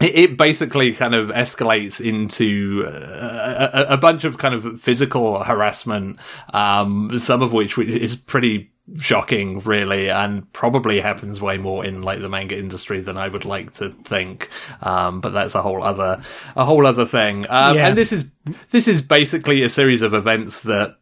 it, 0.00 0.36
basically 0.36 0.92
kind 0.92 1.14
of 1.14 1.28
escalates 1.30 2.00
into 2.00 2.84
a, 2.86 3.70
a, 3.72 3.86
a, 3.94 3.96
bunch 3.96 4.24
of 4.24 4.38
kind 4.38 4.54
of 4.54 4.80
physical 4.80 5.42
harassment, 5.42 6.18
um, 6.54 7.10
some 7.18 7.42
of 7.42 7.52
which 7.52 7.76
is 7.78 8.14
pretty 8.14 8.70
shocking, 8.96 9.60
really, 9.60 10.10
and 10.10 10.50
probably 10.52 11.00
happens 11.00 11.40
way 11.40 11.58
more 11.58 11.84
in 11.84 12.02
like 12.02 12.20
the 12.20 12.28
manga 12.28 12.58
industry 12.58 13.00
than 13.00 13.16
I 13.16 13.28
would 13.28 13.44
like 13.44 13.74
to 13.74 13.90
think. 13.90 14.48
Um, 14.82 15.20
but 15.20 15.30
that's 15.30 15.54
a 15.54 15.62
whole 15.62 15.82
other, 15.82 16.22
a 16.56 16.64
whole 16.64 16.86
other 16.86 17.06
thing. 17.06 17.44
Um, 17.48 17.76
yeah. 17.76 17.88
and 17.88 17.96
this 17.96 18.12
is, 18.12 18.30
this 18.70 18.88
is 18.88 19.02
basically 19.02 19.62
a 19.62 19.68
series 19.68 20.02
of 20.02 20.14
events 20.14 20.62
that 20.62 20.96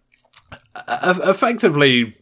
uh, 0.74 1.18
effectively 1.24 2.14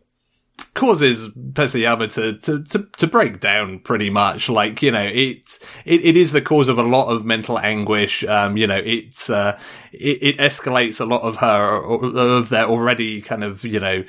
causes 0.75 1.31
Pesayama 1.31 2.13
to, 2.15 2.35
to, 2.39 2.63
to, 2.65 2.89
to, 2.97 3.07
break 3.07 3.41
down 3.41 3.81
pretty 3.81 4.11
much. 4.11 4.49
Like, 4.49 4.83
you 4.83 4.91
know, 4.91 5.03
it, 5.03 5.59
it, 5.85 6.05
it 6.05 6.17
is 6.17 6.33
the 6.33 6.43
cause 6.43 6.69
of 6.69 6.79
a 6.79 6.83
lot 6.83 7.09
of 7.09 7.25
mental 7.25 7.59
anguish. 7.59 8.25
Um, 8.25 8.57
you 8.57 8.67
know, 8.67 8.81
it's, 8.85 9.31
uh, 9.31 9.59
it, 9.93 10.23
it 10.23 10.37
escalates 10.39 11.01
a 11.01 11.05
lot 11.05 11.23
of 11.23 11.37
her, 11.37 11.83
of 11.83 12.49
their 12.49 12.67
already 12.67 13.21
kind 13.21 13.45
of, 13.45 13.65
you 13.65 13.81
know, 13.81 14.05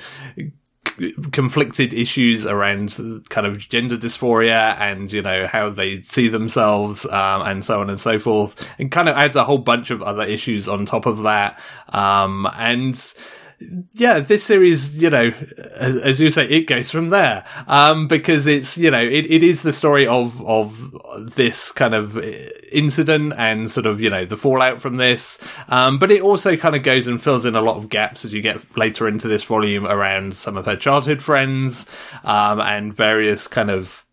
conflicted 1.32 1.92
issues 1.92 2.46
around 2.46 3.24
kind 3.28 3.46
of 3.46 3.58
gender 3.58 3.96
dysphoria 3.96 4.78
and 4.80 5.12
you 5.12 5.22
know 5.22 5.46
how 5.46 5.70
they 5.70 6.02
see 6.02 6.28
themselves 6.28 7.04
um, 7.06 7.42
and 7.42 7.64
so 7.64 7.80
on 7.80 7.90
and 7.90 8.00
so 8.00 8.18
forth. 8.18 8.74
And 8.78 8.90
kind 8.90 9.08
of 9.08 9.16
adds 9.16 9.36
a 9.36 9.44
whole 9.44 9.58
bunch 9.58 9.90
of 9.90 10.02
other 10.02 10.24
issues 10.24 10.68
on 10.68 10.86
top 10.86 11.06
of 11.06 11.22
that. 11.22 11.60
Um, 11.90 12.48
and 12.56 12.96
yeah, 13.92 14.20
this 14.20 14.44
series, 14.44 15.00
you 15.00 15.08
know, 15.08 15.32
as 15.74 16.20
you 16.20 16.30
say, 16.30 16.46
it 16.46 16.66
goes 16.66 16.90
from 16.90 17.08
there. 17.08 17.44
Um, 17.66 18.06
because 18.06 18.46
it's, 18.46 18.76
you 18.76 18.90
know, 18.90 19.02
it, 19.02 19.30
it 19.30 19.42
is 19.42 19.62
the 19.62 19.72
story 19.72 20.06
of, 20.06 20.44
of 20.46 21.34
this 21.34 21.72
kind 21.72 21.94
of 21.94 22.18
incident 22.70 23.32
and 23.38 23.70
sort 23.70 23.86
of, 23.86 24.00
you 24.00 24.10
know, 24.10 24.24
the 24.24 24.36
fallout 24.36 24.80
from 24.80 24.96
this. 24.96 25.38
Um, 25.68 25.98
but 25.98 26.10
it 26.10 26.22
also 26.22 26.56
kind 26.56 26.76
of 26.76 26.82
goes 26.82 27.08
and 27.08 27.22
fills 27.22 27.44
in 27.44 27.56
a 27.56 27.62
lot 27.62 27.76
of 27.76 27.88
gaps 27.88 28.24
as 28.24 28.32
you 28.32 28.42
get 28.42 28.76
later 28.76 29.08
into 29.08 29.28
this 29.28 29.44
volume 29.44 29.86
around 29.86 30.36
some 30.36 30.56
of 30.56 30.66
her 30.66 30.76
childhood 30.76 31.22
friends, 31.22 31.86
um, 32.24 32.60
and 32.60 32.94
various 32.94 33.48
kind 33.48 33.70
of, 33.70 34.05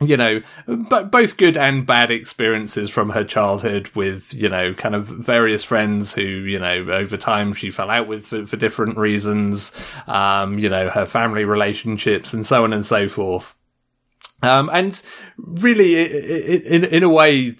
you 0.00 0.16
know, 0.16 0.42
but 0.66 1.10
both 1.10 1.38
good 1.38 1.56
and 1.56 1.86
bad 1.86 2.10
experiences 2.10 2.90
from 2.90 3.10
her 3.10 3.24
childhood 3.24 3.88
with, 3.94 4.34
you 4.34 4.48
know, 4.48 4.74
kind 4.74 4.94
of 4.94 5.06
various 5.06 5.64
friends 5.64 6.12
who, 6.12 6.22
you 6.22 6.58
know, 6.58 6.86
over 6.90 7.16
time 7.16 7.54
she 7.54 7.70
fell 7.70 7.90
out 7.90 8.06
with 8.06 8.26
for, 8.26 8.46
for 8.46 8.56
different 8.56 8.98
reasons, 8.98 9.72
um, 10.06 10.58
you 10.58 10.68
know, 10.68 10.90
her 10.90 11.06
family 11.06 11.44
relationships 11.44 12.34
and 12.34 12.44
so 12.44 12.64
on 12.64 12.74
and 12.74 12.84
so 12.84 13.08
forth. 13.08 13.54
Um, 14.42 14.68
and 14.70 15.00
really, 15.38 15.94
in, 16.66 16.84
in 16.84 17.02
a 17.02 17.08
way, 17.08 17.54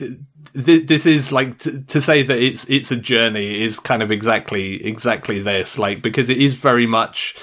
this 0.52 1.06
is 1.06 1.32
like 1.32 1.58
to, 1.60 1.82
to, 1.84 2.00
say 2.02 2.22
that 2.22 2.38
it's, 2.38 2.68
it's 2.68 2.90
a 2.90 2.96
journey 2.96 3.62
is 3.62 3.80
kind 3.80 4.02
of 4.02 4.10
exactly, 4.10 4.84
exactly 4.86 5.40
this, 5.40 5.78
like, 5.78 6.02
because 6.02 6.28
it 6.28 6.36
is 6.36 6.52
very 6.52 6.86
much, 6.86 7.34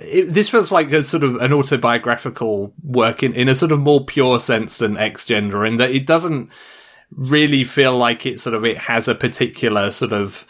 it, 0.00 0.32
this 0.32 0.48
feels 0.48 0.70
like 0.70 0.92
a 0.92 1.02
sort 1.02 1.24
of 1.24 1.36
an 1.36 1.52
autobiographical 1.52 2.72
work 2.82 3.22
in, 3.22 3.32
in 3.34 3.48
a 3.48 3.54
sort 3.54 3.72
of 3.72 3.80
more 3.80 4.04
pure 4.04 4.38
sense 4.38 4.78
than 4.78 4.96
X 4.96 5.24
Gender, 5.24 5.64
in 5.64 5.76
that 5.76 5.90
it 5.90 6.06
doesn't 6.06 6.50
really 7.10 7.64
feel 7.64 7.96
like 7.96 8.26
it 8.26 8.40
sort 8.40 8.54
of 8.54 8.64
it 8.64 8.78
has 8.78 9.08
a 9.08 9.14
particular 9.14 9.90
sort 9.90 10.12
of 10.12 10.46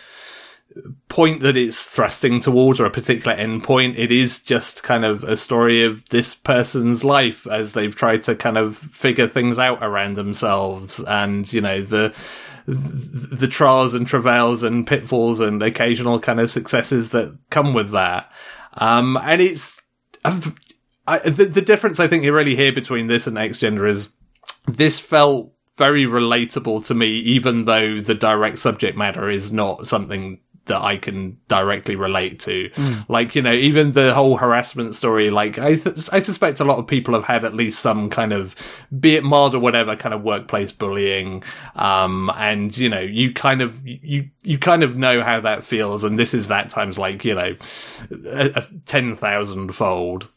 point 1.08 1.40
that 1.40 1.56
it's 1.56 1.86
thrusting 1.86 2.40
towards 2.40 2.80
or 2.80 2.86
a 2.86 2.90
particular 2.90 3.36
end 3.36 3.64
point. 3.64 3.98
It 3.98 4.12
is 4.12 4.40
just 4.40 4.82
kind 4.82 5.04
of 5.04 5.24
a 5.24 5.36
story 5.36 5.82
of 5.84 6.06
this 6.08 6.34
person's 6.34 7.04
life 7.04 7.46
as 7.46 7.72
they've 7.72 7.94
tried 7.94 8.22
to 8.24 8.34
kind 8.34 8.56
of 8.56 8.76
figure 8.76 9.26
things 9.26 9.58
out 9.58 9.78
around 9.82 10.16
themselves 10.16 11.00
and, 11.00 11.50
you 11.50 11.60
know, 11.60 11.80
the, 11.80 12.14
the 12.66 13.48
trials 13.48 13.94
and 13.94 14.06
travails 14.06 14.62
and 14.62 14.86
pitfalls 14.86 15.40
and 15.40 15.62
occasional 15.62 16.20
kind 16.20 16.40
of 16.40 16.50
successes 16.50 17.10
that 17.10 17.36
come 17.48 17.72
with 17.72 17.92
that. 17.92 18.30
Um, 18.76 19.16
and 19.22 19.40
it's, 19.40 19.80
I, 20.24 21.18
the, 21.18 21.44
the 21.44 21.62
difference 21.62 22.00
I 22.00 22.08
think 22.08 22.24
you 22.24 22.32
really 22.34 22.56
hear 22.56 22.72
between 22.72 23.06
this 23.06 23.26
and 23.26 23.38
X 23.38 23.60
Gender 23.60 23.86
is 23.86 24.10
this 24.66 24.98
felt 25.00 25.52
very 25.76 26.04
relatable 26.04 26.84
to 26.86 26.94
me, 26.94 27.08
even 27.18 27.64
though 27.64 28.00
the 28.00 28.14
direct 28.14 28.58
subject 28.58 28.96
matter 28.96 29.28
is 29.28 29.52
not 29.52 29.86
something 29.86 30.40
that 30.66 30.82
I 30.82 30.96
can 30.96 31.38
directly 31.48 31.96
relate 31.96 32.40
to. 32.40 32.70
Mm. 32.70 33.08
Like, 33.08 33.34
you 33.34 33.42
know, 33.42 33.52
even 33.52 33.92
the 33.92 34.14
whole 34.14 34.36
harassment 34.36 34.94
story, 34.94 35.30
like, 35.30 35.58
I, 35.58 35.76
th- 35.76 36.08
I 36.12 36.18
suspect 36.18 36.60
a 36.60 36.64
lot 36.64 36.78
of 36.78 36.86
people 36.86 37.14
have 37.14 37.24
had 37.24 37.44
at 37.44 37.54
least 37.54 37.80
some 37.80 38.10
kind 38.10 38.32
of, 38.32 38.54
be 38.98 39.16
it 39.16 39.24
mild 39.24 39.54
or 39.54 39.58
whatever, 39.58 39.96
kind 39.96 40.14
of 40.14 40.22
workplace 40.22 40.72
bullying. 40.72 41.42
Um, 41.74 42.30
and, 42.36 42.76
you 42.76 42.88
know, 42.88 43.00
you 43.00 43.32
kind 43.32 43.62
of, 43.62 43.80
you, 43.86 44.30
you 44.42 44.58
kind 44.58 44.82
of 44.82 44.96
know 44.96 45.22
how 45.22 45.40
that 45.40 45.64
feels. 45.64 46.04
And 46.04 46.18
this 46.18 46.34
is 46.34 46.48
that 46.48 46.70
times 46.70 46.98
like, 46.98 47.24
you 47.24 47.34
know, 47.34 47.56
a, 48.10 48.50
a 48.56 48.64
10,000 48.86 49.72
fold. 49.74 50.28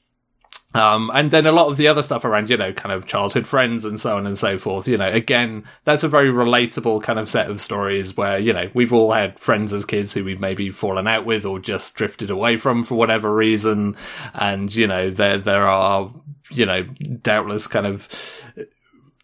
Um, 0.75 1.09
and 1.15 1.31
then 1.31 1.47
a 1.47 1.51
lot 1.51 1.67
of 1.67 1.77
the 1.77 1.87
other 1.87 2.03
stuff 2.03 2.23
around, 2.23 2.49
you 2.49 2.57
know, 2.57 2.71
kind 2.71 2.93
of 2.93 3.07
childhood 3.07 3.47
friends 3.47 3.85
and 3.85 3.99
so 3.99 4.17
on 4.17 4.27
and 4.27 4.37
so 4.37 4.59
forth. 4.59 4.87
You 4.87 4.97
know, 4.97 5.09
again, 5.09 5.63
that's 5.83 6.03
a 6.03 6.07
very 6.07 6.29
relatable 6.29 7.01
kind 7.01 7.17
of 7.17 7.27
set 7.27 7.49
of 7.49 7.59
stories 7.59 8.15
where, 8.15 8.37
you 8.37 8.53
know, 8.53 8.69
we've 8.73 8.93
all 8.93 9.11
had 9.11 9.39
friends 9.39 9.73
as 9.73 9.83
kids 9.83 10.13
who 10.13 10.23
we've 10.23 10.39
maybe 10.39 10.69
fallen 10.69 11.07
out 11.07 11.25
with 11.25 11.43
or 11.43 11.59
just 11.59 11.95
drifted 11.95 12.29
away 12.29 12.57
from 12.57 12.83
for 12.83 12.95
whatever 12.95 13.33
reason. 13.33 13.95
And, 14.35 14.73
you 14.73 14.85
know, 14.85 15.09
there, 15.09 15.37
there 15.37 15.67
are, 15.67 16.11
you 16.51 16.67
know, 16.67 16.83
doubtless 16.83 17.65
kind 17.65 17.87
of 17.87 18.07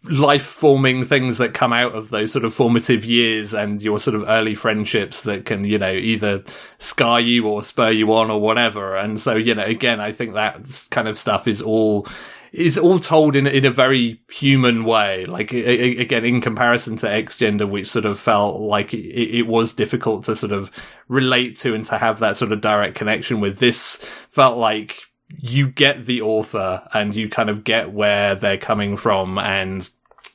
life 0.08 0.44
forming 0.44 1.04
things 1.04 1.38
that 1.38 1.54
come 1.54 1.72
out 1.72 1.94
of 1.94 2.10
those 2.10 2.32
sort 2.32 2.44
of 2.44 2.54
formative 2.54 3.04
years 3.04 3.52
and 3.52 3.82
your 3.82 3.98
sort 3.98 4.14
of 4.14 4.28
early 4.28 4.54
friendships 4.54 5.22
that 5.22 5.44
can, 5.44 5.64
you 5.64 5.78
know, 5.78 5.92
either 5.92 6.42
scar 6.78 7.20
you 7.20 7.46
or 7.46 7.62
spur 7.62 7.90
you 7.90 8.12
on 8.12 8.30
or 8.30 8.40
whatever. 8.40 8.96
And 8.96 9.20
so, 9.20 9.36
you 9.36 9.54
know, 9.54 9.64
again, 9.64 10.00
I 10.00 10.12
think 10.12 10.34
that 10.34 10.86
kind 10.90 11.08
of 11.08 11.18
stuff 11.18 11.46
is 11.48 11.60
all 11.60 12.06
is 12.52 12.78
all 12.78 12.98
told 12.98 13.36
in 13.36 13.46
in 13.46 13.64
a 13.64 13.70
very 13.70 14.20
human 14.30 14.84
way. 14.84 15.26
Like 15.26 15.52
again, 15.52 16.24
in 16.24 16.40
comparison 16.40 16.96
to 16.98 17.10
X 17.10 17.36
Gender, 17.36 17.66
which 17.66 17.88
sort 17.88 18.06
of 18.06 18.18
felt 18.18 18.60
like 18.60 18.94
it, 18.94 19.38
it, 19.38 19.46
was 19.46 19.72
difficult 19.72 20.24
to 20.24 20.34
sort 20.34 20.52
of 20.52 20.70
relate 21.08 21.56
to 21.58 21.74
and 21.74 21.84
to 21.86 21.98
have 21.98 22.18
that 22.20 22.36
sort 22.36 22.52
of 22.52 22.60
direct 22.60 22.94
connection 22.94 23.40
with. 23.40 23.58
This 23.58 23.96
felt 24.30 24.56
like 24.56 25.02
you 25.28 25.68
get 25.68 26.06
the 26.06 26.22
author 26.22 26.86
and 26.94 27.14
you 27.14 27.28
kind 27.28 27.50
of 27.50 27.64
get 27.64 27.92
where 27.92 28.34
they're 28.34 28.56
coming 28.56 28.96
from 28.96 29.38
and 29.38 29.90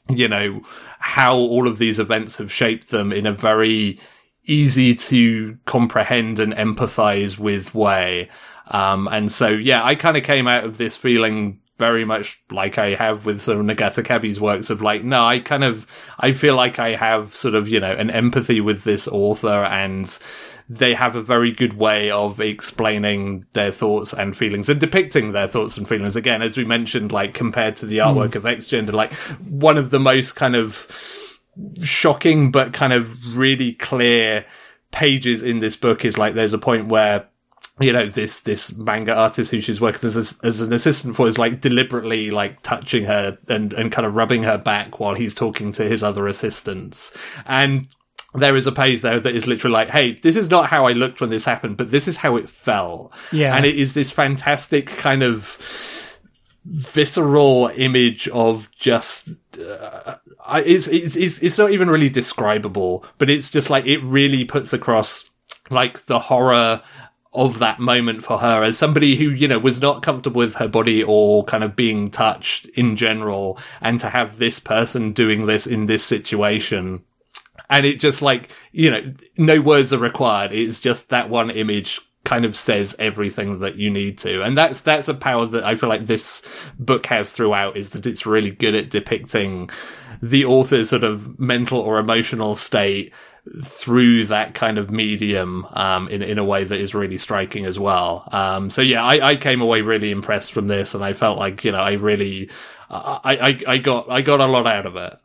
you 0.09 0.27
know 0.27 0.61
how 0.99 1.35
all 1.35 1.67
of 1.67 1.77
these 1.77 1.99
events 1.99 2.37
have 2.37 2.51
shaped 2.51 2.89
them 2.89 3.11
in 3.11 3.25
a 3.25 3.31
very 3.31 3.99
easy 4.43 4.95
to 4.95 5.57
comprehend 5.65 6.39
and 6.39 6.53
empathize 6.53 7.37
with 7.37 7.75
way. 7.75 8.29
Um, 8.67 9.07
and 9.11 9.31
so, 9.31 9.49
yeah, 9.49 9.83
I 9.83 9.95
kind 9.95 10.17
of 10.17 10.23
came 10.23 10.47
out 10.47 10.63
of 10.63 10.77
this 10.77 10.97
feeling 10.97 11.59
very 11.77 12.05
much 12.05 12.39
like 12.51 12.77
I 12.77 12.93
have 12.93 13.25
with 13.25 13.41
sort 13.41 13.57
of 13.57 13.65
Nagata 13.65 14.03
Kabi's 14.03 14.39
works 14.39 14.69
of 14.69 14.81
like, 14.81 15.03
no, 15.03 15.25
I 15.25 15.39
kind 15.39 15.63
of, 15.63 15.87
I 16.19 16.31
feel 16.33 16.55
like 16.55 16.79
I 16.79 16.89
have 16.89 17.35
sort 17.35 17.55
of, 17.55 17.67
you 17.67 17.79
know, 17.79 17.91
an 17.91 18.11
empathy 18.11 18.61
with 18.61 18.83
this 18.83 19.07
author 19.07 19.65
and 19.65 20.17
they 20.73 20.93
have 20.93 21.17
a 21.17 21.21
very 21.21 21.51
good 21.51 21.73
way 21.73 22.09
of 22.09 22.39
explaining 22.39 23.45
their 23.51 23.73
thoughts 23.73 24.13
and 24.13 24.37
feelings 24.37 24.69
and 24.69 24.79
depicting 24.79 25.33
their 25.33 25.47
thoughts 25.47 25.77
and 25.77 25.87
feelings. 25.87 26.15
Again, 26.15 26.41
as 26.41 26.55
we 26.55 26.63
mentioned, 26.63 27.11
like 27.11 27.33
compared 27.33 27.75
to 27.77 27.85
the 27.85 27.97
artwork 27.97 28.29
mm. 28.29 28.35
of 28.35 28.45
X 28.45 28.69
Gender, 28.69 28.93
like 28.93 29.11
one 29.41 29.77
of 29.77 29.89
the 29.89 29.99
most 29.99 30.35
kind 30.37 30.55
of 30.55 30.87
shocking 31.83 32.51
but 32.51 32.71
kind 32.71 32.93
of 32.93 33.37
really 33.37 33.73
clear 33.73 34.45
pages 34.91 35.43
in 35.43 35.59
this 35.59 35.75
book 35.75 36.05
is 36.05 36.17
like 36.17 36.35
there's 36.35 36.53
a 36.53 36.57
point 36.57 36.87
where 36.87 37.27
you 37.81 37.91
know 37.91 38.07
this 38.07 38.39
this 38.41 38.73
manga 38.73 39.13
artist 39.13 39.51
who 39.51 39.59
she's 39.59 39.81
working 39.81 40.07
as 40.07 40.39
as 40.41 40.61
an 40.61 40.71
assistant 40.71 41.17
for 41.17 41.27
is 41.27 41.37
like 41.37 41.59
deliberately 41.59 42.29
like 42.29 42.61
touching 42.61 43.03
her 43.03 43.37
and 43.49 43.73
and 43.73 43.91
kind 43.91 44.05
of 44.05 44.15
rubbing 44.15 44.43
her 44.43 44.57
back 44.57 45.01
while 45.01 45.15
he's 45.15 45.35
talking 45.35 45.73
to 45.73 45.83
his 45.83 46.01
other 46.01 46.27
assistants 46.27 47.11
and 47.45 47.87
there 48.33 48.55
is 48.55 48.67
a 48.67 48.71
page 48.71 49.01
there 49.01 49.19
that 49.19 49.35
is 49.35 49.47
literally 49.47 49.73
like, 49.73 49.89
hey, 49.89 50.13
this 50.13 50.35
is 50.35 50.49
not 50.49 50.69
how 50.69 50.85
I 50.85 50.93
looked 50.93 51.21
when 51.21 51.29
this 51.29 51.45
happened, 51.45 51.77
but 51.77 51.91
this 51.91 52.07
is 52.07 52.17
how 52.17 52.35
it 52.35 52.49
fell." 52.49 53.11
Yeah. 53.31 53.55
And 53.55 53.65
it 53.65 53.77
is 53.77 53.93
this 53.93 54.11
fantastic 54.11 54.87
kind 54.87 55.23
of 55.23 55.57
visceral 56.65 57.71
image 57.75 58.27
of 58.29 58.69
just, 58.71 59.29
uh, 59.59 60.15
it's, 60.57 60.87
it's, 60.87 61.15
it's, 61.15 61.39
it's 61.41 61.57
not 61.57 61.71
even 61.71 61.89
really 61.89 62.09
describable, 62.09 63.03
but 63.17 63.29
it's 63.29 63.49
just 63.49 63.69
like, 63.69 63.85
it 63.85 63.97
really 64.03 64.45
puts 64.45 64.71
across 64.71 65.29
like 65.69 66.05
the 66.05 66.19
horror 66.19 66.81
of 67.33 67.59
that 67.59 67.79
moment 67.79 68.23
for 68.23 68.39
her 68.39 68.61
as 68.61 68.77
somebody 68.77 69.15
who, 69.15 69.29
you 69.29 69.47
know, 69.47 69.57
was 69.57 69.81
not 69.81 70.03
comfortable 70.03 70.39
with 70.39 70.55
her 70.55 70.67
body 70.67 71.01
or 71.01 71.43
kind 71.45 71.63
of 71.63 71.75
being 71.75 72.11
touched 72.11 72.67
in 72.69 72.95
general. 72.95 73.57
And 73.79 73.99
to 74.01 74.09
have 74.09 74.37
this 74.37 74.59
person 74.59 75.13
doing 75.13 75.45
this 75.45 75.65
in 75.65 75.85
this 75.85 76.03
situation. 76.03 77.03
And 77.71 77.85
it 77.85 77.99
just 77.99 78.21
like, 78.21 78.51
you 78.71 78.91
know, 78.91 79.13
no 79.37 79.59
words 79.59 79.93
are 79.93 79.97
required. 79.97 80.51
It's 80.51 80.79
just 80.79 81.09
that 81.09 81.29
one 81.29 81.49
image 81.49 81.99
kind 82.23 82.45
of 82.45 82.55
says 82.55 82.95
everything 82.99 83.59
that 83.59 83.77
you 83.77 83.89
need 83.89 84.19
to. 84.19 84.43
And 84.43 84.55
that's, 84.55 84.81
that's 84.81 85.07
a 85.07 85.13
power 85.15 85.45
that 85.47 85.63
I 85.63 85.75
feel 85.75 85.89
like 85.89 86.05
this 86.05 86.43
book 86.77 87.07
has 87.07 87.31
throughout 87.31 87.75
is 87.75 87.91
that 87.91 88.05
it's 88.05 88.27
really 88.27 88.51
good 88.51 88.75
at 88.75 88.91
depicting 88.91 89.71
the 90.21 90.45
author's 90.45 90.89
sort 90.89 91.03
of 91.03 91.39
mental 91.39 91.79
or 91.79 91.97
emotional 91.97 92.55
state 92.55 93.11
through 93.63 94.25
that 94.25 94.53
kind 94.53 94.77
of 94.77 94.91
medium 94.91 95.65
um, 95.73 96.07
in 96.09 96.21
in 96.21 96.37
a 96.37 96.43
way 96.43 96.63
that 96.63 96.79
is 96.79 96.93
really 96.93 97.17
striking 97.17 97.65
as 97.65 97.79
well. 97.79 98.27
Um, 98.31 98.69
so 98.69 98.81
yeah, 98.81 99.03
I, 99.03 99.31
I 99.31 99.35
came 99.35 99.61
away 99.61 99.81
really 99.81 100.11
impressed 100.11 100.51
from 100.51 100.67
this, 100.67 100.93
and 100.93 101.03
I 101.03 101.13
felt 101.13 101.39
like 101.39 101.63
you 101.63 101.71
know 101.71 101.81
I 101.81 101.93
really 101.93 102.51
I, 102.89 103.59
I 103.67 103.73
I 103.73 103.77
got 103.79 104.09
I 104.11 104.21
got 104.21 104.41
a 104.41 104.45
lot 104.45 104.67
out 104.67 104.85
of 104.85 104.95
it. 104.95 105.15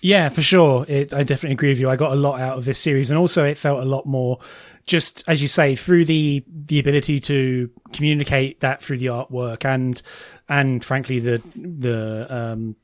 Yeah, 0.00 0.28
for 0.28 0.42
sure. 0.42 0.84
It, 0.88 1.12
I 1.14 1.22
definitely 1.22 1.54
agree 1.54 1.70
with 1.70 1.80
you. 1.80 1.88
I 1.90 1.96
got 1.96 2.12
a 2.12 2.16
lot 2.16 2.40
out 2.40 2.58
of 2.58 2.64
this 2.64 2.78
series, 2.78 3.10
and 3.10 3.18
also 3.18 3.44
it 3.44 3.56
felt 3.56 3.80
a 3.80 3.84
lot 3.84 4.06
more, 4.06 4.38
just 4.86 5.24
as 5.26 5.42
you 5.42 5.48
say, 5.48 5.74
through 5.74 6.04
the 6.04 6.44
the 6.48 6.78
ability 6.78 7.20
to 7.20 7.70
communicate 7.92 8.60
that 8.60 8.82
through 8.82 8.98
the 8.98 9.06
artwork 9.06 9.64
and 9.64 10.00
and 10.48 10.84
frankly 10.84 11.18
the 11.18 11.42
the 11.56 12.26
um, 12.28 12.76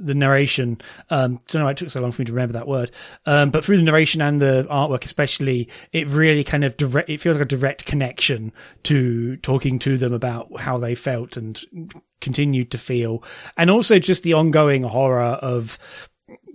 the 0.00 0.14
narration. 0.14 0.80
Um, 1.10 1.38
don't 1.48 1.60
know 1.60 1.64
why 1.66 1.72
it 1.72 1.76
took 1.76 1.90
so 1.90 2.00
long 2.00 2.12
for 2.12 2.22
me 2.22 2.26
to 2.26 2.32
remember 2.32 2.54
that 2.54 2.68
word. 2.68 2.90
Um, 3.26 3.50
but 3.50 3.64
through 3.64 3.76
the 3.76 3.82
narration 3.82 4.22
and 4.22 4.40
the 4.40 4.66
artwork, 4.70 5.04
especially, 5.04 5.68
it 5.92 6.08
really 6.08 6.44
kind 6.44 6.64
of 6.64 6.76
direct, 6.76 7.08
it 7.08 7.20
feels 7.20 7.36
like 7.36 7.44
a 7.44 7.48
direct 7.48 7.84
connection 7.84 8.52
to 8.84 9.36
talking 9.38 9.78
to 9.80 9.96
them 9.96 10.12
about 10.12 10.60
how 10.60 10.78
they 10.78 10.94
felt 10.94 11.36
and 11.36 11.60
continued 12.20 12.70
to 12.70 12.78
feel. 12.78 13.22
And 13.56 13.70
also 13.70 13.98
just 13.98 14.22
the 14.22 14.34
ongoing 14.34 14.82
horror 14.82 15.22
of 15.22 15.78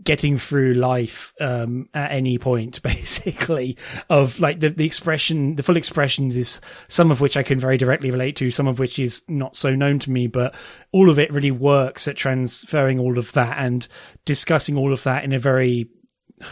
getting 0.06 0.38
through 0.38 0.76
life 0.76 1.34
um, 1.42 1.90
at 1.94 2.12
any 2.12 2.38
point, 2.38 2.82
basically, 2.84 3.78
of 4.10 4.40
like 4.40 4.60
the, 4.60 4.70
the 4.70 4.86
expression, 4.86 5.56
the 5.56 5.64
full 5.64 5.78
expressions 5.78 6.38
is 6.38 6.62
some 6.88 7.12
of 7.12 7.20
which 7.20 7.36
I 7.36 7.44
can 7.44 7.60
very 7.60 7.78
directly 7.78 8.12
relate 8.12 8.38
to, 8.38 8.52
some 8.52 8.68
of 8.68 8.80
which 8.80 8.98
is 9.00 9.24
not 9.28 9.56
so 9.56 9.76
known 9.76 10.00
to 10.00 10.12
me, 10.12 10.28
but 10.28 10.56
all 10.92 11.10
of 11.10 11.20
it 11.20 11.34
really 11.34 11.52
works 11.52 12.08
at 12.08 12.16
transferring 12.16 13.00
all 13.00 13.18
of 13.18 13.34
that 13.34 13.58
and 13.58 13.88
discussing 14.24 14.78
all 14.78 14.94
of 14.94 15.04
that 15.04 15.24
in 15.24 15.34
a 15.34 15.40
very 15.40 15.90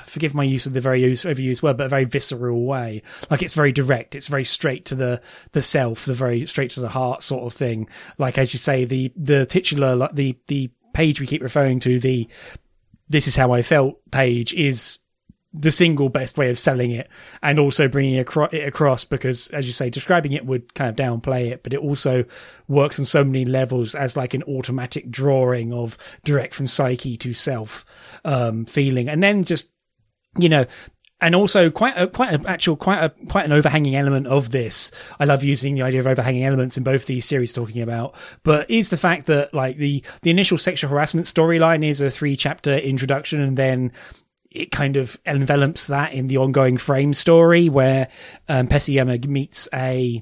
forgive 0.05 0.33
my 0.33 0.43
use 0.43 0.65
of 0.65 0.73
the 0.73 0.81
very 0.81 1.01
overused 1.01 1.61
word, 1.61 1.77
but 1.77 1.87
a 1.87 1.89
very 1.89 2.05
visceral 2.05 2.65
way. 2.65 3.01
Like 3.29 3.43
it's 3.43 3.53
very 3.53 3.71
direct. 3.71 4.15
It's 4.15 4.27
very 4.27 4.45
straight 4.45 4.85
to 4.85 4.95
the, 4.95 5.21
the 5.51 5.61
self, 5.61 6.05
the 6.05 6.13
very 6.13 6.45
straight 6.45 6.71
to 6.71 6.79
the 6.79 6.89
heart 6.89 7.21
sort 7.21 7.43
of 7.43 7.53
thing. 7.53 7.89
Like, 8.17 8.37
as 8.37 8.53
you 8.53 8.59
say, 8.59 8.85
the, 8.85 9.11
the 9.15 9.45
titular, 9.45 9.95
like 9.95 10.15
the, 10.15 10.37
the 10.47 10.71
page 10.93 11.19
we 11.19 11.27
keep 11.27 11.43
referring 11.43 11.81
to, 11.81 11.99
the, 11.99 12.29
this 13.09 13.27
is 13.27 13.35
how 13.35 13.51
I 13.51 13.61
felt 13.61 13.99
page 14.11 14.53
is 14.53 14.99
the 15.55 15.71
single 15.71 16.09
best 16.09 16.37
way 16.37 16.49
of 16.49 16.57
selling 16.57 16.89
it 16.89 17.07
and 17.43 17.59
also 17.59 17.87
bringing 17.87 18.15
it 18.15 18.27
across 18.67 19.03
because 19.03 19.51
as 19.51 19.67
you 19.67 19.71
say 19.73 19.87
describing 19.87 20.31
it 20.31 20.47
would 20.47 20.73
kind 20.73 20.89
of 20.89 20.95
downplay 20.95 21.51
it 21.51 21.61
but 21.61 21.73
it 21.73 21.79
also 21.79 22.25
works 22.67 22.97
on 22.97 23.05
so 23.05 23.23
many 23.23 23.45
levels 23.45 23.93
as 23.93 24.17
like 24.17 24.33
an 24.33 24.41
automatic 24.43 25.11
drawing 25.11 25.71
of 25.71 25.95
direct 26.23 26.55
from 26.55 26.65
psyche 26.65 27.17
to 27.17 27.35
self 27.35 27.85
um, 28.25 28.65
feeling. 28.65 29.09
And 29.09 29.21
then 29.21 29.43
just 29.43 29.71
you 30.37 30.49
know 30.49 30.65
and 31.23 31.35
also 31.35 31.71
quite 31.71 31.93
a 31.95 32.07
quite 32.07 32.33
an 32.33 32.45
actual 32.45 32.75
quite 32.75 33.01
a 33.01 33.09
quite 33.27 33.45
an 33.45 33.53
overhanging 33.53 33.95
element 33.95 34.27
of 34.27 34.51
this. 34.51 34.91
I 35.19 35.25
love 35.25 35.41
using 35.43 35.73
the 35.73 35.81
idea 35.81 36.01
of 36.01 36.07
overhanging 36.07 36.43
elements 36.43 36.77
in 36.77 36.83
both 36.83 37.05
these 37.05 37.23
series 37.23 37.53
talking 37.53 37.81
about, 37.81 38.13
but 38.43 38.69
is 38.69 38.89
the 38.89 38.97
fact 38.97 39.27
that 39.27 39.53
like 39.53 39.77
the 39.77 40.03
the 40.21 40.29
initial 40.29 40.57
sexual 40.57 40.91
harassment 40.91 41.25
storyline 41.25 41.85
is 41.85 42.01
a 42.01 42.11
three 42.11 42.35
chapter 42.35 42.75
introduction, 42.75 43.39
and 43.39 43.57
then 43.57 43.93
it 44.51 44.69
kind 44.69 44.97
of 44.97 45.17
envelops 45.25 45.87
that 45.87 46.13
in 46.13 46.27
the 46.27 46.37
ongoing 46.37 46.75
frame 46.77 47.13
story 47.13 47.69
where 47.69 48.09
um, 48.49 48.67
Pesayama 48.67 49.25
meets 49.25 49.69
a 49.73 50.21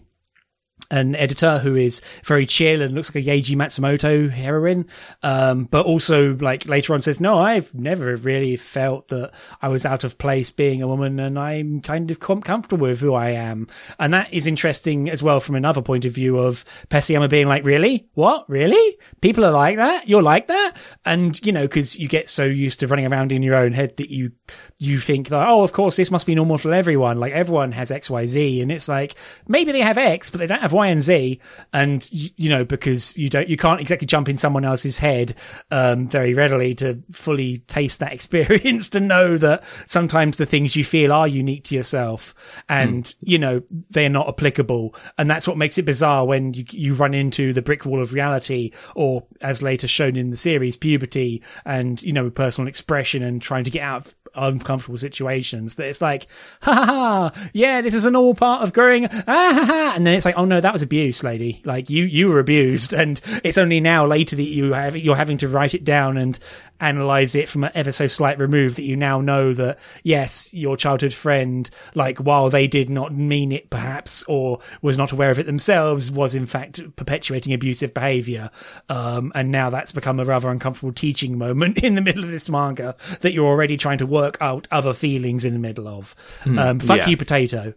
an 0.92 1.16
editor 1.16 1.58
who 1.58 1.76
is 1.76 2.02
very 2.24 2.46
chill 2.46 2.82
and 2.82 2.94
looks 2.94 3.14
like 3.16 3.26
a 3.26 3.28
Leiji 3.28 3.56
Matsumoto 3.56 4.30
heroine. 4.30 4.86
Um, 5.24 5.64
but 5.64 5.86
also 5.86 6.36
like 6.36 6.68
later 6.68 6.94
on 6.94 7.02
says, 7.02 7.22
no, 7.22 7.39
I've 7.39 7.74
never 7.74 8.16
really 8.18 8.58
felt 8.58 9.08
that 9.08 9.32
I 9.62 9.70
was 9.70 9.86
out 9.86 10.04
of 10.04 10.18
place 10.18 10.52
being 10.52 10.82
a 10.82 10.88
woman 10.88 11.20
and 11.20 11.39
I'm 11.39 11.82
kind 11.82 12.12
of 12.12 12.20
com- 12.20 12.42
comfortable 12.42 12.88
with 12.88 13.00
who 13.00 13.14
I 13.14 13.30
am. 13.30 13.68
And 14.00 14.14
that 14.14 14.34
is 14.34 14.46
interesting 14.46 15.10
as 15.10 15.24
well 15.24 15.39
from 15.39 15.56
another 15.56 15.82
point 15.82 16.06
of 16.06 16.12
view 16.12 16.38
of 16.38 16.66
Pesayama 16.89 17.30
being 17.30 17.48
like, 17.48 17.64
really? 17.66 18.10
What? 18.14 18.50
Really? 18.50 18.98
People 19.22 19.46
are 19.46 19.52
like 19.52 19.78
that? 19.78 20.10
You're 20.10 20.22
like 20.22 20.48
that? 20.48 20.74
And, 21.06 21.44
you 21.46 21.54
know, 21.54 21.68
cause 21.68 21.96
you 21.96 22.10
get 22.10 22.28
so 22.28 22.44
used 22.44 22.82
to 22.82 22.88
running 22.88 23.12
around 23.12 23.32
in 23.32 23.44
your 23.44 23.56
own 23.56 23.72
head 23.72 23.96
that 23.98 24.10
you, 24.10 24.34
you 24.80 25.00
think 25.00 25.30
that, 25.30 25.48
oh, 25.48 25.64
of 25.64 25.72
course, 25.72 25.96
this 25.96 26.12
must 26.12 26.28
be 26.28 26.36
normal 26.36 26.58
for 26.58 26.74
everyone. 26.74 27.18
Like 27.18 27.32
everyone 27.32 27.72
has 27.72 27.92
X, 27.92 28.10
Y, 28.10 28.26
Z. 28.26 28.62
And 28.62 28.72
it's 28.72 28.89
like, 28.89 29.16
maybe 29.48 29.72
they 29.72 29.80
have 29.80 29.98
X, 29.98 30.30
but 30.30 30.39
they 30.39 30.48
don't 30.48 30.62
have 30.62 30.74
Y 30.74 30.81
Y 30.82 30.88
and 30.88 31.02
Z, 31.02 31.40
and 31.74 32.08
you, 32.12 32.50
know 32.50 32.66
because 32.66 33.16
you 33.16 33.30
don't 33.30 33.48
you 33.48 33.58
can't 33.58 33.80
exactly 33.80 34.08
jump 34.08 34.28
in 34.28 34.38
someone 34.38 34.66
else's 34.66 34.98
head 34.98 35.36
um, 35.70 36.08
very 36.08 36.34
readily 36.34 36.74
to 36.76 37.02
fully 37.12 37.60
taste 37.60 38.00
that 38.00 38.14
experience 38.18 38.90
to 38.90 39.00
know 39.00 39.38
that 39.38 39.64
sometimes 39.86 40.38
the 40.38 40.46
things 40.46 40.76
you 40.76 40.84
feel 40.84 41.12
are 41.12 41.28
unique 41.28 41.66
to 41.66 41.76
yourself, 41.76 42.34
and 42.68 43.04
mm. 43.04 43.16
you 43.22 43.38
know 43.38 43.62
they're 43.92 44.10
not 44.10 44.28
applicable, 44.28 44.96
and 45.18 45.30
that's 45.30 45.48
what 45.48 45.58
makes 45.58 45.78
it 45.78 45.86
bizarre 45.86 46.26
when 46.26 46.54
you 46.54 46.66
you 46.72 46.94
run 46.94 47.14
into 47.14 47.54
the 47.54 47.62
brick 47.62 47.86
wall 47.86 48.02
of 48.02 48.14
reality, 48.14 48.72
or 48.96 49.24
as 49.42 49.62
later 49.62 49.88
shown 49.88 50.16
in 50.16 50.32
the 50.32 50.38
series, 50.38 50.76
puberty, 50.76 51.44
and 51.66 52.02
you 52.02 52.14
know 52.14 52.30
personal 52.30 52.68
expression 52.68 53.22
and 53.24 53.42
trying 53.42 53.64
to 53.64 53.72
get 53.72 53.84
out 53.84 54.08
of 54.08 54.16
uncomfortable 54.36 54.98
situations 54.98 55.76
that 55.76 55.88
it's 55.88 56.02
like, 56.02 56.28
ha 56.62 56.74
ha 56.74 56.86
ha, 56.86 57.50
yeah, 57.54 57.82
this 57.82 57.94
is 57.94 58.06
an 58.06 58.16
all 58.16 58.34
part 58.34 58.64
of 58.64 58.74
growing, 58.74 59.06
ah 59.06 59.22
ha 59.28 59.64
ha, 59.66 59.94
and 59.96 60.06
then 60.06 60.14
it's 60.14 60.26
like, 60.26 60.38
oh 60.38 60.46
no, 60.46 60.62
that 60.62 60.74
was 60.74 60.82
abuse, 60.82 61.24
lady. 61.24 61.62
Like 61.66 61.90
you, 61.90 62.06
you 62.06 62.28
were 62.28 62.40
abused, 62.40 62.94
and 62.94 63.20
it's 63.44 63.58
only 63.58 63.80
now 63.80 64.06
later 64.06 64.36
that 64.36 64.44
you 64.44 64.74
have 64.74 64.96
you're 64.96 65.16
having 65.16 65.38
to 65.38 65.48
write 65.48 65.74
it 65.74 65.84
down 65.84 66.18
and 66.18 66.40
analyze 66.82 67.36
it 67.36 67.48
from 67.48 67.64
an 67.64 67.72
ever 67.76 67.92
so 67.92 68.08
slight 68.08 68.40
remove 68.40 68.76
that 68.76 68.84
you 68.84 68.96
now 68.96 69.22
know 69.22 69.54
that 69.54 69.78
yes, 70.04 70.54
your 70.54 70.76
childhood 70.76 71.14
friend, 71.14 71.70
like 71.94 72.18
while 72.18 72.50
they 72.50 72.68
did 72.68 72.90
not 72.90 73.14
mean 73.14 73.52
it 73.52 73.70
perhaps 73.70 74.24
or 74.28 74.60
was 74.82 74.98
not 74.98 75.12
aware 75.12 75.30
of 75.30 75.40
it 75.40 75.46
themselves, 75.46 76.12
was 76.12 76.36
in 76.36 76.46
fact 76.46 76.82
perpetuating 76.96 77.54
abusive 77.54 77.94
behavior. 77.94 78.50
Um, 78.90 79.32
and 79.36 79.52
now 79.52 79.70
that's 79.70 79.92
become 79.92 80.20
a 80.20 80.26
rather 80.26 80.50
uncomfortable 80.50 80.94
teaching 80.94 81.38
moment 81.38 81.80
in 81.84 81.96
the 81.96 82.02
middle 82.02 82.24
of 82.24 82.32
this 82.32 82.50
manga 82.50 82.96
that 83.22 83.34
you're 83.34 83.48
already 83.48 83.78
trying 83.78 84.00
to 84.00 84.06
work 84.06 84.21
out 84.40 84.68
other 84.72 84.94
feelings 84.94 85.46
in 85.46 85.54
the 85.54 85.60
middle 85.60 85.88
of. 85.88 86.16
Um, 86.46 86.80
fuck 86.80 87.00
yeah. 87.00 87.08
you, 87.08 87.18
potato. 87.18 87.74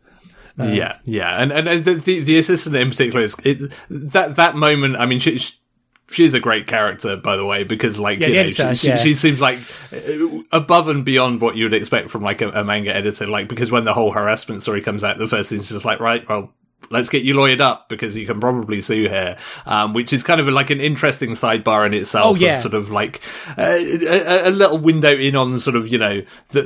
yeah, 0.59 0.99
yeah, 1.05 1.43
and 1.43 1.51
and, 1.51 1.85
the, 1.85 1.95
the 1.95 2.21
the 2.21 2.39
assistant 2.39 2.77
in 2.77 2.91
particular 2.91 3.23
is 3.23 3.37
it, 3.45 3.73
that 3.91 4.37
that 4.37 4.55
moment. 4.55 4.97
I 4.97 5.07
mean, 5.07 5.19
she, 5.19 5.39
she 5.39 5.55
she's 6.11 6.35
a 6.35 6.41
great 6.41 6.67
character, 6.67 7.17
by 7.17 7.37
the 7.37 7.45
way, 7.45 7.65
because 7.65 7.99
like 7.99 8.19
Yeah, 8.19 8.29
you 8.29 8.35
know, 8.35 8.41
editor, 8.41 8.75
she, 8.75 8.89
yeah. 8.89 8.97
she, 8.97 9.03
she 9.11 9.15
seems 9.15 9.41
like 9.41 9.59
uh, 9.93 10.43
above 10.53 10.89
and 10.89 11.05
beyond 11.05 11.41
what 11.41 11.57
you 11.57 11.65
would 11.65 11.75
expect 11.75 12.11
from 12.11 12.23
like 12.23 12.41
a, 12.41 12.51
a 12.51 12.65
manga 12.65 12.95
editor. 12.95 13.27
Like 13.27 13.49
because 13.49 13.71
when 13.71 13.85
the 13.85 13.95
whole 13.95 14.13
harassment 14.13 14.63
story 14.63 14.81
comes 14.81 15.03
out, 15.03 15.19
the 15.19 15.29
first 15.29 15.49
thing 15.49 15.59
is 15.59 15.69
just 15.69 15.85
like, 15.85 16.01
right, 16.01 16.29
well. 16.29 16.53
Let's 16.91 17.09
get 17.09 17.23
you 17.23 17.35
lawyered 17.35 17.61
up 17.61 17.89
because 17.89 18.17
you 18.17 18.27
can 18.27 18.41
probably 18.41 18.81
sue 18.81 19.09
here, 19.09 19.37
um, 19.67 19.93
which 19.95 20.13
is 20.13 20.23
kind 20.23 20.41
of 20.41 20.49
like 20.49 20.71
an 20.71 20.81
interesting 20.81 21.31
sidebar 21.31 21.87
in 21.87 21.95
itself. 21.95 22.37
Oh, 22.37 22.41
yeah. 22.41 22.53
of 22.53 22.59
sort 22.59 22.75
of 22.75 22.91
like 22.91 23.21
uh, 23.57 23.77
a, 23.79 24.49
a 24.49 24.51
little 24.51 24.79
window 24.79 25.15
in 25.15 25.37
on 25.37 25.59
sort 25.59 25.77
of 25.77 25.89
you 25.89 25.99
know 25.99 26.23
the 26.51 26.63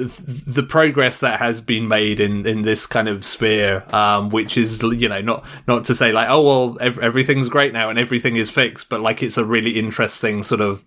the 0.46 0.62
progress 0.62 1.20
that 1.20 1.38
has 1.38 1.60
been 1.60 1.88
made 1.88 2.20
in 2.20 2.46
in 2.46 2.62
this 2.62 2.86
kind 2.86 3.08
of 3.08 3.24
sphere, 3.24 3.84
um, 3.90 4.30
which 4.30 4.56
is 4.56 4.82
you 4.82 5.08
know 5.08 5.20
not 5.20 5.44
not 5.66 5.84
to 5.84 5.94
say 5.94 6.12
like 6.12 6.28
oh 6.28 6.42
well 6.42 6.78
ev- 6.80 6.98
everything's 6.98 7.48
great 7.48 7.72
now 7.72 7.90
and 7.90 7.98
everything 7.98 8.36
is 8.36 8.50
fixed, 8.50 8.88
but 8.88 9.00
like 9.00 9.22
it's 9.22 9.38
a 9.38 9.44
really 9.44 9.72
interesting 9.72 10.42
sort 10.42 10.60
of 10.60 10.84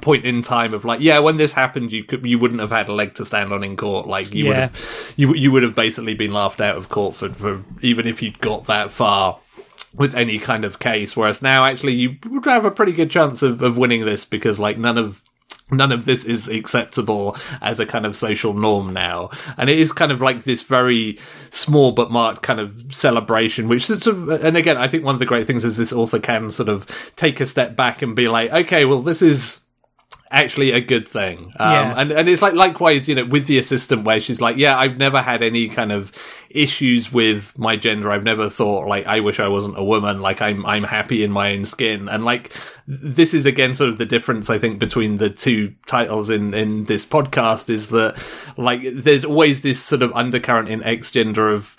point 0.00 0.24
in 0.24 0.40
time 0.40 0.72
of 0.72 0.84
like 0.84 1.00
yeah 1.00 1.18
when 1.18 1.36
this 1.36 1.52
happened 1.52 1.92
you 1.92 2.04
could 2.04 2.24
you 2.24 2.38
wouldn't 2.38 2.60
have 2.60 2.70
had 2.70 2.88
a 2.88 2.92
leg 2.92 3.12
to 3.14 3.24
stand 3.24 3.52
on 3.52 3.64
in 3.64 3.76
court. 3.76 4.06
Like 4.06 4.32
you 4.32 4.46
would 4.46 4.56
have 4.56 5.14
you 5.16 5.34
you 5.34 5.50
would 5.50 5.64
have 5.64 5.74
basically 5.74 6.14
been 6.14 6.32
laughed 6.32 6.60
out 6.60 6.76
of 6.76 6.88
court 6.88 7.16
for, 7.16 7.30
for 7.30 7.62
even 7.82 8.06
if 8.06 8.22
you'd 8.22 8.38
got 8.38 8.66
that 8.66 8.92
far 8.92 9.40
with 9.94 10.14
any 10.14 10.38
kind 10.38 10.64
of 10.64 10.78
case. 10.78 11.16
Whereas 11.16 11.42
now 11.42 11.64
actually 11.64 11.94
you 11.94 12.16
would 12.26 12.44
have 12.44 12.64
a 12.64 12.70
pretty 12.70 12.92
good 12.92 13.10
chance 13.10 13.42
of, 13.42 13.62
of 13.62 13.76
winning 13.76 14.04
this 14.04 14.24
because 14.24 14.60
like 14.60 14.78
none 14.78 14.96
of 14.96 15.20
none 15.72 15.92
of 15.92 16.04
this 16.04 16.24
is 16.24 16.48
acceptable 16.48 17.36
as 17.60 17.80
a 17.80 17.86
kind 17.86 18.06
of 18.06 18.16
social 18.16 18.54
norm 18.54 18.92
now. 18.92 19.30
And 19.56 19.70
it 19.70 19.78
is 19.78 19.92
kind 19.92 20.12
of 20.12 20.20
like 20.20 20.44
this 20.44 20.62
very 20.62 21.18
small 21.50 21.92
but 21.92 22.10
marked 22.10 22.42
kind 22.42 22.60
of 22.60 22.92
celebration, 22.92 23.68
which 23.68 23.86
sort 23.86 24.06
of, 24.06 24.28
and 24.28 24.56
again, 24.56 24.76
I 24.76 24.88
think 24.88 25.04
one 25.04 25.14
of 25.14 25.18
the 25.18 25.26
great 25.26 25.46
things 25.46 25.64
is 25.64 25.76
this 25.76 25.92
author 25.92 26.18
can 26.18 26.50
sort 26.50 26.68
of 26.68 26.86
take 27.16 27.40
a 27.40 27.46
step 27.46 27.76
back 27.76 28.02
and 28.02 28.16
be 28.16 28.28
like, 28.28 28.52
okay, 28.52 28.84
well, 28.84 29.02
this 29.02 29.22
is, 29.22 29.60
actually 30.30 30.70
a 30.70 30.80
good 30.80 31.08
thing. 31.08 31.52
Um, 31.58 31.72
Yeah. 31.72 31.94
and, 31.96 32.12
and 32.12 32.28
it's 32.28 32.40
like 32.42 32.54
likewise, 32.54 33.08
you 33.08 33.14
know, 33.16 33.24
with 33.24 33.46
the 33.46 33.58
assistant 33.58 34.04
where 34.04 34.20
she's 34.20 34.40
like, 34.40 34.56
yeah, 34.56 34.78
I've 34.78 34.96
never 34.96 35.20
had 35.20 35.42
any 35.42 35.68
kind 35.68 35.90
of 35.90 36.12
issues 36.50 37.12
with 37.12 37.58
my 37.58 37.76
gender. 37.76 38.10
I've 38.12 38.22
never 38.22 38.48
thought 38.48 38.86
like, 38.86 39.06
I 39.06 39.20
wish 39.20 39.40
I 39.40 39.48
wasn't 39.48 39.78
a 39.78 39.82
woman. 39.82 40.20
Like 40.20 40.40
I'm, 40.40 40.64
I'm 40.66 40.84
happy 40.84 41.24
in 41.24 41.32
my 41.32 41.52
own 41.52 41.64
skin. 41.64 42.08
And 42.08 42.24
like, 42.24 42.52
this 42.86 43.34
is 43.34 43.44
again 43.44 43.74
sort 43.74 43.90
of 43.90 43.98
the 43.98 44.06
difference, 44.06 44.50
I 44.50 44.58
think, 44.58 44.78
between 44.78 45.16
the 45.16 45.30
two 45.30 45.74
titles 45.86 46.30
in, 46.30 46.54
in 46.54 46.84
this 46.84 47.04
podcast 47.04 47.68
is 47.68 47.90
that 47.90 48.16
like, 48.56 48.82
there's 48.84 49.24
always 49.24 49.62
this 49.62 49.82
sort 49.82 50.02
of 50.02 50.12
undercurrent 50.12 50.68
in 50.68 50.82
X 50.84 51.10
gender 51.10 51.48
of, 51.48 51.76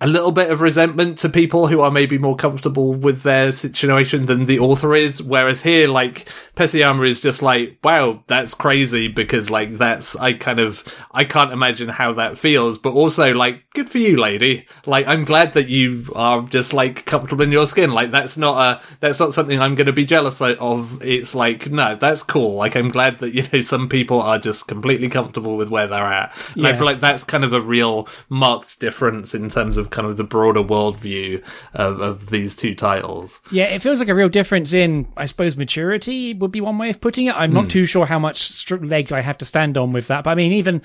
a 0.00 0.06
little 0.06 0.30
bit 0.30 0.50
of 0.50 0.60
resentment 0.60 1.18
to 1.18 1.28
people 1.28 1.66
who 1.66 1.80
are 1.80 1.90
maybe 1.90 2.18
more 2.18 2.36
comfortable 2.36 2.94
with 2.94 3.22
their 3.22 3.50
situation 3.50 4.26
than 4.26 4.46
the 4.46 4.60
author 4.60 4.94
is. 4.94 5.20
Whereas 5.20 5.62
here, 5.62 5.88
like, 5.88 6.28
Pesiyama 6.54 7.08
is 7.08 7.20
just 7.20 7.42
like, 7.42 7.78
wow, 7.82 8.22
that's 8.28 8.54
crazy 8.54 9.08
because, 9.08 9.50
like, 9.50 9.74
that's, 9.74 10.14
I 10.14 10.34
kind 10.34 10.60
of, 10.60 10.84
I 11.10 11.24
can't 11.24 11.52
imagine 11.52 11.88
how 11.88 12.12
that 12.12 12.38
feels, 12.38 12.78
but 12.78 12.92
also, 12.92 13.34
like, 13.34 13.64
good 13.74 13.90
for 13.90 13.98
you, 13.98 14.16
lady. 14.16 14.66
Like, 14.86 15.08
I'm 15.08 15.24
glad 15.24 15.54
that 15.54 15.68
you 15.68 16.06
are 16.14 16.42
just, 16.42 16.72
like, 16.72 17.04
comfortable 17.04 17.42
in 17.42 17.50
your 17.50 17.66
skin. 17.66 17.90
Like, 17.90 18.12
that's 18.12 18.36
not 18.36 18.60
a, 18.60 18.82
that's 19.00 19.18
not 19.18 19.34
something 19.34 19.58
I'm 19.58 19.74
going 19.74 19.86
to 19.86 19.92
be 19.92 20.04
jealous 20.04 20.40
of. 20.40 21.02
It's 21.02 21.34
like, 21.34 21.70
no, 21.70 21.96
that's 21.96 22.22
cool. 22.22 22.54
Like, 22.54 22.76
I'm 22.76 22.88
glad 22.88 23.18
that, 23.18 23.34
you 23.34 23.44
know, 23.52 23.62
some 23.62 23.88
people 23.88 24.22
are 24.22 24.38
just 24.38 24.68
completely 24.68 25.08
comfortable 25.08 25.56
with 25.56 25.70
where 25.70 25.88
they're 25.88 26.04
at. 26.04 26.32
And 26.54 26.68
I 26.68 26.76
feel 26.76 26.86
like 26.86 27.00
that's 27.00 27.24
kind 27.24 27.44
of 27.44 27.52
a 27.52 27.60
real 27.60 28.08
marked 28.28 28.78
difference 28.78 29.34
in 29.34 29.50
terms 29.50 29.76
of 29.76 29.87
kind 29.90 30.06
of 30.06 30.16
the 30.16 30.24
broader 30.24 30.62
worldview 30.62 31.42
of, 31.74 32.00
of 32.00 32.30
these 32.30 32.54
two 32.54 32.74
titles. 32.74 33.40
Yeah, 33.50 33.64
it 33.64 33.80
feels 33.80 34.00
like 34.00 34.08
a 34.08 34.14
real 34.14 34.28
difference 34.28 34.74
in, 34.74 35.08
I 35.16 35.26
suppose, 35.26 35.56
maturity 35.56 36.34
would 36.34 36.52
be 36.52 36.60
one 36.60 36.78
way 36.78 36.90
of 36.90 37.00
putting 37.00 37.26
it. 37.26 37.34
I'm 37.34 37.52
not 37.52 37.64
hmm. 37.64 37.68
too 37.68 37.86
sure 37.86 38.06
how 38.06 38.18
much 38.18 38.70
leg 38.70 39.12
I 39.12 39.20
have 39.20 39.38
to 39.38 39.44
stand 39.44 39.76
on 39.76 39.92
with 39.92 40.08
that. 40.08 40.24
But 40.24 40.30
I 40.30 40.34
mean, 40.34 40.52
even, 40.52 40.82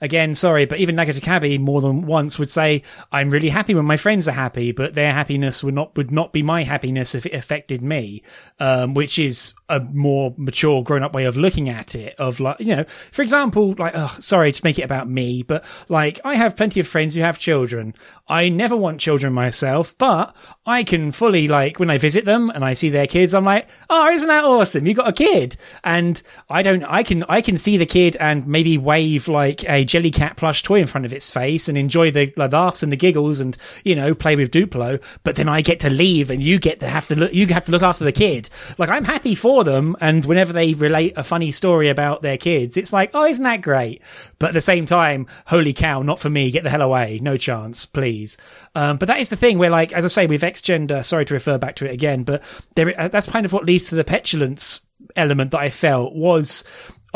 again, 0.00 0.34
sorry, 0.34 0.66
but 0.66 0.78
even 0.78 0.96
Nagata 0.96 1.20
Kabi 1.20 1.58
more 1.58 1.80
than 1.80 2.06
once 2.06 2.38
would 2.38 2.50
say, 2.50 2.82
I'm 3.12 3.30
really 3.30 3.48
happy 3.48 3.74
when 3.74 3.84
my 3.84 3.96
friends 3.96 4.28
are 4.28 4.32
happy, 4.32 4.72
but 4.72 4.94
their 4.94 5.12
happiness 5.12 5.62
would 5.64 5.74
not, 5.74 5.96
would 5.96 6.10
not 6.10 6.32
be 6.32 6.42
my 6.42 6.62
happiness 6.62 7.14
if 7.14 7.26
it 7.26 7.34
affected 7.34 7.82
me. 7.82 8.22
Um, 8.58 8.94
which 8.94 9.18
is 9.18 9.54
a 9.68 9.80
more 9.80 10.34
mature, 10.36 10.82
grown 10.82 11.02
up 11.02 11.14
way 11.14 11.24
of 11.24 11.36
looking 11.36 11.68
at 11.68 11.94
it. 11.94 12.14
Of 12.18 12.40
like, 12.40 12.60
you 12.60 12.74
know, 12.74 12.84
for 13.12 13.22
example, 13.22 13.74
like, 13.78 13.92
oh, 13.94 14.14
sorry 14.20 14.52
to 14.52 14.64
make 14.64 14.78
it 14.78 14.82
about 14.82 15.08
me, 15.08 15.42
but 15.42 15.64
like, 15.88 16.20
I 16.24 16.36
have 16.36 16.56
plenty 16.56 16.80
of 16.80 16.88
friends 16.88 17.14
who 17.14 17.22
have 17.22 17.38
children. 17.38 17.94
I 18.28 18.48
never 18.48 18.76
want 18.76 19.00
children 19.00 19.32
myself, 19.32 19.96
but 19.98 20.34
I 20.64 20.84
can 20.84 21.12
fully 21.12 21.48
like 21.48 21.78
when 21.78 21.90
I 21.90 21.98
visit 21.98 22.24
them 22.24 22.50
and 22.50 22.64
I 22.64 22.72
see 22.72 22.90
their 22.90 23.06
kids, 23.06 23.34
I'm 23.34 23.44
like, 23.44 23.68
oh, 23.88 24.08
isn't 24.10 24.28
that 24.28 24.44
awesome? 24.44 24.86
You 24.86 24.94
got 24.94 25.08
a 25.08 25.12
kid, 25.12 25.56
and 25.84 26.20
I 26.48 26.62
don't. 26.62 26.82
I 26.84 27.02
can 27.02 27.22
I 27.24 27.40
can 27.40 27.56
see 27.56 27.76
the 27.76 27.86
kid 27.86 28.16
and 28.16 28.46
maybe 28.46 28.78
wave 28.78 29.28
like 29.28 29.64
a 29.68 29.84
Jellycat 29.86 30.36
plush 30.36 30.62
toy 30.62 30.80
in 30.80 30.86
front 30.86 31.04
of 31.04 31.12
its 31.12 31.30
face 31.30 31.68
and 31.68 31.78
enjoy 31.78 32.10
the, 32.10 32.32
laughs 32.36 32.82
and 32.82 32.92
the 32.92 32.96
giggles 32.96 33.40
and 33.40 33.56
you 33.84 33.94
know 33.94 34.14
play 34.14 34.36
with 34.36 34.50
Duplo. 34.50 35.02
But 35.24 35.36
then 35.36 35.48
I 35.48 35.60
get 35.60 35.80
to 35.80 35.90
leave 35.90 36.30
and 36.30 36.42
you 36.42 36.58
get 36.58 36.80
to 36.80 36.88
have 36.88 37.06
to 37.08 37.16
look. 37.16 37.32
You 37.32 37.46
have 37.48 37.64
to 37.66 37.72
look 37.72 37.82
after 37.82 38.04
the 38.04 38.12
kid. 38.12 38.48
Like 38.78 38.88
I'm 38.88 39.04
happy 39.04 39.34
for 39.34 39.64
them, 39.64 39.96
and 40.00 40.24
whenever 40.24 40.52
they 40.52 40.74
relate 40.74 41.14
a 41.16 41.22
funny 41.22 41.50
story 41.50 41.88
about 41.88 42.22
their 42.22 42.38
kids, 42.38 42.76
it's 42.76 42.92
like, 42.92 43.10
oh, 43.14 43.24
isn't 43.24 43.44
that 43.44 43.62
great? 43.62 44.02
But 44.38 44.48
at 44.48 44.54
the 44.54 44.60
same 44.60 44.86
time, 44.86 45.26
holy 45.46 45.72
cow, 45.72 46.02
not 46.02 46.18
for 46.18 46.30
me. 46.30 46.50
Get 46.50 46.64
the 46.64 46.70
hell 46.70 46.82
away. 46.82 47.18
No 47.22 47.36
chance, 47.36 47.86
please. 47.86 48.36
Um, 48.74 48.98
but 48.98 49.06
that 49.06 49.20
is 49.20 49.28
the 49.28 49.36
thing 49.36 49.58
where, 49.58 49.70
like, 49.70 49.92
as 49.92 50.04
I 50.04 50.08
say, 50.08 50.26
with 50.26 50.44
X 50.44 50.60
gender, 50.62 51.02
sorry 51.02 51.24
to 51.24 51.34
refer 51.34 51.58
back 51.58 51.76
to 51.76 51.86
it 51.86 51.92
again, 51.92 52.24
but 52.24 52.42
there, 52.74 52.98
uh, 52.98 53.08
that's 53.08 53.28
kind 53.28 53.46
of 53.46 53.52
what 53.52 53.64
leads 53.64 53.88
to 53.88 53.94
the 53.94 54.04
petulance 54.04 54.80
element 55.14 55.50
that 55.52 55.60
I 55.60 55.70
felt 55.70 56.14
was 56.14 56.64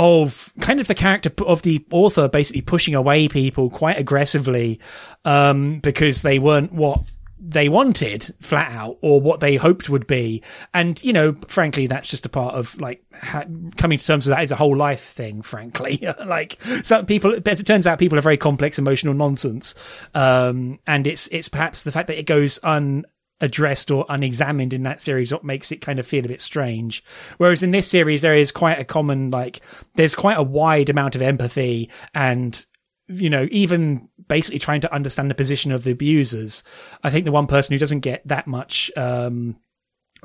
of 0.00 0.50
kind 0.60 0.80
of 0.80 0.88
the 0.88 0.94
character 0.94 1.30
of 1.46 1.60
the 1.60 1.84
author 1.90 2.26
basically 2.26 2.62
pushing 2.62 2.94
away 2.94 3.28
people 3.28 3.68
quite 3.68 3.98
aggressively, 3.98 4.80
um, 5.26 5.78
because 5.80 6.22
they 6.22 6.38
weren't 6.38 6.72
what 6.72 7.02
they 7.38 7.68
wanted 7.68 8.22
flat 8.40 8.72
out 8.72 8.96
or 9.02 9.20
what 9.20 9.40
they 9.40 9.56
hoped 9.56 9.90
would 9.90 10.06
be. 10.06 10.42
And, 10.72 11.02
you 11.02 11.12
know, 11.12 11.32
frankly, 11.48 11.86
that's 11.86 12.06
just 12.06 12.24
a 12.24 12.30
part 12.30 12.54
of 12.54 12.80
like 12.80 13.02
ha- 13.12 13.44
coming 13.76 13.98
to 13.98 14.06
terms 14.06 14.26
with 14.26 14.34
that 14.34 14.42
is 14.42 14.52
a 14.52 14.56
whole 14.56 14.76
life 14.76 15.02
thing, 15.02 15.42
frankly. 15.42 16.02
like 16.26 16.60
some 16.82 17.04
people, 17.04 17.38
but 17.40 17.60
it 17.60 17.66
turns 17.66 17.86
out 17.86 17.98
people 17.98 18.18
are 18.18 18.22
very 18.22 18.38
complex 18.38 18.78
emotional 18.78 19.12
nonsense. 19.12 19.74
Um, 20.14 20.78
and 20.86 21.06
it's, 21.06 21.28
it's 21.28 21.50
perhaps 21.50 21.82
the 21.82 21.92
fact 21.92 22.06
that 22.06 22.18
it 22.18 22.24
goes 22.26 22.58
un, 22.62 23.04
addressed 23.40 23.90
or 23.90 24.06
unexamined 24.08 24.72
in 24.72 24.82
that 24.82 25.00
series 25.00 25.32
what 25.32 25.44
makes 25.44 25.72
it 25.72 25.80
kind 25.80 25.98
of 25.98 26.06
feel 26.06 26.24
a 26.24 26.28
bit 26.28 26.40
strange. 26.40 27.02
Whereas 27.38 27.62
in 27.62 27.70
this 27.70 27.88
series 27.88 28.22
there 28.22 28.34
is 28.34 28.52
quite 28.52 28.78
a 28.78 28.84
common 28.84 29.30
like 29.30 29.60
there's 29.94 30.14
quite 30.14 30.38
a 30.38 30.42
wide 30.42 30.90
amount 30.90 31.14
of 31.14 31.22
empathy 31.22 31.90
and 32.14 32.64
you 33.08 33.30
know 33.30 33.48
even 33.50 34.08
basically 34.28 34.58
trying 34.58 34.80
to 34.82 34.94
understand 34.94 35.30
the 35.30 35.34
position 35.34 35.72
of 35.72 35.84
the 35.84 35.92
abusers. 35.92 36.62
I 37.02 37.10
think 37.10 37.24
the 37.24 37.32
one 37.32 37.46
person 37.46 37.74
who 37.74 37.78
doesn't 37.78 38.00
get 38.00 38.26
that 38.28 38.46
much 38.46 38.90
um 38.96 39.56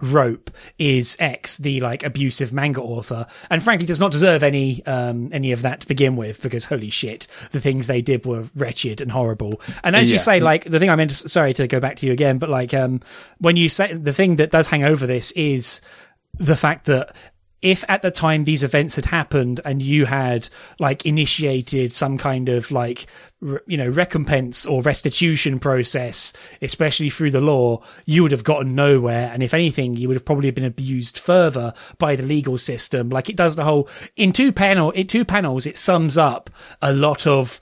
rope 0.02 0.52
is 0.78 1.16
X, 1.20 1.58
the 1.58 1.82
like 1.82 2.04
abusive 2.04 2.52
manga 2.54 2.82
author, 2.82 3.26
and 3.50 3.64
frankly 3.64 3.86
does 3.88 4.00
not 4.00 4.12
deserve 4.12 4.44
any 4.44 4.86
um 4.86 5.30
any 5.32 5.52
of 5.52 5.62
that 5.64 5.82
to 5.82 5.88
begin 5.88 6.16
with 6.16 6.42
because 6.42 6.66
holy 6.66 6.90
shit, 6.90 7.28
the 7.52 7.62
things 7.62 7.88
they 7.88 8.02
did 8.02 8.26
were 8.26 8.44
wretched 8.56 9.02
and 9.02 9.12
horrible. 9.12 9.62
And 9.84 9.96
as 9.96 10.10
Yeah. 10.10 10.16
you 10.16 10.20
say, 10.20 10.40
like 10.40 10.66
the 10.66 10.80
thing 10.80 10.90
I 10.90 10.96
meant, 10.96 11.12
to, 11.12 11.30
sorry 11.30 11.54
to 11.54 11.68
go 11.68 11.80
back 11.80 11.98
to 11.98 12.08
you 12.08 12.14
again, 12.14 12.38
but 12.38 12.50
like 12.50 12.74
um 12.74 13.02
when 13.40 13.56
you 13.56 13.70
say 13.70 13.94
the 13.94 14.14
thing 14.14 14.36
that 14.38 14.52
does 14.52 14.68
hang 14.68 14.84
over 14.84 15.06
this 15.08 15.32
is 15.34 15.82
the 16.38 16.56
fact 16.56 16.86
that 16.88 17.16
if 17.66 17.84
at 17.90 18.04
the 18.04 18.12
time 18.12 18.44
these 18.44 18.64
events 18.64 18.96
had 18.96 19.06
happened 19.06 19.60
and 19.66 19.82
you 19.82 20.06
had 20.06 20.48
like 20.78 21.04
initiated 21.04 21.92
some 21.92 22.16
kind 22.16 22.48
of 22.48 22.70
like 22.70 23.08
you 23.66 23.76
know 23.76 23.90
recompense 23.90 24.68
or 24.68 24.84
restitution 24.84 25.60
process 25.60 26.32
especially 26.62 27.10
through 27.10 27.32
the 27.32 27.42
law 27.42 27.82
you 28.06 28.22
would 28.22 28.32
have 28.32 28.44
gotten 28.44 28.76
nowhere. 28.76 29.32
And 29.34 29.42
if 29.42 29.56
anything 29.56 29.96
you 29.96 30.08
would 30.08 30.16
have 30.16 30.26
probably 30.26 30.52
been 30.52 30.64
abused 30.64 31.18
further 31.18 31.74
by 31.98 32.16
the 32.16 32.24
legal 32.24 32.60
system. 32.60 33.10
Like 33.10 33.30
it 33.30 33.36
does 33.36 33.56
the 33.56 33.64
whole 33.64 33.90
in 34.16 34.32
two 34.32 34.52
panel 34.52 34.92
in 34.92 35.08
two 35.08 35.26
panels 35.26 35.66
it 35.66 35.76
sums 35.76 36.20
up 36.20 36.52
a 36.84 36.94
lot 36.94 37.26
of 37.26 37.60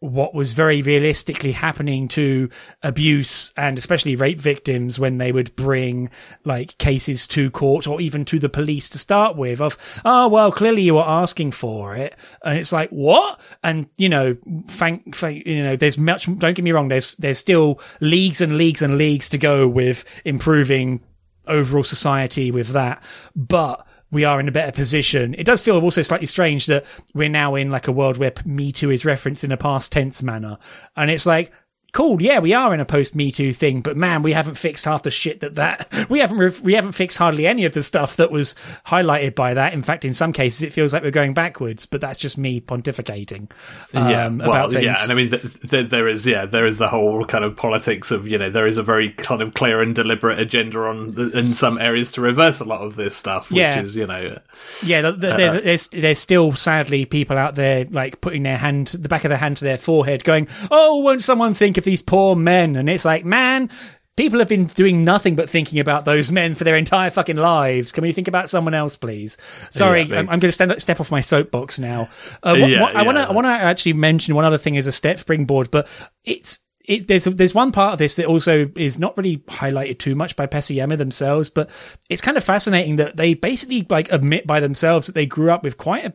what 0.00 0.32
was 0.32 0.52
very 0.52 0.80
realistically 0.80 1.50
happening 1.50 2.06
to 2.06 2.48
abuse 2.82 3.52
and 3.56 3.76
especially 3.76 4.14
rape 4.14 4.38
victims 4.38 4.98
when 4.98 5.18
they 5.18 5.32
would 5.32 5.54
bring 5.56 6.08
like 6.44 6.78
cases 6.78 7.26
to 7.26 7.50
court 7.50 7.88
or 7.88 8.00
even 8.00 8.24
to 8.24 8.38
the 8.38 8.48
police 8.48 8.88
to 8.88 8.98
start 8.98 9.36
with 9.36 9.60
of, 9.60 9.76
oh, 10.04 10.28
well, 10.28 10.52
clearly 10.52 10.82
you 10.82 10.94
were 10.94 11.02
asking 11.02 11.50
for 11.50 11.96
it. 11.96 12.14
And 12.44 12.58
it's 12.58 12.72
like, 12.72 12.90
what? 12.90 13.40
And, 13.64 13.88
you 13.96 14.08
know, 14.08 14.36
thank, 14.68 15.16
thank 15.16 15.44
you 15.44 15.64
know, 15.64 15.74
there's 15.74 15.98
much, 15.98 16.26
don't 16.38 16.54
get 16.54 16.62
me 16.62 16.72
wrong, 16.72 16.88
there's, 16.88 17.16
there's 17.16 17.38
still 17.38 17.80
leagues 18.00 18.40
and 18.40 18.56
leagues 18.56 18.82
and 18.82 18.98
leagues 18.98 19.28
to 19.30 19.38
go 19.38 19.66
with 19.66 20.04
improving 20.24 21.00
overall 21.48 21.82
society 21.82 22.52
with 22.52 22.68
that. 22.68 23.02
But 23.34 23.84
we 24.10 24.24
are 24.24 24.40
in 24.40 24.48
a 24.48 24.52
better 24.52 24.72
position. 24.72 25.34
It 25.38 25.44
does 25.44 25.62
feel 25.62 25.80
also 25.80 26.02
slightly 26.02 26.26
strange 26.26 26.66
that 26.66 26.84
we're 27.14 27.28
now 27.28 27.54
in 27.54 27.70
like 27.70 27.88
a 27.88 27.92
world 27.92 28.16
where 28.16 28.32
Me 28.44 28.72
Too 28.72 28.90
is 28.90 29.04
referenced 29.04 29.44
in 29.44 29.52
a 29.52 29.56
past 29.56 29.92
tense 29.92 30.22
manner. 30.22 30.58
And 30.96 31.10
it's 31.10 31.26
like, 31.26 31.52
cool. 31.92 32.20
Yeah, 32.22 32.38
we 32.40 32.52
are 32.54 32.72
in 32.74 32.80
a 32.80 32.84
post 32.84 33.14
Me 33.16 33.30
Too 33.30 33.52
thing, 33.52 33.80
but 33.80 33.96
man, 33.96 34.22
we 34.22 34.32
haven't 34.32 34.56
fixed 34.56 34.84
half 34.84 35.02
the 35.02 35.10
shit 35.10 35.40
that 35.40 35.54
that 35.56 36.06
we 36.10 36.18
haven't 36.20 36.60
we 36.62 36.74
haven't 36.74 36.92
fixed 36.92 37.18
hardly 37.18 37.46
any 37.46 37.64
of 37.64 37.72
the 37.72 37.82
stuff 37.82 38.16
that 38.16 38.30
was 38.30 38.54
highlighted 38.86 39.34
by 39.34 39.54
that. 39.54 39.72
In 39.72 39.82
fact, 39.82 40.04
in 40.04 40.14
some 40.14 40.32
cases, 40.32 40.62
it 40.62 40.72
feels 40.72 40.92
like 40.92 41.02
we're 41.02 41.10
going 41.10 41.34
backwards. 41.34 41.86
But 41.86 42.00
that's 42.00 42.18
just 42.18 42.36
me 42.38 42.60
pontificating 42.60 43.50
um, 43.94 44.10
yeah, 44.10 44.28
well, 44.28 44.50
about 44.50 44.70
things. 44.72 44.84
Yeah, 44.84 44.96
and 45.02 45.12
I 45.12 45.14
mean, 45.14 45.30
th- 45.30 45.60
th- 45.60 45.90
there 45.90 46.08
is 46.08 46.26
yeah, 46.26 46.44
there 46.46 46.66
is 46.66 46.78
the 46.78 46.88
whole 46.88 47.24
kind 47.24 47.44
of 47.44 47.56
politics 47.56 48.10
of 48.10 48.28
you 48.28 48.38
know 48.38 48.50
there 48.50 48.66
is 48.66 48.78
a 48.78 48.82
very 48.82 49.10
kind 49.10 49.40
of 49.42 49.54
clear 49.54 49.80
and 49.80 49.94
deliberate 49.94 50.38
agenda 50.38 50.80
on 50.80 51.14
the, 51.14 51.30
in 51.38 51.54
some 51.54 51.78
areas 51.78 52.10
to 52.12 52.20
reverse 52.20 52.60
a 52.60 52.64
lot 52.64 52.82
of 52.82 52.96
this 52.96 53.16
stuff, 53.16 53.50
which 53.50 53.58
Yeah. 53.58 53.80
is 53.80 53.96
you 53.96 54.06
know 54.06 54.38
Yeah, 54.84 55.02
th- 55.02 55.20
th- 55.20 55.36
there's, 55.36 55.54
there's 55.62 55.88
there's 55.88 56.18
still 56.18 56.52
sadly 56.52 57.04
people 57.06 57.38
out 57.38 57.54
there 57.54 57.86
like 57.90 58.20
putting 58.20 58.42
their 58.42 58.58
hand, 58.58 58.88
the 58.88 59.08
back 59.08 59.24
of 59.24 59.30
their 59.30 59.38
hand 59.38 59.56
to 59.58 59.64
their 59.64 59.78
forehead, 59.78 60.22
going, 60.24 60.48
"Oh, 60.70 60.98
won't 60.98 61.22
someone 61.22 61.54
think 61.54 61.77
of 61.78 61.84
these 61.84 62.02
poor 62.02 62.36
men?" 62.36 62.76
And 62.76 62.88
it's 62.88 63.04
like, 63.04 63.24
man. 63.24 63.70
People 64.16 64.40
have 64.40 64.48
been 64.48 64.64
doing 64.64 65.04
nothing 65.04 65.36
but 65.36 65.48
thinking 65.48 65.78
about 65.78 66.04
those 66.04 66.32
men 66.32 66.56
for 66.56 66.64
their 66.64 66.74
entire 66.74 67.08
fucking 67.08 67.36
lives. 67.36 67.92
Can 67.92 68.02
we 68.02 68.10
think 68.10 68.26
about 68.26 68.50
someone 68.50 68.74
else, 68.74 68.96
please? 68.96 69.38
Sorry, 69.70 70.02
Yeah, 70.02 70.18
I'm, 70.18 70.28
I'm 70.28 70.40
going 70.40 70.48
to 70.48 70.50
stand, 70.50 70.82
step 70.82 70.98
off 70.98 71.12
my 71.12 71.20
soapbox 71.20 71.78
now. 71.78 72.08
Uh, 72.42 72.56
what, 72.56 72.68
Yeah, 72.68 72.82
what- 72.82 72.96
I 72.96 73.02
want 73.04 73.16
to. 73.18 73.28
I 73.28 73.30
want 73.30 73.44
to 73.46 73.50
actually 73.52 73.92
mention 73.92 74.34
one 74.34 74.44
other 74.44 74.58
thing 74.58 74.76
as 74.76 74.88
a 74.88 74.92
step 74.92 75.20
springboard, 75.20 75.70
but 75.70 75.86
it's 76.24 76.58
it's 76.84 77.06
there's 77.06 77.26
there's 77.26 77.54
one 77.54 77.70
part 77.70 77.92
of 77.92 78.00
this 78.00 78.16
that 78.16 78.26
also 78.26 78.68
is 78.76 78.98
not 78.98 79.16
really 79.16 79.36
highlighted 79.46 80.00
too 80.00 80.16
much 80.16 80.34
by 80.34 80.48
Pesiyama 80.48 80.98
themselves, 80.98 81.48
but 81.48 81.70
it's 82.08 82.20
kind 82.20 82.36
of 82.36 82.42
fascinating 82.42 82.96
that 82.96 83.16
they 83.16 83.34
basically 83.34 83.86
like 83.88 84.10
admit 84.10 84.48
by 84.48 84.58
themselves 84.58 85.06
that 85.06 85.12
they 85.12 85.26
grew 85.26 85.52
up 85.52 85.62
with 85.62 85.76
quite 85.76 86.06
a 86.06 86.12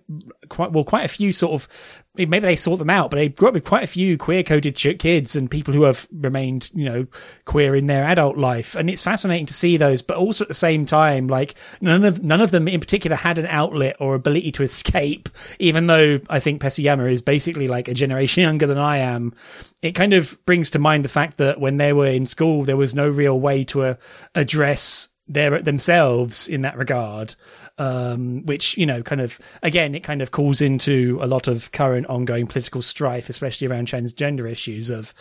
quite 0.50 0.74
well 0.74 0.84
quite 0.84 1.06
a 1.06 1.08
few 1.08 1.32
sort 1.32 1.54
of 1.54 2.03
maybe 2.16 2.40
they 2.40 2.56
sort 2.56 2.80
them 2.80 2.90
out, 2.90 3.10
but 3.10 3.18
they 3.18 3.30
grew 3.30 3.48
up 3.48 3.54
with 3.54 3.66
quite 3.66 3.84
a 3.84 3.88
few 3.88 4.18
queer 4.18 4.44
coded 4.44 4.76
kids 4.76 5.36
and 5.36 5.50
people 5.50 5.74
who 5.74 5.84
have 5.84 6.08
remained 6.12 6.70
you 6.74 6.86
know 6.86 7.08
queer 7.46 7.76
in 7.76 7.88
their 7.88 8.06
adult 8.06 8.38
life, 8.38 8.76
and 8.76 8.90
it's 8.90 9.02
fascinating 9.02 9.46
to 9.48 9.54
see 9.54 9.78
those, 9.78 10.02
but 10.02 10.18
also 10.18 10.44
at 10.44 10.48
the 10.48 10.54
same 10.54 10.86
time 10.86 11.28
like 11.28 11.56
none 11.82 12.04
of 12.04 12.24
none 12.24 12.42
of 12.42 12.52
them 12.52 12.68
in 12.68 12.80
particular 12.80 13.16
had 13.16 13.40
an 13.40 13.48
outlet 13.48 13.96
or 14.00 14.16
ability 14.16 14.52
to 14.52 14.64
escape, 14.64 15.30
even 15.60 15.88
though 15.88 16.20
I 16.30 16.40
think 16.40 16.62
Pesiyama 16.62 17.12
is 17.12 17.22
basically 17.22 17.68
like 17.68 17.88
a 17.88 17.94
generation 17.94 18.42
younger 18.44 18.68
than 18.68 18.78
I 18.78 18.98
am 18.98 19.34
it 19.84 19.92
kind 19.92 20.14
of 20.14 20.44
brings 20.46 20.72
to 20.72 20.80
mind 20.80 21.04
the 21.04 21.10
fact 21.10 21.38
that 21.38 21.60
when 21.60 21.76
they 21.76 21.92
were 21.92 22.08
in 22.08 22.26
school, 22.26 22.64
there 22.64 22.78
was 22.78 22.96
no 22.96 23.08
real 23.08 23.38
way 23.38 23.66
to 23.66 23.84
uh, 23.84 23.96
address 24.34 25.10
their 25.28 25.62
themselves 25.62 26.48
in 26.48 26.62
that 26.62 26.78
regard. 26.78 27.36
Um, 27.80 28.46
which, 28.46 28.78
you 28.78 28.86
know, 28.86 29.02
kind 29.02 29.20
of, 29.20 29.40
again, 29.64 29.96
it 29.96 30.02
kind 30.04 30.22
of 30.22 30.30
calls 30.30 30.62
into 30.62 31.18
a 31.22 31.26
lot 31.28 31.48
of 31.48 31.72
current 31.72 32.06
ongoing 32.06 32.46
political 32.46 32.84
strife, 32.84 33.30
especially 33.30 33.68
around 33.68 33.88
transgender 33.88 34.48
issues 34.50 34.92
of, 34.92 35.12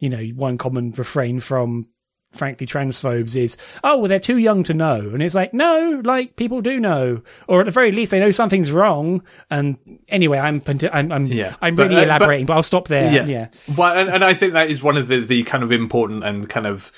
you 0.00 0.08
know, 0.08 0.22
one 0.34 0.58
common 0.58 0.90
refrain 0.90 1.38
from 1.38 1.84
frankly 2.32 2.64
transphobes 2.64 3.34
is 3.34 3.56
oh 3.82 3.98
well 3.98 4.08
they're 4.08 4.20
too 4.20 4.38
young 4.38 4.62
to 4.62 4.72
know. 4.72 4.94
And 5.00 5.20
it's 5.20 5.34
like 5.34 5.52
no 5.52 6.00
like 6.04 6.36
people 6.36 6.60
do 6.60 6.78
know. 6.78 7.22
Or 7.48 7.58
at 7.60 7.64
the 7.66 7.72
very 7.72 7.90
least 7.90 8.12
they 8.12 8.20
know 8.20 8.30
something's 8.30 8.70
wrong. 8.70 9.22
And 9.50 9.78
anyway 10.08 10.38
i'm 10.38 10.62
i'm 10.92 11.10
i'm, 11.12 11.26
Yeah. 11.26 11.54
I'm 11.60 11.74
But, 11.74 11.88
really 11.90 11.96
uh, 11.96 11.98
but- 11.98 12.04
elaborating 12.08 12.46
but, 12.46 12.54
i'll 12.54 12.62
stop 12.62 12.86
there. 12.86 13.12
Yeah. 13.12 13.26
yeah. 13.26 13.48
Well, 13.76 13.96
and, 13.98 14.08
and 14.08 14.24
I 14.24 14.34
think 14.34 14.52
that 14.52 14.70
is 14.70 14.80
one 14.82 14.96
of 14.96 15.08
the, 15.08 15.20
the 15.20 15.42
kind 15.42 15.64
of 15.64 15.72
important 15.72 16.22
and 16.22 16.48
kind 16.48 16.66
of 16.68 16.92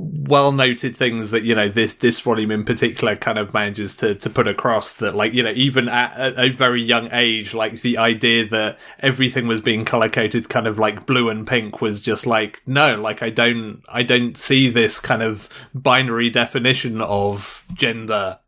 well 0.00 0.50
noted 0.50 0.96
things 0.96 1.30
that 1.30 1.42
you 1.42 1.54
know 1.54 1.68
this 1.68 1.94
this 1.94 2.20
volume 2.20 2.50
in 2.50 2.64
particular 2.64 3.14
kind 3.16 3.38
of 3.38 3.52
manages 3.52 3.94
to 3.94 4.14
to 4.14 4.30
put 4.30 4.48
across 4.48 4.94
that 4.94 5.14
like 5.14 5.34
you 5.34 5.42
know 5.42 5.50
even 5.50 5.88
at 5.88 6.16
a, 6.16 6.44
a 6.44 6.48
very 6.48 6.80
young 6.80 7.08
age 7.12 7.52
like 7.52 7.82
the 7.82 7.98
idea 7.98 8.48
that 8.48 8.78
everything 9.00 9.46
was 9.46 9.60
being 9.60 9.84
color 9.84 10.08
coded 10.08 10.48
kind 10.48 10.66
of 10.66 10.78
like 10.78 11.04
blue 11.04 11.28
and 11.28 11.46
pink 11.46 11.82
was 11.82 12.00
just 12.00 12.26
like 12.26 12.62
no 12.66 12.94
like 12.94 13.22
I 13.22 13.28
don't 13.28 13.82
I 13.88 14.02
don't 14.02 14.38
see 14.38 14.70
this 14.70 15.00
kind 15.00 15.22
of 15.22 15.48
binary 15.74 16.30
definition 16.30 17.02
of 17.02 17.64
gender 17.74 18.38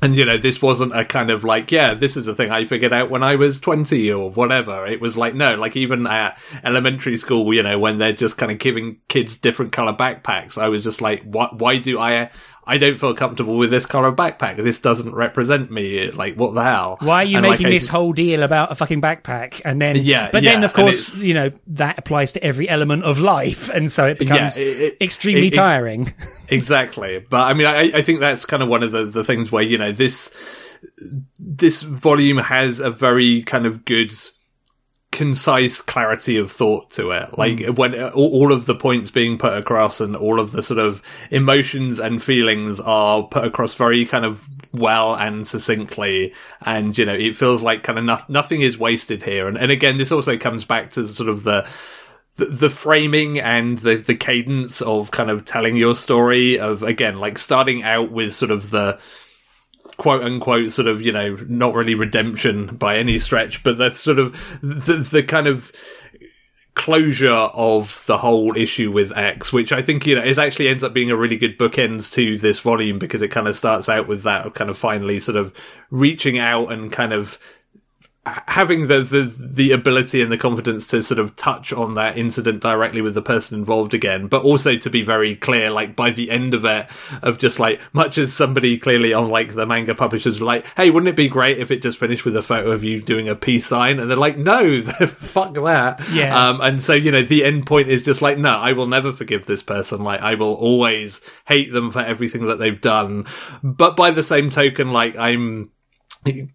and 0.00 0.16
you 0.16 0.24
know, 0.24 0.38
this 0.38 0.62
wasn't 0.62 0.96
a 0.96 1.04
kind 1.04 1.28
of 1.30 1.42
like, 1.42 1.72
yeah, 1.72 1.92
this 1.92 2.16
is 2.16 2.28
a 2.28 2.34
thing 2.34 2.52
I 2.52 2.64
figured 2.64 2.92
out 2.92 3.10
when 3.10 3.24
I 3.24 3.34
was 3.34 3.58
20 3.58 4.12
or 4.12 4.30
whatever. 4.30 4.86
It 4.86 5.00
was 5.00 5.16
like, 5.16 5.34
no, 5.34 5.56
like 5.56 5.74
even 5.74 6.06
at 6.06 6.38
elementary 6.62 7.16
school, 7.16 7.52
you 7.52 7.64
know, 7.64 7.80
when 7.80 7.98
they're 7.98 8.12
just 8.12 8.38
kind 8.38 8.52
of 8.52 8.58
giving 8.58 8.98
kids 9.08 9.36
different 9.36 9.72
color 9.72 9.92
backpacks, 9.92 10.56
I 10.56 10.68
was 10.68 10.84
just 10.84 11.00
like, 11.00 11.24
why, 11.24 11.48
why 11.50 11.78
do 11.78 11.98
I, 11.98 12.30
I 12.68 12.76
don't 12.78 12.98
feel 13.00 13.14
comfortable 13.14 13.56
with 13.56 13.70
this 13.70 13.86
color 13.86 14.12
backpack. 14.12 14.56
This 14.56 14.78
doesn't 14.78 15.14
represent 15.14 15.70
me. 15.70 16.10
Like, 16.10 16.34
what 16.36 16.52
the 16.54 16.62
hell? 16.62 16.98
Why 17.00 17.22
are 17.22 17.24
you 17.24 17.38
And, 17.38 17.46
like, 17.46 17.52
making 17.58 17.68
I- 17.68 17.70
this 17.70 17.88
whole 17.88 18.12
deal 18.12 18.42
about 18.42 18.70
a 18.70 18.74
fucking 18.74 19.00
backpack? 19.00 19.62
And 19.64 19.80
then, 19.80 19.96
Yeah, 19.96 20.28
but 20.30 20.44
then 20.44 20.62
of 20.62 20.74
course, 20.74 21.16
you 21.16 21.32
know, 21.32 21.50
that 21.68 21.98
applies 21.98 22.34
to 22.34 22.44
every 22.44 22.68
element 22.68 23.04
of 23.04 23.18
life. 23.20 23.70
And 23.74 23.90
so 23.90 24.06
it 24.06 24.18
becomes 24.18 24.58
it- 24.58 24.62
it- 24.80 24.96
extremely 25.00 25.46
it- 25.48 25.54
tiring. 25.54 26.12
exactly 26.50 27.24
but 27.28 27.40
i 27.42 27.52
mean 27.52 27.66
I, 27.66 27.90
I 27.98 28.02
think 28.02 28.20
that's 28.20 28.46
kind 28.46 28.62
of 28.62 28.68
one 28.70 28.82
of 28.82 28.90
the, 28.90 29.04
the 29.04 29.22
things 29.22 29.52
where 29.52 29.62
you 29.62 29.76
know 29.76 29.92
this 29.92 30.32
this 31.38 31.82
volume 31.82 32.38
has 32.38 32.78
a 32.78 32.90
very 32.90 33.42
kind 33.42 33.66
of 33.66 33.84
good 33.84 34.12
concise 35.10 35.80
clarity 35.80 36.36
of 36.36 36.52
thought 36.52 36.90
to 36.90 37.10
it. 37.12 37.38
Like 37.38 37.66
when 37.66 37.98
uh, 37.98 38.10
all, 38.14 38.52
of 38.52 38.66
the 38.66 38.74
points 38.74 39.10
being 39.10 39.38
put 39.38 39.56
across 39.56 40.00
and 40.00 40.14
all 40.14 40.38
of 40.38 40.52
the 40.52 40.62
sort 40.62 40.78
of 40.78 41.02
emotions 41.30 41.98
and 41.98 42.22
feelings 42.22 42.78
are 42.78 43.22
put 43.22 43.44
across 43.44 43.74
very 43.74 44.04
kind 44.04 44.24
of 44.24 44.46
well 44.72 45.14
and 45.14 45.48
succinctly. 45.48 46.34
And 46.64 46.96
you 46.96 47.04
know 47.04 47.14
it 47.14 47.36
feels 47.36 47.62
like 47.62 47.82
kind 47.82 47.98
of 47.98 48.04
no- 48.04 48.22
nothing 48.28 48.60
is 48.60 48.78
wasted 48.78 49.22
here. 49.22 49.48
And, 49.48 49.56
and 49.56 49.70
again 49.70 49.96
this 49.96 50.12
also 50.12 50.36
comes 50.36 50.64
back 50.64 50.90
to 50.92 51.06
sort 51.06 51.28
of 51.28 51.42
the 51.42 51.66
the, 52.36 52.44
the 52.44 52.70
framing 52.70 53.40
and 53.40 53.78
the, 53.78 53.96
the 53.96 54.14
cadence 54.14 54.80
of 54.80 55.10
kind 55.10 55.30
of 55.30 55.44
telling 55.44 55.76
your 55.76 55.96
story 55.96 56.58
of 56.58 56.82
again 56.82 57.18
like 57.18 57.38
starting 57.38 57.82
out 57.82 58.12
with 58.12 58.34
sort 58.34 58.50
of 58.50 58.70
the 58.70 58.98
quote 59.96 60.22
unquote 60.22 60.70
sort 60.70 60.86
of 60.86 61.02
you 61.02 61.12
know 61.12 61.36
not 61.48 61.74
really 61.74 61.94
redemption 61.94 62.76
by 62.76 62.96
any 62.96 63.18
stretch 63.18 63.62
but 63.64 63.78
the 63.78 63.90
sort 63.90 64.18
of 64.18 64.32
the, 64.62 64.96
the 64.96 65.22
kind 65.22 65.46
of 65.46 65.72
closure 66.78 67.28
of 67.28 68.04
the 68.06 68.18
whole 68.18 68.56
issue 68.56 68.92
with 68.92 69.10
X, 69.18 69.52
which 69.52 69.72
I 69.72 69.82
think, 69.82 70.06
you 70.06 70.14
know, 70.14 70.22
is 70.22 70.38
actually 70.38 70.68
ends 70.68 70.84
up 70.84 70.94
being 70.94 71.10
a 71.10 71.16
really 71.16 71.36
good 71.36 71.58
bookends 71.58 72.10
to 72.12 72.38
this 72.38 72.60
volume 72.60 73.00
because 73.00 73.20
it 73.20 73.32
kind 73.32 73.48
of 73.48 73.56
starts 73.56 73.88
out 73.88 74.06
with 74.06 74.22
that 74.22 74.54
kind 74.54 74.70
of 74.70 74.78
finally 74.78 75.18
sort 75.18 75.34
of 75.36 75.52
reaching 75.90 76.38
out 76.38 76.70
and 76.70 76.92
kind 76.92 77.12
of 77.12 77.36
having 78.46 78.88
the, 78.88 79.00
the 79.00 79.32
the 79.38 79.72
ability 79.72 80.22
and 80.22 80.30
the 80.30 80.38
confidence 80.38 80.86
to 80.88 81.02
sort 81.02 81.18
of 81.18 81.36
touch 81.36 81.72
on 81.72 81.94
that 81.94 82.16
incident 82.16 82.60
directly 82.60 83.00
with 83.00 83.14
the 83.14 83.22
person 83.22 83.58
involved 83.58 83.94
again, 83.94 84.26
but 84.26 84.42
also 84.42 84.76
to 84.76 84.90
be 84.90 85.02
very 85.02 85.36
clear, 85.36 85.70
like 85.70 85.94
by 85.96 86.10
the 86.10 86.30
end 86.30 86.54
of 86.54 86.64
it, 86.64 86.86
of 87.22 87.38
just 87.38 87.58
like 87.58 87.80
much 87.92 88.18
as 88.18 88.32
somebody 88.32 88.78
clearly 88.78 89.12
on 89.12 89.28
like 89.28 89.54
the 89.54 89.66
manga 89.66 89.94
publishers 89.94 90.40
were 90.40 90.46
like, 90.46 90.66
"Hey, 90.76 90.90
wouldn't 90.90 91.08
it 91.08 91.16
be 91.16 91.28
great 91.28 91.58
if 91.58 91.70
it 91.70 91.82
just 91.82 91.98
finished 91.98 92.24
with 92.24 92.36
a 92.36 92.42
photo 92.42 92.70
of 92.70 92.84
you 92.84 93.00
doing 93.00 93.28
a 93.28 93.34
peace 93.34 93.66
sign?" 93.66 93.98
And 93.98 94.10
they're 94.10 94.16
like, 94.16 94.38
"No, 94.38 94.82
fuck 94.82 95.54
that." 95.54 96.00
Yeah. 96.10 96.48
Um, 96.48 96.60
and 96.60 96.82
so 96.82 96.94
you 96.94 97.10
know, 97.10 97.22
the 97.22 97.44
end 97.44 97.66
point 97.66 97.88
is 97.88 98.02
just 98.02 98.22
like, 98.22 98.38
"No, 98.38 98.50
I 98.50 98.72
will 98.72 98.86
never 98.86 99.12
forgive 99.12 99.46
this 99.46 99.62
person. 99.62 100.02
Like, 100.02 100.22
I 100.22 100.34
will 100.34 100.54
always 100.54 101.20
hate 101.46 101.72
them 101.72 101.90
for 101.90 102.00
everything 102.00 102.46
that 102.46 102.58
they've 102.58 102.80
done." 102.80 103.26
But 103.62 103.96
by 103.96 104.10
the 104.10 104.22
same 104.22 104.50
token, 104.50 104.92
like, 104.92 105.16
I'm 105.16 105.70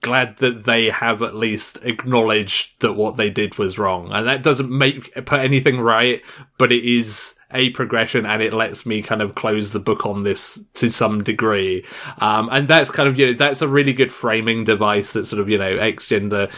glad 0.01 0.37
that 0.37 0.65
they 0.65 0.89
have 0.89 1.21
at 1.21 1.35
least 1.35 1.79
acknowledged 1.83 2.79
that 2.81 2.93
what 2.93 3.17
they 3.17 3.29
did 3.29 3.57
was 3.57 3.79
wrong 3.79 4.11
and 4.11 4.27
that 4.27 4.43
doesn't 4.43 4.69
make 4.69 5.13
put 5.25 5.39
anything 5.39 5.79
right 5.79 6.21
but 6.57 6.71
it 6.71 6.83
is 6.83 7.35
a 7.53 7.69
progression 7.71 8.25
and 8.25 8.41
it 8.41 8.53
lets 8.53 8.85
me 8.85 9.01
kind 9.01 9.21
of 9.21 9.35
close 9.35 9.71
the 9.71 9.79
book 9.79 10.05
on 10.05 10.23
this 10.23 10.59
to 10.73 10.89
some 10.89 11.23
degree. 11.23 11.85
Um, 12.19 12.49
and 12.51 12.67
that's 12.67 12.91
kind 12.91 13.07
of, 13.07 13.17
you 13.17 13.27
know, 13.27 13.33
that's 13.33 13.61
a 13.61 13.67
really 13.67 13.93
good 13.93 14.11
framing 14.11 14.63
device 14.63 15.13
that 15.13 15.25
sort 15.25 15.39
of, 15.39 15.49
you 15.49 15.57
know, 15.57 15.75
X 15.75 16.07
gender 16.07 16.49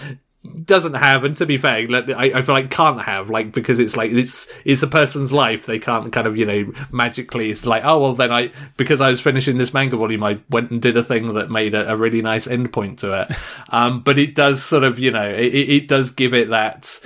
doesn't 0.65 0.95
have 0.95 1.23
and 1.23 1.37
to 1.37 1.45
be 1.45 1.57
fair 1.57 1.75
I, 1.75 2.31
I, 2.35 2.41
feel 2.41 2.55
like 2.55 2.71
can't 2.71 3.01
have 3.01 3.29
like 3.29 3.51
because 3.51 3.79
it's 3.79 3.95
like 3.95 4.11
it's 4.11 4.47
it's 4.63 4.83
a 4.83 4.87
person's 4.87 5.31
life. 5.31 5.65
They 5.65 5.79
can't 5.79 6.11
kind 6.11 6.27
of 6.27 6.37
you 6.37 6.45
know 6.45 6.71
magically 6.91 7.51
it's 7.51 7.65
like 7.65 7.83
oh 7.85 7.99
well 7.99 8.13
then 8.13 8.31
i 8.31 8.51
because 8.77 9.01
i 9.01 9.09
was 9.09 9.19
finishing 9.19 9.57
this 9.57 9.73
manga 9.73 9.97
volume 9.97 10.23
i 10.23 10.39
went 10.49 10.71
and 10.71 10.81
did 10.81 10.97
a 10.97 11.03
thing 11.03 11.33
that 11.33 11.49
made 11.49 11.73
a, 11.73 11.91
a 11.91 11.95
really 11.95 12.21
nice 12.21 12.47
endpoint 12.47 12.99
to 12.99 13.21
it. 13.21 13.37
Um 13.69 14.01
but 14.01 14.17
it 14.17 14.35
does 14.35 14.63
sort 14.63 14.83
of 14.83 14.99
you 14.99 15.11
know 15.11 15.29
it, 15.29 15.53
it 15.53 15.87
does 15.87 16.11
give 16.11 16.33
it 16.33 16.49
that 16.49 16.99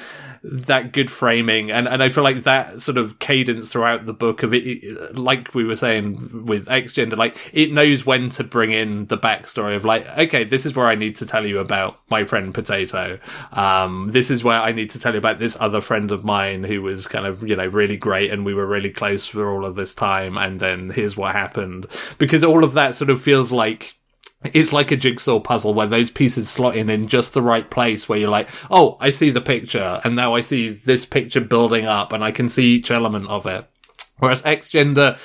that 0.44 0.94
good 0.94 1.12
framing 1.12 1.72
and 1.72 1.88
and 1.88 2.02
I 2.02 2.10
feel 2.10 2.24
like 2.24 2.44
that 2.44 2.82
sort 2.82 2.98
of 2.98 3.20
cadence 3.20 3.70
throughout 3.70 4.06
the 4.06 4.14
book 4.14 4.44
of 4.44 4.54
it 4.54 5.18
like 5.18 5.54
we 5.54 5.64
were 5.64 5.76
saying 5.76 6.46
with 6.46 6.70
X 6.70 6.94
gender 6.94 7.16
like 7.16 7.38
it 7.54 7.74
knows 7.74 8.06
when 8.06 8.30
to 8.32 8.44
bring 8.44 8.72
in 8.72 9.06
the 9.08 9.18
backstory 9.18 9.76
of 9.76 9.86
like 9.86 10.08
okay 10.18 10.44
this 10.44 10.66
is 10.66 10.76
where 10.76 10.88
I 10.88 10.96
need 10.96 11.16
to 11.18 11.26
tell 11.26 11.46
you 11.46 11.60
about 11.60 12.00
my 12.10 12.24
friend 12.24 12.54
Potato. 12.54 13.20
Um 13.52 14.10
this 14.10 14.32
is 14.32 14.44
where 14.44 14.62
I 14.62 14.72
need 14.72 14.90
to 14.92 15.00
tell 15.00 15.14
you 15.14 15.20
about 15.20 15.40
this 15.40 15.58
other 15.60 15.82
friend 15.82 16.12
of 16.12 16.24
mine 16.24 16.64
who 16.64 16.82
was 16.82 17.08
kind 17.08 17.26
of 17.26 17.48
you 17.48 17.56
know 17.56 17.68
really 17.68 17.98
great 17.98 18.32
and 18.32 18.46
we 18.46 18.54
were 18.54 18.66
really 18.68 18.92
close 18.92 19.26
for 19.26 19.50
all 19.50 19.66
of 19.66 19.76
this 19.76 19.94
time 19.94 20.38
and 20.38 20.60
then 20.60 20.90
here's 20.90 21.18
what 21.18 21.36
happened. 21.36 21.88
Because 22.18 22.44
all 22.44 22.64
of 22.64 22.74
that 22.74 22.96
sort 22.96 23.10
of 23.10 23.22
feels 23.22 23.52
like 23.52 23.99
it's 24.44 24.72
like 24.72 24.92
a 24.92 24.98
jigsaw 24.98 25.40
puzzle 25.40 25.74
where 25.74 25.88
those 25.88 26.10
pieces 26.10 26.50
slot 26.50 26.76
in 26.76 26.90
in 26.90 27.08
just 27.08 27.34
the 27.34 27.42
right 27.42 27.70
place 27.70 28.08
where 28.08 28.18
you're 28.18 28.30
like, 28.30 28.50
oh, 28.72 28.98
I 29.00 29.10
see 29.10 29.30
the 29.30 29.42
picture, 29.42 30.00
and 30.04 30.16
now 30.16 30.36
I 30.36 30.42
see 30.42 30.70
this 30.70 31.06
picture 31.06 31.42
building 31.42 31.86
up, 31.86 32.14
and 32.14 32.24
I 32.24 32.32
can 32.32 32.48
see 32.48 32.76
each 32.76 32.92
element 32.92 33.28
of 33.28 33.46
it. 33.46 33.66
Whereas 34.20 34.46
X 34.46 34.70
Gender 34.70 35.18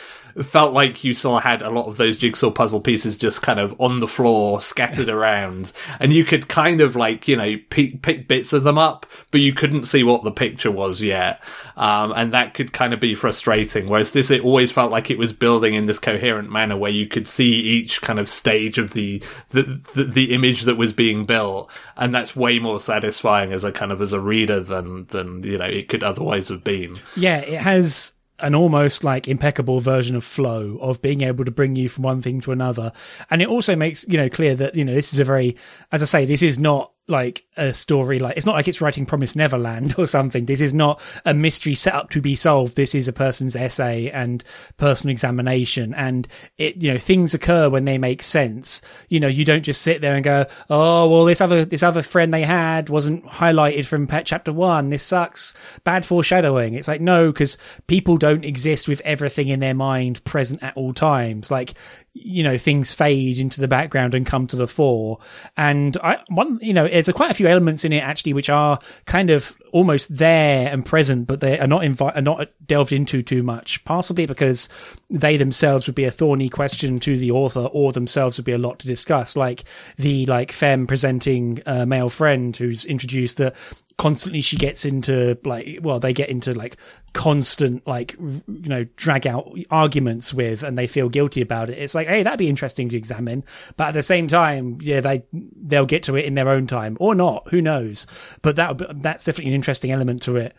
felt 0.42 0.72
like 0.72 1.04
you 1.04 1.14
still 1.14 1.38
had 1.38 1.62
a 1.62 1.70
lot 1.70 1.86
of 1.86 1.96
those 1.96 2.18
jigsaw 2.18 2.50
puzzle 2.50 2.80
pieces 2.80 3.16
just 3.16 3.42
kind 3.42 3.60
of 3.60 3.78
on 3.80 4.00
the 4.00 4.08
floor, 4.08 4.60
scattered 4.60 5.08
around, 5.10 5.72
and 6.00 6.12
you 6.12 6.24
could 6.24 6.48
kind 6.48 6.80
of 6.80 6.96
like 6.96 7.28
you 7.28 7.36
know 7.36 7.56
pick, 7.70 8.02
pick 8.02 8.26
bits 8.26 8.52
of 8.52 8.64
them 8.64 8.78
up, 8.78 9.06
but 9.30 9.40
you 9.40 9.52
couldn't 9.52 9.84
see 9.84 10.02
what 10.02 10.24
the 10.24 10.32
picture 10.32 10.70
was 10.70 11.00
yet, 11.02 11.40
um, 11.76 12.12
and 12.16 12.32
that 12.32 12.54
could 12.54 12.72
kind 12.72 12.92
of 12.92 13.00
be 13.00 13.14
frustrating. 13.14 13.88
Whereas 13.88 14.12
this, 14.12 14.30
it 14.30 14.42
always 14.42 14.72
felt 14.72 14.90
like 14.90 15.10
it 15.10 15.18
was 15.18 15.32
building 15.32 15.74
in 15.74 15.84
this 15.84 15.98
coherent 15.98 16.50
manner 16.50 16.76
where 16.76 16.90
you 16.90 17.06
could 17.06 17.28
see 17.28 17.52
each 17.52 18.02
kind 18.02 18.18
of 18.18 18.28
stage 18.28 18.78
of 18.78 18.92
the 18.92 19.22
the 19.50 19.80
the, 19.94 20.04
the 20.04 20.34
image 20.34 20.62
that 20.62 20.76
was 20.76 20.92
being 20.92 21.26
built, 21.26 21.70
and 21.96 22.14
that's 22.14 22.34
way 22.34 22.58
more 22.58 22.80
satisfying 22.80 23.52
as 23.52 23.62
a 23.62 23.72
kind 23.72 23.92
of 23.92 24.00
as 24.00 24.12
a 24.12 24.20
reader 24.20 24.60
than 24.60 25.06
than 25.06 25.42
you 25.44 25.58
know 25.58 25.66
it 25.66 25.88
could 25.88 26.02
otherwise 26.02 26.48
have 26.48 26.64
been. 26.64 26.96
Yeah, 27.16 27.38
it 27.38 27.60
has 27.60 28.13
an 28.40 28.54
almost 28.54 29.04
like 29.04 29.28
impeccable 29.28 29.80
version 29.80 30.16
of 30.16 30.24
flow 30.24 30.76
of 30.80 31.00
being 31.00 31.20
able 31.20 31.44
to 31.44 31.50
bring 31.50 31.76
you 31.76 31.88
from 31.88 32.02
one 32.02 32.20
thing 32.20 32.40
to 32.40 32.52
another. 32.52 32.92
And 33.30 33.40
it 33.40 33.48
also 33.48 33.76
makes, 33.76 34.06
you 34.08 34.16
know, 34.16 34.28
clear 34.28 34.54
that, 34.56 34.74
you 34.74 34.84
know, 34.84 34.94
this 34.94 35.12
is 35.12 35.20
a 35.20 35.24
very, 35.24 35.56
as 35.92 36.02
I 36.02 36.06
say, 36.06 36.24
this 36.24 36.42
is 36.42 36.58
not 36.58 36.92
like 37.06 37.44
a 37.56 37.74
story 37.74 38.18
like 38.18 38.36
it's 38.36 38.46
not 38.46 38.54
like 38.54 38.66
it's 38.66 38.80
writing 38.80 39.04
promise 39.04 39.36
neverland 39.36 39.94
or 39.98 40.06
something. 40.06 40.46
This 40.46 40.60
is 40.60 40.72
not 40.72 41.02
a 41.24 41.34
mystery 41.34 41.74
set 41.74 41.94
up 41.94 42.10
to 42.10 42.20
be 42.20 42.34
solved. 42.34 42.76
This 42.76 42.94
is 42.94 43.08
a 43.08 43.12
person's 43.12 43.56
essay 43.56 44.10
and 44.10 44.42
personal 44.78 45.12
examination. 45.12 45.92
And 45.94 46.26
it 46.56 46.82
you 46.82 46.92
know 46.92 46.98
things 46.98 47.34
occur 47.34 47.68
when 47.68 47.84
they 47.84 47.98
make 47.98 48.22
sense. 48.22 48.80
You 49.08 49.20
know 49.20 49.28
you 49.28 49.44
don't 49.44 49.62
just 49.62 49.82
sit 49.82 50.00
there 50.00 50.14
and 50.14 50.24
go 50.24 50.46
oh 50.70 51.08
well 51.08 51.24
this 51.24 51.40
other 51.40 51.64
this 51.64 51.82
other 51.82 52.02
friend 52.02 52.32
they 52.32 52.42
had 52.42 52.88
wasn't 52.88 53.24
highlighted 53.26 53.86
from 53.86 54.08
chapter 54.24 54.52
1 54.52 54.88
this 54.88 55.02
sucks. 55.02 55.54
Bad 55.84 56.04
foreshadowing. 56.04 56.74
It's 56.74 56.88
like 56.88 57.00
no 57.00 57.32
cuz 57.32 57.58
people 57.86 58.16
don't 58.16 58.44
exist 58.44 58.88
with 58.88 59.02
everything 59.04 59.48
in 59.48 59.60
their 59.60 59.74
mind 59.74 60.24
present 60.24 60.62
at 60.62 60.76
all 60.76 60.94
times. 60.94 61.50
Like 61.50 61.74
you 62.14 62.42
know 62.42 62.56
things 62.56 62.92
fade 62.92 63.38
into 63.38 63.60
the 63.60 63.68
background 63.68 64.14
and 64.14 64.24
come 64.24 64.46
to 64.46 64.56
the 64.56 64.68
fore. 64.68 65.18
And 65.56 65.96
i 65.98 66.18
one 66.28 66.58
you 66.62 66.72
know 66.72 66.88
there's 66.88 67.08
a, 67.08 67.12
quite 67.12 67.30
a 67.30 67.34
few 67.34 67.46
elements 67.46 67.84
in 67.84 67.92
it 67.92 67.98
actually 67.98 68.32
which 68.32 68.48
are 68.48 68.78
kind 69.04 69.30
of 69.30 69.56
almost 69.74 70.16
there 70.18 70.72
and 70.72 70.86
present 70.86 71.26
but 71.26 71.40
they 71.40 71.58
are 71.58 71.66
not 71.66 71.82
invi- 71.82 72.16
are 72.16 72.22
not 72.22 72.48
delved 72.64 72.92
into 72.92 73.24
too 73.24 73.42
much 73.42 73.84
possibly 73.84 74.24
because 74.24 74.68
they 75.10 75.36
themselves 75.36 75.88
would 75.88 75.96
be 75.96 76.04
a 76.04 76.12
thorny 76.12 76.48
question 76.48 77.00
to 77.00 77.18
the 77.18 77.32
author 77.32 77.68
or 77.72 77.90
themselves 77.90 78.38
would 78.38 78.44
be 78.44 78.52
a 78.52 78.58
lot 78.58 78.78
to 78.78 78.86
discuss 78.86 79.34
like 79.36 79.64
the 79.96 80.26
like 80.26 80.52
femme 80.52 80.86
presenting 80.86 81.60
uh, 81.66 81.84
male 81.84 82.08
friend 82.08 82.56
who's 82.56 82.84
introduced 82.84 83.38
that 83.38 83.56
constantly 83.96 84.40
she 84.40 84.56
gets 84.56 84.84
into 84.84 85.38
like 85.44 85.78
well 85.82 86.00
they 86.00 86.12
get 86.12 86.28
into 86.28 86.52
like 86.52 86.76
constant 87.12 87.86
like 87.86 88.16
you 88.18 88.68
know 88.68 88.84
drag 88.96 89.24
out 89.24 89.56
arguments 89.70 90.34
with 90.34 90.64
and 90.64 90.76
they 90.76 90.88
feel 90.88 91.08
guilty 91.08 91.40
about 91.40 91.70
it. 91.70 91.78
It's 91.78 91.94
like 91.94 92.08
hey 92.08 92.24
that'd 92.24 92.38
be 92.38 92.48
interesting 92.48 92.88
to 92.88 92.96
examine 92.96 93.44
but 93.76 93.88
at 93.88 93.94
the 93.94 94.02
same 94.02 94.26
time 94.26 94.78
yeah 94.80 95.00
they 95.00 95.24
they'll 95.32 95.86
get 95.86 96.02
to 96.04 96.16
it 96.16 96.24
in 96.24 96.34
their 96.34 96.48
own 96.48 96.66
time 96.66 96.96
or 96.98 97.14
not. 97.14 97.46
Who 97.50 97.62
knows? 97.62 98.08
But 98.42 98.56
that 98.56 99.00
that's 99.00 99.24
definitely 99.24 99.52
an 99.52 99.54
interesting 99.64 99.90
element 99.90 100.20
to 100.22 100.36
it. 100.36 100.54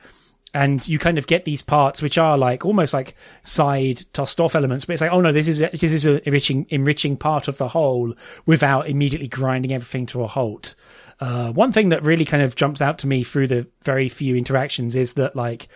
And 0.51 0.88
you 0.88 0.97
kind 0.97 1.18
of 1.18 1.28
get 1.28 1.45
these 1.45 1.62
parts 1.62 2.01
which 2.01 2.18
are 2.18 2.38
like 2.38 2.66
almost 2.66 2.93
like 2.93 3.16
side 3.43 4.01
tossed 4.14 4.39
off 4.39 4.56
elements 4.56 4.86
but 4.86 4.93
it's 4.93 5.01
like 5.01 5.12
oh 5.12 5.20
no 5.20 5.34
this 5.34 5.49
is 5.49 5.62
a, 5.62 5.68
this 5.68 5.91
is 5.91 6.06
a 6.06 6.26
enriching 6.26 6.66
enriching 6.70 7.18
part 7.18 7.49
of 7.49 7.58
the 7.58 7.68
whole 7.68 8.14
without 8.45 8.88
immediately 8.88 9.28
grinding 9.28 9.74
everything 9.74 10.06
to 10.08 10.24
a 10.24 10.28
halt. 10.28 10.74
Uh, 11.20 11.51
one 11.51 11.74
thing 11.74 11.89
that 11.89 12.03
really 12.03 12.26
kind 12.26 12.41
of 12.41 12.56
jumps 12.56 12.82
out 12.82 12.99
to 12.99 13.08
me 13.08 13.24
through 13.24 13.47
the 13.47 13.68
very 13.84 14.08
few 14.08 14.36
interactions 14.36 14.95
is 14.95 15.14
that 15.14 15.36
like 15.36 15.68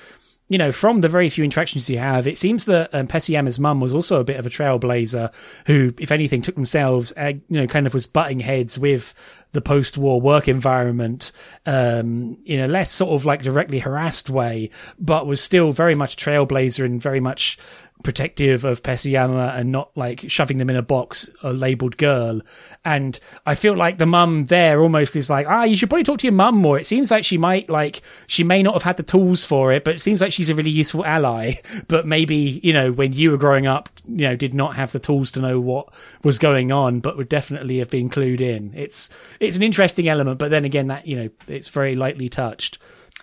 you 0.50 0.58
know, 0.58 0.72
from 0.72 1.02
the 1.02 1.10
very 1.10 1.30
few 1.30 1.44
interactions 1.44 1.90
you 1.90 2.00
have, 2.00 2.26
it 2.26 2.38
seems 2.38 2.66
that 2.66 2.94
um, 2.94 3.08
Pessiyama's 3.08 3.60
mum 3.60 3.80
was 3.80 3.94
also 3.94 4.20
a 4.20 4.24
bit 4.24 4.38
of 4.38 4.48
a 4.48 4.50
trailblazer 4.50 5.32
who, 5.68 5.94
if 6.00 6.12
anything, 6.12 6.42
took 6.42 6.56
themselves, 6.56 7.14
uh, 7.16 7.34
you 7.48 7.62
know, 7.62 7.68
kind 7.68 7.86
of 7.86 7.94
was 7.94 8.08
butting 8.08 8.40
heads 8.40 8.78
with 8.78 9.14
the 9.52 9.62
post-war 9.62 10.20
work 10.20 10.48
environment 10.48 11.32
um, 11.68 12.38
in 12.46 12.60
a 12.60 12.68
less 12.68 12.92
sort 12.92 13.12
of 13.12 13.26
like 13.26 13.44
directly 13.44 13.80
harassed 13.80 14.30
way, 14.30 14.72
but 15.00 15.28
was 15.28 15.42
still 15.42 15.72
very 15.72 15.96
much 15.96 16.14
a 16.14 16.18
trailblazer 16.18 16.84
and 16.84 17.02
very 17.02 17.20
much 17.20 17.58
protective 18.04 18.64
of 18.64 18.82
Pessiyama 18.82 19.58
and 19.58 19.72
not 19.72 19.96
like 19.96 20.24
shoving 20.28 20.58
them 20.58 20.70
in 20.70 20.76
a 20.76 20.82
box, 20.82 21.30
a 21.44 21.52
labeled 21.52 21.98
girl. 21.98 22.42
And 22.86 23.20
I 23.46 23.56
feel 23.56 23.76
like 23.76 23.98
the 23.98 24.06
mum 24.06 24.46
there 24.46 24.82
almost 24.82 25.16
is 25.16 25.30
like, 25.30 25.48
ah, 25.48 25.64
you 25.64 25.76
should 25.76 25.90
probably 25.90 26.04
talk 26.04 26.20
to 26.20 26.28
your 26.28 26.34
mum 26.34 26.58
more. 26.58 26.80
It 26.80 26.86
seems 26.86 27.12
like 27.12 27.26
she 27.26 27.38
might 27.38 27.70
like, 27.70 28.02
she 28.28 28.44
may 28.44 28.64
not 28.64 28.74
have 28.74 28.84
had 28.84 28.98
the 28.98 29.04
tools 29.04 29.44
for 29.44 29.72
it, 29.74 29.84
but 29.84 29.96
it 29.96 30.00
seems 30.02 30.22
like 30.22 30.32
she's 30.32 30.50
a 30.50 30.56
really 30.56 30.70
useful 30.70 31.06
ally. 31.06 31.56
But 31.88 32.06
maybe, 32.06 32.60
you 32.62 32.74
know, 32.74 32.92
when 32.92 33.14
you 33.14 33.32
were 33.32 33.38
growing 33.38 33.66
up, 33.66 33.90
you 34.06 34.28
know, 34.28 34.36
did 34.36 34.54
not 34.54 34.76
have 34.76 34.92
the 34.92 35.00
tools 35.00 35.32
to 35.32 35.42
know 35.42 35.60
what 35.60 35.92
was 36.24 36.38
going 36.38 36.72
on, 36.72 37.00
but 37.00 37.18
would 37.18 37.30
definitely 37.30 37.80
have 37.80 37.90
been 37.90 38.10
clued 38.10 38.42
in. 38.42 38.74
It's, 38.76 39.10
it's 39.40 39.58
an 39.58 39.64
interesting 39.64 40.08
element, 40.08 40.40
but 40.40 40.52
then 40.52 40.66
again, 40.66 40.88
that, 40.88 41.08
you 41.08 41.16
know, 41.16 41.30
it's 41.48 41.70
very 41.70 41.96
lightly 41.96 42.30
touched. 42.30 42.78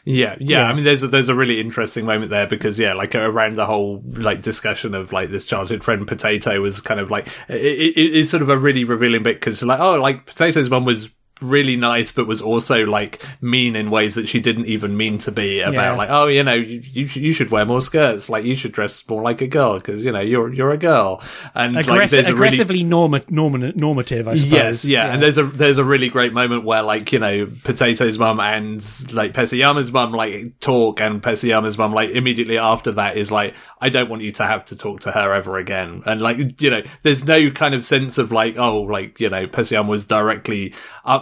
Yeah, 0.09 0.36
yeah, 0.38 0.61
yeah. 0.61 0.68
I 0.68 0.72
mean, 0.72 0.84
there's 0.84 1.02
a, 1.02 1.09
there's 1.09 1.28
a 1.28 1.34
really 1.34 1.61
interesting 1.61 2.07
moment 2.07 2.30
there 2.30 2.46
because 2.46 2.78
yeah, 2.78 2.94
like 2.94 3.16
around 3.16 3.57
the 3.57 3.66
whole 3.66 4.02
like 4.07 4.40
discussion 4.40 4.94
of 4.94 5.12
like 5.12 5.30
this 5.30 5.46
childhood 5.46 5.82
friend 5.82 6.07
Potato 6.07 6.61
was 6.61 6.80
kind 6.80 7.00
of 7.00 7.11
like 7.11 7.26
it, 7.48 7.57
it, 7.57 7.98
it 7.98 8.14
is 8.14 8.30
sort 8.30 8.40
of 8.40 8.48
a 8.48 8.57
really 8.57 8.84
revealing 8.84 9.24
bit 9.24 9.34
because 9.34 9.64
like 9.64 9.80
oh 9.80 9.96
like 9.96 10.24
Potato's 10.24 10.70
mom 10.70 10.84
was 10.84 11.11
really 11.43 11.76
nice, 11.76 12.12
but 12.12 12.26
was 12.26 12.41
also 12.41 12.87
like 12.87 13.22
mean 13.43 13.76
in 13.76 13.91
ways 13.91 14.14
that 14.14 14.26
she 14.28 14.41
didn't 14.41 14.66
even 14.66 14.97
mean 14.97 15.18
to 15.18 15.30
be 15.30 15.61
about 15.61 15.74
yeah. 15.74 15.93
like, 15.93 16.11
oh, 16.11 16.26
you 16.28 16.43
know, 16.43 16.55
you, 16.55 16.80
you, 16.82 17.05
you 17.05 17.32
should 17.32 17.51
wear 17.51 17.64
more 17.66 17.82
skirts. 17.82 18.28
Like 18.28 18.45
you 18.45 18.57
should 18.57 18.72
dress 18.72 19.07
more 19.09 19.22
like 19.22 19.41
a 19.43 19.47
girl 19.47 19.74
because, 19.74 20.05
you 20.05 20.12
know, 20.12 20.20
you're, 20.20 20.53
you're 20.53 20.70
a 20.70 20.78
girl. 20.78 21.22
And 21.55 21.76
Aggress- 21.76 22.16
like, 22.16 22.28
aggressively 22.28 22.76
really... 22.76 22.84
norma- 22.84 23.22
norma- 23.28 23.72
normative, 23.72 24.28
I 24.28 24.37
suppose. 24.37 24.53
Yes. 24.53 24.84
Yeah. 24.84 25.07
yeah. 25.07 25.12
And 25.12 25.22
there's 25.22 25.37
a, 25.37 25.45
there's 25.45 25.78
a 25.78 25.84
really 25.84 26.09
great 26.09 26.32
moment 26.32 26.64
where 26.64 26.82
like, 26.82 27.12
you 27.12 27.18
know, 27.18 27.47
Potato's 27.64 28.18
mum 28.18 28.41
and 28.41 28.82
like 29.12 29.34
Pessiyama's 29.34 29.93
mum 29.93 30.12
like 30.12 30.59
talk 30.61 31.01
and 31.01 31.22
Pessiyama's 31.22 31.76
mum 31.76 31.93
like 31.93 32.11
immediately 32.11 32.59
after 32.59 32.93
that 32.93 33.16
is 33.16 33.30
like, 33.30 33.55
I 33.78 33.91
don't 33.91 34.09
want 34.09 34.22
you 34.22 34.32
to 34.32 34.47
have 34.47 34.64
to 34.66 34.76
talk 34.76 35.01
to 35.01 35.12
her 35.12 35.34
ever 35.34 35.59
again. 35.59 36.03
And 36.07 36.22
like, 36.22 36.62
you 36.62 36.70
know, 36.70 36.82
there's 37.03 37.24
no 37.24 37.51
kind 37.51 37.74
of 37.74 37.84
sense 37.84 38.16
of 38.16 38.32
like, 38.32 38.59
oh, 38.59 38.82
like, 38.82 39.20
you 39.20 39.28
know, 39.28 39.47
Pessiyama 39.47 39.89
was 39.89 40.07
directly 40.07 40.72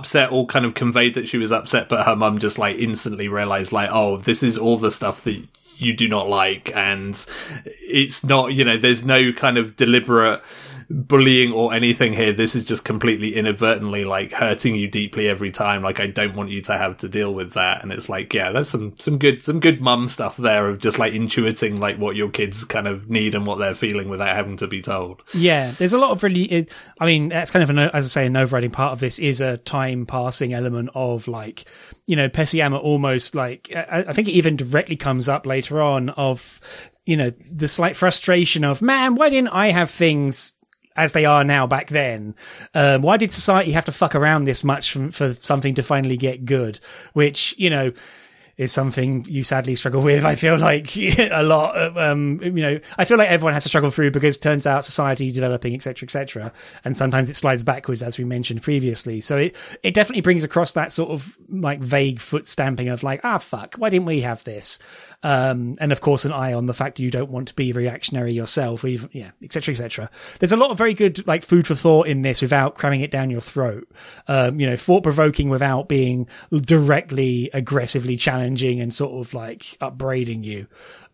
upset 0.04 0.30
or 0.30 0.46
kind 0.46 0.66
of 0.66 0.74
conveyed 0.74 1.14
that 1.14 1.26
she 1.26 1.38
was 1.38 1.50
upset, 1.50 1.88
but 1.88 2.04
her 2.04 2.14
mum 2.14 2.38
just 2.38 2.58
like 2.58 2.76
instantly 2.76 3.26
realized 3.26 3.72
like, 3.72 3.88
oh, 3.90 4.18
this 4.18 4.42
is 4.42 4.58
all 4.58 4.76
the 4.76 4.90
stuff 4.90 5.24
that 5.24 5.42
you 5.76 5.94
do 5.94 6.06
not 6.06 6.28
like. 6.28 6.70
And 6.76 7.14
it's 7.64 8.22
not, 8.22 8.52
you 8.52 8.66
know, 8.66 8.76
there's 8.76 9.02
no 9.02 9.32
kind 9.32 9.56
of 9.56 9.76
deliberate, 9.76 10.42
bullying 10.90 11.52
or 11.52 11.72
anything 11.72 12.12
here. 12.12 12.32
This 12.32 12.54
is 12.54 12.64
just 12.64 12.84
completely 12.84 13.34
inadvertently 13.34 14.04
like 14.04 14.32
hurting 14.32 14.74
you 14.74 14.88
deeply 14.88 15.28
every 15.28 15.50
time. 15.50 15.82
Like 15.82 16.00
I 16.00 16.06
don't 16.06 16.34
want 16.34 16.50
you 16.50 16.60
to 16.62 16.76
have 16.76 16.96
to 16.98 17.08
deal 17.08 17.34
with 17.34 17.52
that. 17.54 17.82
And 17.82 17.92
it's 17.92 18.08
like, 18.08 18.32
yeah, 18.34 18.52
there's 18.52 18.68
some 18.68 18.94
some 18.98 19.18
good 19.18 19.42
some 19.42 19.60
good 19.60 19.80
mum 19.80 20.08
stuff 20.08 20.36
there 20.36 20.68
of 20.68 20.78
just 20.78 20.98
like 20.98 21.12
intuiting 21.12 21.78
like 21.78 21.98
what 21.98 22.16
your 22.16 22.30
kids 22.30 22.64
kind 22.64 22.86
of 22.86 23.08
need 23.10 23.34
and 23.34 23.46
what 23.46 23.58
they're 23.58 23.74
feeling 23.74 24.08
without 24.08 24.34
having 24.34 24.56
to 24.58 24.66
be 24.66 24.82
told. 24.82 25.22
Yeah, 25.34 25.72
there's 25.72 25.92
a 25.92 25.98
lot 25.98 26.10
of 26.10 26.22
really. 26.22 26.68
I 27.00 27.06
mean, 27.06 27.28
that's 27.28 27.50
kind 27.50 27.62
of 27.62 27.70
an 27.70 27.78
as 27.78 28.06
I 28.06 28.08
say, 28.08 28.26
an 28.26 28.36
overriding 28.36 28.70
part 28.70 28.92
of 28.92 29.00
this 29.00 29.18
is 29.18 29.40
a 29.40 29.56
time 29.58 30.06
passing 30.06 30.52
element 30.52 30.90
of 30.94 31.28
like 31.28 31.64
you 32.06 32.16
know 32.16 32.28
Pessiyama 32.28 32.82
almost 32.82 33.34
like 33.34 33.70
I, 33.74 34.04
I 34.08 34.12
think 34.12 34.28
it 34.28 34.32
even 34.32 34.56
directly 34.56 34.96
comes 34.96 35.28
up 35.28 35.46
later 35.46 35.80
on 35.80 36.10
of 36.10 36.60
you 37.06 37.16
know, 37.16 37.32
the 37.50 37.68
slight 37.68 37.96
frustration 37.96 38.64
of, 38.64 38.80
man, 38.80 39.14
why 39.14 39.28
didn't 39.28 39.48
I 39.48 39.70
have 39.70 39.90
things 39.90 40.52
as 40.96 41.12
they 41.12 41.24
are 41.24 41.44
now 41.44 41.66
back 41.66 41.88
then. 41.88 42.34
Um, 42.74 43.02
why 43.02 43.16
did 43.16 43.32
society 43.32 43.72
have 43.72 43.84
to 43.86 43.92
fuck 43.92 44.14
around 44.14 44.44
this 44.44 44.62
much 44.62 44.92
for, 44.92 45.10
for 45.10 45.34
something 45.34 45.74
to 45.74 45.82
finally 45.82 46.16
get 46.16 46.44
good? 46.44 46.78
Which, 47.12 47.54
you 47.58 47.70
know, 47.70 47.92
is 48.56 48.72
something 48.72 49.24
you 49.28 49.42
sadly 49.42 49.74
struggle 49.74 50.00
with. 50.02 50.24
I 50.24 50.34
feel 50.34 50.58
like 50.58 50.96
a 51.18 51.42
lot. 51.42 51.96
Um, 51.96 52.40
you 52.42 52.52
know, 52.52 52.80
I 52.96 53.04
feel 53.04 53.18
like 53.18 53.30
everyone 53.30 53.54
has 53.54 53.64
to 53.64 53.68
struggle 53.68 53.90
through 53.90 54.10
because 54.10 54.36
it 54.36 54.40
turns 54.40 54.66
out 54.66 54.84
society 54.84 55.30
developing, 55.30 55.74
etc., 55.74 56.06
etc., 56.06 56.52
and 56.84 56.96
sometimes 56.96 57.30
it 57.30 57.36
slides 57.36 57.64
backwards, 57.64 58.02
as 58.02 58.18
we 58.18 58.24
mentioned 58.24 58.62
previously. 58.62 59.20
So 59.20 59.36
it 59.38 59.56
it 59.82 59.94
definitely 59.94 60.22
brings 60.22 60.44
across 60.44 60.72
that 60.74 60.92
sort 60.92 61.10
of 61.10 61.36
like 61.48 61.80
vague 61.80 62.20
foot 62.20 62.46
stamping 62.46 62.88
of 62.88 63.02
like, 63.02 63.20
ah, 63.24 63.38
fuck, 63.38 63.74
why 63.76 63.90
didn't 63.90 64.06
we 64.06 64.20
have 64.20 64.44
this? 64.44 64.78
Um, 65.22 65.74
and 65.80 65.90
of 65.90 66.00
course, 66.00 66.24
an 66.24 66.32
eye 66.32 66.52
on 66.52 66.66
the 66.66 66.74
fact 66.74 67.00
you 67.00 67.10
don't 67.10 67.30
want 67.30 67.48
to 67.48 67.54
be 67.54 67.72
reactionary 67.72 68.32
yourself, 68.32 68.84
even 68.84 69.08
yeah, 69.12 69.30
etc., 69.42 69.72
etc. 69.72 70.10
There's 70.38 70.52
a 70.52 70.56
lot 70.56 70.70
of 70.70 70.78
very 70.78 70.94
good 70.94 71.26
like 71.26 71.42
food 71.42 71.66
for 71.66 71.74
thought 71.74 72.06
in 72.06 72.22
this 72.22 72.42
without 72.42 72.74
cramming 72.74 73.00
it 73.00 73.10
down 73.10 73.30
your 73.30 73.40
throat. 73.40 73.88
Um, 74.28 74.60
you 74.60 74.66
know, 74.66 74.76
thought 74.76 75.02
provoking 75.02 75.48
without 75.48 75.88
being 75.88 76.28
directly 76.52 77.50
aggressively 77.52 78.16
challenging 78.16 78.43
challenging 78.44 78.80
and 78.80 78.92
sort 78.92 79.26
of 79.26 79.34
like 79.34 79.76
upbraiding 79.80 80.44
you, 80.44 80.66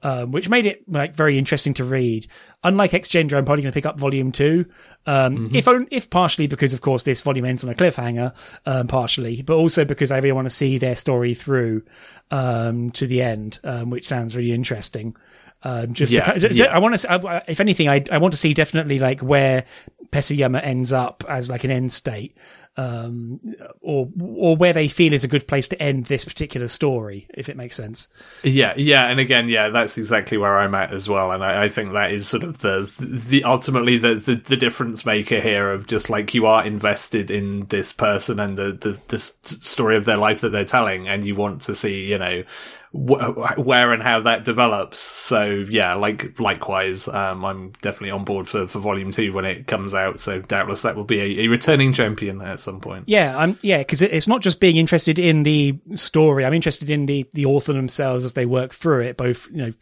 um, 0.02 0.32
which 0.32 0.48
made 0.48 0.66
it 0.66 0.82
like 0.88 1.14
very 1.14 1.38
interesting 1.38 1.74
to 1.74 1.84
read. 1.84 2.26
Unlike 2.64 2.90
Xgender, 2.90 3.34
I'm 3.34 3.44
probably 3.44 3.62
going 3.62 3.72
to 3.72 3.76
pick 3.76 3.86
up 3.86 3.98
volume 3.98 4.32
two, 4.32 4.66
um, 5.06 5.46
mm-hmm. 5.46 5.54
if 5.54 5.68
if 5.90 6.10
partially 6.10 6.46
because 6.46 6.74
of 6.74 6.80
course 6.80 7.04
this 7.04 7.20
volume 7.20 7.44
ends 7.44 7.64
on 7.64 7.70
a 7.70 7.74
cliffhanger, 7.74 8.34
um, 8.66 8.88
partially, 8.88 9.42
but 9.42 9.54
also 9.54 9.84
because 9.84 10.10
I 10.10 10.16
really 10.16 10.32
want 10.32 10.46
to 10.46 10.54
see 10.54 10.78
their 10.78 10.96
story 10.96 11.34
through 11.34 11.82
um, 12.30 12.90
to 12.90 13.06
the 13.06 13.22
end, 13.22 13.60
um, 13.64 13.90
which 13.90 14.06
sounds 14.06 14.36
really 14.36 14.52
interesting. 14.52 15.16
Um, 15.62 15.92
just 15.92 16.12
yeah, 16.12 16.32
to, 16.32 16.54
yeah. 16.54 16.66
I 16.66 16.78
want 16.78 16.96
to, 16.96 17.44
if 17.46 17.60
anything, 17.60 17.86
I, 17.86 18.02
I 18.10 18.16
want 18.16 18.32
to 18.32 18.38
see 18.38 18.54
definitely 18.54 18.98
like 18.98 19.20
where 19.20 19.66
Pesayama 20.10 20.64
ends 20.64 20.90
up 20.90 21.22
as 21.28 21.50
like 21.50 21.64
an 21.64 21.70
end 21.70 21.92
state, 21.92 22.34
um, 22.80 23.40
or 23.82 24.08
or 24.18 24.56
where 24.56 24.72
they 24.72 24.88
feel 24.88 25.12
is 25.12 25.22
a 25.22 25.28
good 25.28 25.46
place 25.46 25.68
to 25.68 25.82
end 25.82 26.06
this 26.06 26.24
particular 26.24 26.66
story, 26.66 27.26
if 27.34 27.50
it 27.50 27.56
makes 27.56 27.76
sense. 27.76 28.08
Yeah, 28.42 28.72
yeah, 28.76 29.08
and 29.08 29.20
again, 29.20 29.48
yeah, 29.48 29.68
that's 29.68 29.98
exactly 29.98 30.38
where 30.38 30.58
I'm 30.58 30.74
at 30.74 30.90
as 30.90 31.06
well, 31.06 31.30
and 31.30 31.44
I, 31.44 31.64
I 31.64 31.68
think 31.68 31.92
that 31.92 32.10
is 32.10 32.26
sort 32.26 32.42
of 32.42 32.60
the 32.60 32.90
the 32.98 33.44
ultimately 33.44 33.98
the, 33.98 34.14
the, 34.14 34.36
the 34.36 34.56
difference 34.56 35.04
maker 35.04 35.40
here 35.40 35.70
of 35.70 35.86
just 35.86 36.08
like 36.08 36.32
you 36.32 36.46
are 36.46 36.64
invested 36.64 37.30
in 37.30 37.66
this 37.66 37.92
person 37.92 38.40
and 38.40 38.56
the 38.56 38.72
the 38.72 38.98
the 39.08 39.18
story 39.18 39.96
of 39.96 40.06
their 40.06 40.16
life 40.16 40.40
that 40.40 40.50
they're 40.50 40.64
telling, 40.64 41.06
and 41.06 41.26
you 41.26 41.34
want 41.34 41.60
to 41.62 41.74
see, 41.74 42.08
you 42.08 42.16
know, 42.16 42.44
wh- 42.93 43.59
where 43.59 43.93
and 43.93 44.03
how 44.03 44.20
that 44.20 44.45
develops. 44.45 44.99
So 44.99 45.45
yeah, 45.68 45.95
like 45.95 46.38
likewise, 46.41 47.07
um, 47.09 47.45
I'm 47.45 47.70
definitely 47.82 48.11
on 48.11 48.24
board 48.24 48.49
for, 48.49 48.66
for 48.66 48.78
volume 48.80 49.12
two 49.12 49.32
when 49.32 49.45
it 49.45 49.66
comes 49.66 49.95
out. 49.95 50.20
So 50.20 50.41
doubtless 50.41 50.82
that 50.82 50.97
will 50.97 51.05
be 51.05 51.20
a, 51.20 51.45
a 51.45 51.49
returning 51.49 51.93
champion 51.93 52.41
at 52.43 52.61
some 52.61 52.80
point. 52.80 53.05
Yeah, 53.07 53.36
I'm 53.36 53.59
yeah 53.62 53.78
because 53.78 54.03
it's 54.03 54.28
not 54.28 54.43
just 54.43 54.61
being 54.61 54.76
interested 54.76 55.18
in 55.18 55.45
the 55.45 55.78
story. 55.95 56.45
I'm 56.45 56.55
interested 56.55 56.91
in 56.91 57.07
the 57.07 57.28
the 57.32 57.47
author 57.47 57.72
themselves 57.72 58.24
as 58.24 58.34
they 58.34 58.47
work 58.47 58.72
through 58.72 59.03
it. 59.03 59.16
Both 59.16 59.49
you 59.51 59.66
know, 59.66 59.72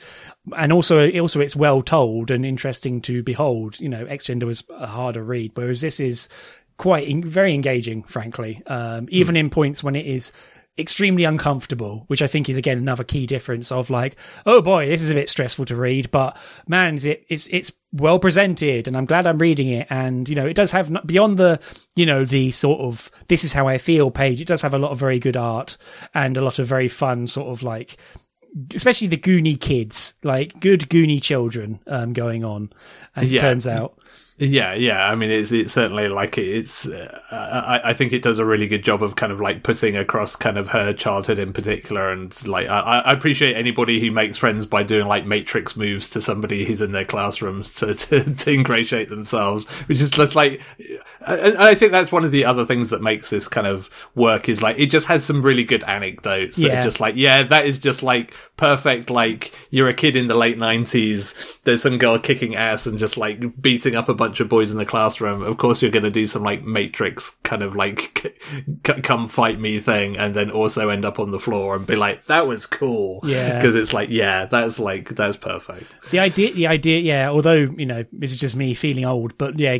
and 0.57 0.73
also 0.73 1.11
also 1.13 1.41
it's 1.41 1.57
well 1.57 1.83
told 1.83 2.31
and 2.31 2.45
interesting 2.45 3.01
to 3.03 3.23
behold. 3.23 3.81
You 3.81 3.89
know, 3.89 4.05
X 4.05 4.25
Gender 4.25 4.47
was 4.47 4.65
a 4.71 4.87
harder 4.87 5.25
read, 5.25 5.53
whereas 5.55 5.81
this 5.81 6.01
is 6.01 6.29
quite 6.77 7.09
in, 7.09 7.25
very 7.25 7.55
engaging, 7.55 8.05
frankly. 8.05 8.63
Um, 8.67 9.09
even 9.11 9.35
mm. 9.35 9.41
in 9.41 9.51
points 9.51 9.83
when 9.83 9.97
it 9.97 10.07
is 10.07 10.33
extremely 10.79 11.25
uncomfortable, 11.25 12.05
which 12.07 12.23
I 12.23 12.27
think 12.27 12.49
is 12.49 12.57
again 12.57 12.79
another 12.79 13.05
key 13.05 13.27
difference 13.27 13.73
of 13.73 13.91
like, 13.91 14.17
oh 14.47 14.63
boy, 14.63 14.87
this 14.87 15.03
is 15.03 15.11
a 15.11 15.15
bit 15.15 15.29
stressful 15.29 15.65
to 15.67 15.77
read, 15.77 16.11
but 16.11 16.37
man, 16.67 16.95
it, 17.05 17.25
it's 17.29 17.49
it's 17.49 17.73
well 17.93 18.19
presented, 18.19 18.87
and 18.87 18.97
I'm 18.97 19.05
glad 19.05 19.27
I'm 19.27 19.39
reading 19.39 19.69
it. 19.69 19.87
And 19.91 20.29
you 20.29 20.35
know, 20.35 20.47
it 20.47 20.55
does 20.55 20.73
have 20.73 20.91
beyond 21.07 21.39
the 21.39 21.61
you 21.97 22.07
know 22.07 22.25
the 22.25 22.51
sort 22.51 22.81
of 22.81 23.11
this 23.29 23.45
is 23.45 23.53
how 23.53 23.69
I 23.69 23.79
feel 23.79 24.11
page. 24.11 24.41
It 24.41 24.49
does 24.49 24.63
have 24.63 24.75
a 24.75 24.79
lot 24.79 24.93
of 24.93 24.99
very 24.99 25.19
good 25.19 25.37
art 25.37 25.77
and 26.15 26.37
a 26.37 26.43
lot 26.43 26.59
of 26.59 26.67
very 26.67 26.89
fun 26.89 27.27
sort 27.27 27.49
of 27.49 27.63
like. 27.63 27.97
Especially 28.75 29.09
the 29.09 29.19
Goonie 29.19 29.61
kids, 29.61 30.15
like 30.23 30.59
good 30.59 30.81
Goonie 30.89 31.23
children, 31.23 31.81
um, 31.87 32.15
going 32.15 32.45
on, 32.45 32.73
as 33.15 33.31
yeah. 33.31 33.39
it 33.39 33.41
turns 33.43 33.69
out. 33.69 33.98
Yeah, 34.41 34.75
yeah. 34.75 35.09
I 35.09 35.17
mean, 35.17 35.31
it's 35.31 35.51
it's 35.51 35.73
certainly 35.73 36.07
like 36.07 36.39
it's. 36.39 36.87
Uh, 36.87 37.21
I, 37.33 37.81
I 37.87 37.93
think 37.93 38.13
it 38.13 38.23
does 38.23 38.39
a 38.39 38.45
really 38.45 38.69
good 38.69 38.85
job 38.85 39.03
of 39.03 39.17
kind 39.17 39.33
of 39.33 39.41
like 39.41 39.65
putting 39.65 39.97
across 39.97 40.37
kind 40.37 40.57
of 40.57 40.69
her 40.69 40.93
childhood 40.93 41.41
in 41.41 41.53
particular, 41.53 42.13
and 42.13 42.47
like 42.47 42.69
I, 42.69 43.01
I 43.01 43.13
appreciate 43.13 43.57
anybody 43.57 43.99
who 43.99 44.13
makes 44.13 44.39
friends 44.39 44.65
by 44.65 44.85
doing 44.85 45.09
like 45.09 45.27
matrix 45.27 45.77
moves 45.77 46.09
to 46.11 46.21
somebody 46.21 46.65
who's 46.65 46.81
in 46.81 46.93
their 46.93 47.05
classroom 47.05 47.65
to 47.65 47.95
to, 47.97 48.33
to 48.33 48.53
ingratiate 48.53 49.09
themselves, 49.09 49.67
which 49.89 50.01
is 50.01 50.11
just 50.11 50.37
like. 50.37 50.61
I, 51.27 51.71
I 51.71 51.75
think 51.75 51.91
that's 51.91 52.13
one 52.13 52.25
of 52.25 52.31
the 52.31 52.45
other 52.45 52.65
things 52.65 52.91
that 52.91 53.03
makes 53.03 53.31
this 53.31 53.49
kind 53.49 53.67
of 53.67 53.91
work 54.15 54.49
is 54.49 54.63
like 54.63 54.79
it 54.79 54.87
just 54.87 55.07
has 55.07 55.25
some 55.25 55.43
really 55.43 55.65
good 55.65 55.83
anecdotes 55.83 56.57
that 56.57 56.63
yeah. 56.63 56.79
are 56.79 56.83
just 56.83 57.01
like 57.01 57.17
yeah, 57.17 57.43
that 57.43 57.67
is 57.67 57.81
just 57.81 58.05
like 58.05 58.35
perfect. 58.57 59.11
Like 59.11 59.53
you're 59.71 59.89
a 59.89 59.95
kid 59.95 60.15
in 60.15 60.29
the 60.29 60.37
late 60.37 60.59
nineties, 60.59 61.35
there's 61.65 61.83
some 61.83 61.99
girl 61.99 62.21
kicking 62.21 62.55
ass 62.55 62.87
and 62.87 62.99
just 62.99 63.17
like 63.17 63.61
beating 63.61 63.97
up 63.97 64.09
a 64.09 64.15
bunch 64.15 64.28
bunch 64.29 64.41
of 64.41 64.49
boys 64.51 64.71
in 64.71 64.77
the 64.77 64.85
classroom, 64.85 65.43
of 65.43 65.57
course 65.57 65.81
you're 65.81 65.91
going 65.91 66.05
to 66.05 66.11
do 66.11 66.27
some 66.27 66.43
like 66.43 66.63
Matrix 66.63 67.31
kind 67.45 67.63
of 67.63 67.75
like 67.75 68.37
c- 68.87 69.01
come 69.01 69.27
fight 69.27 69.59
me 69.59 69.81
thing, 69.81 70.19
and 70.19 70.35
then 70.35 70.51
also 70.51 70.91
end 70.91 71.07
up 71.07 71.19
on 71.19 71.31
the 71.31 71.39
floor 71.39 71.75
and 71.75 71.87
be 71.87 71.97
like, 71.97 72.27
that 72.27 72.47
was 72.47 72.67
cool. 72.67 73.21
Yeah, 73.25 73.57
because 73.57 73.75
it's 73.75 73.95
like, 73.95 74.11
yeah, 74.11 74.45
that's 74.45 74.79
like 74.79 75.09
that's 75.11 75.39
perfect. 75.39 75.97
The 76.11 76.19
idea, 76.19 76.53
the 76.53 76.67
idea, 76.67 76.99
yeah. 76.99 77.31
Although 77.31 77.73
you 77.77 77.87
know, 77.87 78.05
this 78.13 78.33
is 78.33 78.37
just 78.37 78.55
me 78.55 78.75
feeling 78.75 79.07
old, 79.07 79.39
but 79.39 79.59
yeah, 79.59 79.79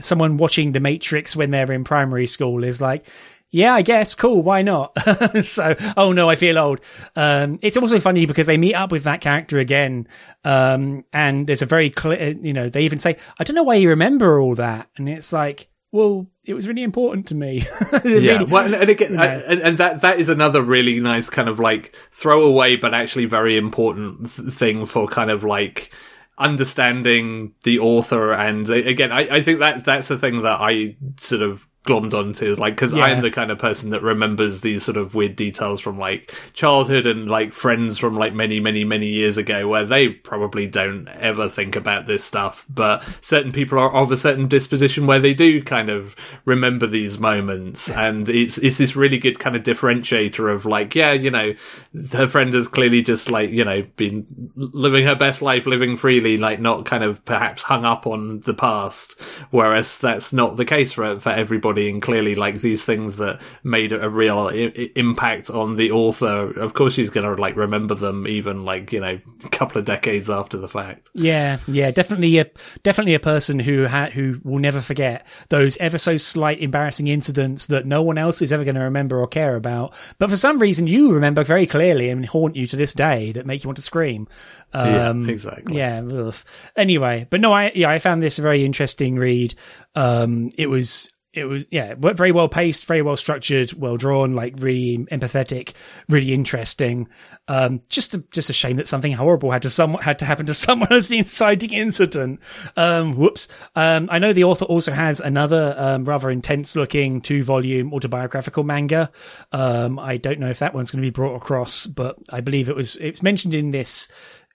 someone 0.00 0.36
watching 0.36 0.70
the 0.70 0.80
Matrix 0.80 1.34
when 1.34 1.50
they're 1.50 1.72
in 1.72 1.82
primary 1.82 2.28
school 2.28 2.62
is 2.62 2.80
like 2.80 3.08
yeah, 3.50 3.74
I 3.74 3.82
guess, 3.82 4.14
cool, 4.14 4.42
why 4.42 4.62
not? 4.62 4.96
so, 5.44 5.74
oh 5.96 6.12
no, 6.12 6.30
I 6.30 6.36
feel 6.36 6.58
old. 6.58 6.80
Um, 7.16 7.58
it's 7.62 7.76
also 7.76 7.98
funny 7.98 8.26
because 8.26 8.46
they 8.46 8.56
meet 8.56 8.74
up 8.74 8.92
with 8.92 9.04
that 9.04 9.20
character 9.20 9.58
again, 9.58 10.06
um, 10.44 11.04
and 11.12 11.46
there's 11.46 11.62
a 11.62 11.66
very 11.66 11.90
clear, 11.90 12.36
you 12.40 12.52
know, 12.52 12.68
they 12.68 12.82
even 12.82 12.98
say, 12.98 13.16
I 13.38 13.44
don't 13.44 13.56
know 13.56 13.64
why 13.64 13.74
you 13.74 13.88
remember 13.88 14.40
all 14.40 14.54
that. 14.54 14.88
And 14.96 15.08
it's 15.08 15.32
like, 15.32 15.68
well, 15.92 16.28
it 16.46 16.54
was 16.54 16.68
really 16.68 16.84
important 16.84 17.26
to 17.28 17.34
me. 17.34 17.66
yeah, 17.92 18.00
really, 18.04 18.44
well, 18.44 18.72
and, 18.72 18.88
again, 18.88 19.12
you 19.12 19.16
know. 19.18 19.42
And, 19.46 19.60
and, 19.60 19.78
that 19.78 20.02
that 20.02 20.20
is 20.20 20.28
another 20.28 20.62
really 20.62 21.00
nice 21.00 21.28
kind 21.28 21.48
of 21.48 21.58
like 21.58 21.96
throwaway, 22.12 22.76
but 22.76 22.94
actually 22.94 23.24
very 23.24 23.56
important 23.56 24.30
th- 24.30 24.52
thing 24.52 24.86
for 24.86 25.08
kind 25.08 25.30
of 25.30 25.42
like 25.42 25.92
understanding 26.38 27.54
the 27.64 27.80
author. 27.80 28.32
And 28.32 28.70
again, 28.70 29.10
I, 29.10 29.20
I 29.22 29.42
think 29.42 29.58
that's 29.58 29.82
that's 29.82 30.06
the 30.06 30.18
thing 30.18 30.42
that 30.42 30.60
I 30.60 30.96
sort 31.20 31.42
of 31.42 31.66
glommed 31.84 32.12
onto 32.12 32.54
like 32.56 32.74
because 32.74 32.92
yeah. 32.92 33.04
i'm 33.04 33.22
the 33.22 33.30
kind 33.30 33.50
of 33.50 33.58
person 33.58 33.90
that 33.90 34.02
remembers 34.02 34.60
these 34.60 34.82
sort 34.82 34.98
of 34.98 35.14
weird 35.14 35.34
details 35.34 35.80
from 35.80 35.98
like 35.98 36.34
childhood 36.52 37.06
and 37.06 37.28
like 37.28 37.54
friends 37.54 37.96
from 37.96 38.16
like 38.16 38.34
many 38.34 38.60
many 38.60 38.84
many 38.84 39.06
years 39.06 39.38
ago 39.38 39.66
where 39.66 39.84
they 39.84 40.08
probably 40.08 40.66
don't 40.66 41.08
ever 41.08 41.48
think 41.48 41.74
about 41.76 42.06
this 42.06 42.22
stuff 42.22 42.66
but 42.68 43.02
certain 43.22 43.50
people 43.50 43.78
are 43.78 43.92
of 43.94 44.12
a 44.12 44.16
certain 44.16 44.46
disposition 44.46 45.06
where 45.06 45.18
they 45.18 45.32
do 45.32 45.62
kind 45.62 45.88
of 45.88 46.14
remember 46.44 46.86
these 46.86 47.18
moments. 47.18 47.88
And 47.90 48.28
it's 48.28 48.58
it's 48.58 48.78
this 48.78 48.96
really 48.96 49.18
good 49.18 49.38
kind 49.38 49.56
of 49.56 49.62
differentiator 49.62 50.52
of 50.52 50.66
like 50.66 50.94
yeah 50.94 51.12
you 51.12 51.30
know 51.30 51.54
her 52.12 52.26
friend 52.26 52.52
has 52.54 52.68
clearly 52.68 53.02
just 53.02 53.30
like 53.30 53.50
you 53.50 53.64
know 53.64 53.82
been 53.96 54.26
living 54.56 55.06
her 55.06 55.14
best 55.14 55.42
life 55.42 55.66
living 55.66 55.96
freely 55.96 56.36
like 56.36 56.60
not 56.60 56.84
kind 56.84 57.04
of 57.04 57.24
perhaps 57.24 57.62
hung 57.62 57.84
up 57.84 58.06
on 58.06 58.40
the 58.40 58.54
past 58.54 59.20
whereas 59.50 59.98
that's 59.98 60.32
not 60.32 60.56
the 60.56 60.64
case 60.64 60.92
for 60.92 61.18
for 61.20 61.30
everybody 61.30 61.69
everybody, 61.70 61.90
and 61.90 62.02
clearly, 62.02 62.34
like 62.34 62.60
these 62.60 62.84
things 62.84 63.16
that 63.18 63.40
made 63.62 63.92
a 63.92 64.08
real 64.10 64.48
I- 64.52 64.90
impact 64.96 65.50
on 65.50 65.76
the 65.76 65.90
author. 65.92 66.50
Of 66.58 66.74
course, 66.74 66.94
she's 66.94 67.10
going 67.10 67.34
to 67.34 67.40
like 67.40 67.56
remember 67.56 67.94
them, 67.94 68.26
even 68.26 68.64
like 68.64 68.92
you 68.92 69.00
know, 69.00 69.18
a 69.44 69.48
couple 69.48 69.78
of 69.78 69.84
decades 69.84 70.28
after 70.28 70.56
the 70.58 70.68
fact. 70.68 71.10
Yeah, 71.14 71.58
yeah, 71.66 71.90
definitely 71.90 72.38
a 72.38 72.46
definitely 72.82 73.14
a 73.14 73.20
person 73.20 73.58
who 73.58 73.86
ha- 73.86 74.10
who 74.10 74.40
will 74.44 74.58
never 74.58 74.80
forget 74.80 75.26
those 75.48 75.76
ever 75.78 75.98
so 75.98 76.16
slight 76.16 76.60
embarrassing 76.60 77.08
incidents 77.08 77.66
that 77.66 77.86
no 77.86 78.02
one 78.02 78.18
else 78.18 78.42
is 78.42 78.52
ever 78.52 78.64
going 78.64 78.74
to 78.74 78.82
remember 78.82 79.18
or 79.18 79.26
care 79.26 79.56
about. 79.56 79.94
But 80.18 80.30
for 80.30 80.36
some 80.36 80.58
reason, 80.58 80.86
you 80.86 81.12
remember 81.12 81.44
very 81.44 81.66
clearly 81.66 82.10
and 82.10 82.26
haunt 82.26 82.56
you 82.56 82.66
to 82.66 82.76
this 82.76 82.94
day 82.94 83.32
that 83.32 83.46
make 83.46 83.64
you 83.64 83.68
want 83.68 83.76
to 83.76 83.82
scream. 83.82 84.28
Um, 84.72 85.24
yeah, 85.24 85.32
exactly. 85.32 85.76
Yeah. 85.76 86.02
Ugh. 86.02 86.34
Anyway, 86.76 87.26
but 87.30 87.40
no, 87.40 87.52
I 87.52 87.72
yeah, 87.74 87.90
I 87.90 87.98
found 87.98 88.22
this 88.22 88.38
a 88.38 88.42
very 88.42 88.64
interesting 88.64 89.16
read. 89.16 89.54
Um, 89.94 90.50
it 90.56 90.68
was 90.68 91.10
it 91.32 91.44
was 91.44 91.66
yeah 91.70 91.94
very 91.96 92.32
well 92.32 92.48
paced 92.48 92.86
very 92.86 93.02
well 93.02 93.16
structured 93.16 93.72
well 93.74 93.96
drawn 93.96 94.34
like 94.34 94.54
really 94.58 94.98
empathetic 95.12 95.74
really 96.08 96.32
interesting. 96.32 97.08
Um, 97.46 97.82
just 97.88 98.14
a, 98.14 98.18
just 98.32 98.50
a 98.50 98.52
shame 98.52 98.76
that 98.76 98.88
something 98.88 99.12
horrible 99.12 99.50
had 99.50 99.62
to 99.62 99.70
some 99.70 99.94
had 99.94 100.18
to 100.20 100.24
happen 100.24 100.46
to 100.46 100.54
someone 100.66 100.92
as 100.92 101.08
the 101.08 101.18
inciting 101.18 101.72
incident. 101.72 102.40
Um, 102.76 103.16
whoops. 103.16 103.48
Um, 103.76 104.08
i 104.10 104.18
know 104.18 104.32
the 104.32 104.44
author 104.44 104.64
also 104.64 104.92
has 104.92 105.20
another 105.20 105.74
um, 105.76 106.04
rather 106.04 106.30
intense 106.30 106.74
looking 106.74 107.20
two 107.20 107.42
volume 107.42 107.92
autobiographical 107.94 108.64
manga. 108.64 109.10
Um, 109.52 109.98
i 109.98 110.16
don't 110.16 110.40
know 110.40 110.50
if 110.50 110.58
that 110.58 110.74
one's 110.74 110.90
going 110.90 111.02
to 111.02 111.06
be 111.06 111.10
brought 111.10 111.36
across 111.36 111.86
but 111.86 112.16
i 112.30 112.40
believe 112.40 112.68
it 112.68 112.76
was 112.76 112.96
it's 112.96 113.22
mentioned 113.22 113.54
in 113.54 113.70
this 113.70 114.08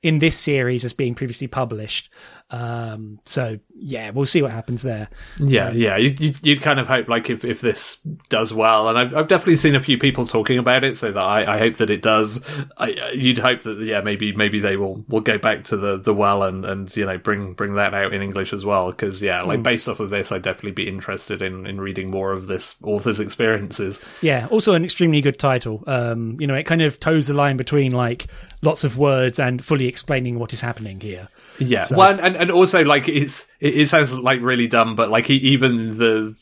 in 0.05 0.19
this 0.19 0.37
series 0.37 0.85
as 0.85 0.93
being 0.93 1.15
previously 1.15 1.47
published. 1.47 2.11
Um, 2.51 3.19
so 3.25 3.59
yeah, 3.73 4.11
we'll 4.11 4.27
see 4.27 4.41
what 4.41 4.51
happens 4.51 4.83
there. 4.83 5.09
Yeah, 5.39 5.71
yeah. 5.71 5.97
You, 5.97 6.15
you, 6.19 6.33
you'd 6.43 6.61
kind 6.61 6.79
of 6.79 6.87
hope 6.87 7.07
like 7.07 7.29
if, 7.29 7.43
if 7.43 7.59
this 7.59 7.97
does 8.29 8.53
well, 8.53 8.87
and 8.87 8.97
I've, 8.97 9.15
I've 9.15 9.27
definitely 9.27 9.55
seen 9.55 9.75
a 9.75 9.79
few 9.79 9.97
people 9.97 10.27
talking 10.27 10.59
about 10.59 10.83
it, 10.83 10.95
so 10.95 11.11
that 11.11 11.21
I, 11.21 11.55
I 11.55 11.57
hope 11.57 11.77
that 11.77 11.89
it 11.89 12.03
does. 12.03 12.41
I, 12.77 13.11
you'd 13.13 13.39
hope 13.39 13.61
that 13.61 13.79
yeah, 13.79 14.01
maybe 14.01 14.31
maybe 14.31 14.59
they 14.59 14.77
will 14.77 15.03
will 15.07 15.21
go 15.21 15.39
back 15.39 15.63
to 15.65 15.77
the 15.77 15.97
the 15.97 16.13
well 16.13 16.43
and 16.43 16.63
and 16.65 16.95
you 16.95 17.05
know 17.05 17.17
bring 17.17 17.53
bring 17.53 17.73
that 17.75 17.93
out 17.95 18.13
in 18.13 18.21
English 18.21 18.53
as 18.53 18.65
well. 18.65 18.91
Because 18.91 19.21
yeah, 19.23 19.41
like 19.41 19.63
based 19.63 19.89
off 19.89 19.99
of 19.99 20.11
this, 20.11 20.31
I'd 20.31 20.43
definitely 20.43 20.71
be 20.71 20.87
interested 20.87 21.41
in 21.41 21.65
in 21.65 21.81
reading 21.81 22.11
more 22.11 22.31
of 22.31 22.45
this 22.45 22.75
author's 22.83 23.19
experiences. 23.19 23.99
Yeah, 24.21 24.47
also 24.51 24.75
an 24.75 24.83
extremely 24.83 25.21
good 25.21 25.39
title. 25.39 25.83
Um, 25.87 26.39
you 26.39 26.45
know, 26.45 26.55
it 26.55 26.63
kind 26.63 26.83
of 26.83 26.99
toes 26.99 27.27
the 27.27 27.33
line 27.33 27.57
between 27.57 27.91
like 27.91 28.27
lots 28.61 28.83
of 28.83 28.97
words 28.97 29.39
and 29.39 29.63
fully 29.63 29.87
explaining 29.87 30.37
what 30.39 30.53
is 30.53 30.61
happening 30.61 30.99
here. 30.99 31.27
Yeah, 31.59 31.85
well, 31.91 32.11
and 32.11 32.19
and 32.19 32.34
also 32.51 32.83
like 32.83 33.07
it's 33.07 33.47
it, 33.59 33.75
it 33.75 33.87
sounds 33.87 34.13
like 34.13 34.41
really 34.41 34.67
dumb, 34.67 34.95
but 34.95 35.09
like 35.09 35.29
even 35.29 35.97
the 35.97 36.35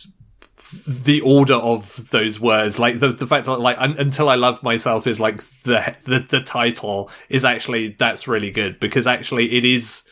the 0.88 1.22
order 1.22 1.56
of 1.56 2.10
those 2.10 2.40
words, 2.40 2.80
like 2.80 3.00
the 3.00 3.10
the 3.10 3.28
fact 3.28 3.46
that 3.46 3.60
like 3.60 3.78
un, 3.80 3.96
until 3.98 4.30
I 4.30 4.36
love 4.36 4.64
myself 4.64 5.08
is 5.08 5.20
like 5.20 5.44
the, 5.64 5.96
the 6.06 6.20
the 6.20 6.42
title 6.42 7.12
is 7.30 7.46
actually 7.46 7.90
that's 7.90 8.28
really 8.28 8.52
good 8.52 8.80
because 8.80 9.06
actually 9.06 9.54
it 9.56 9.66
is 9.66 10.04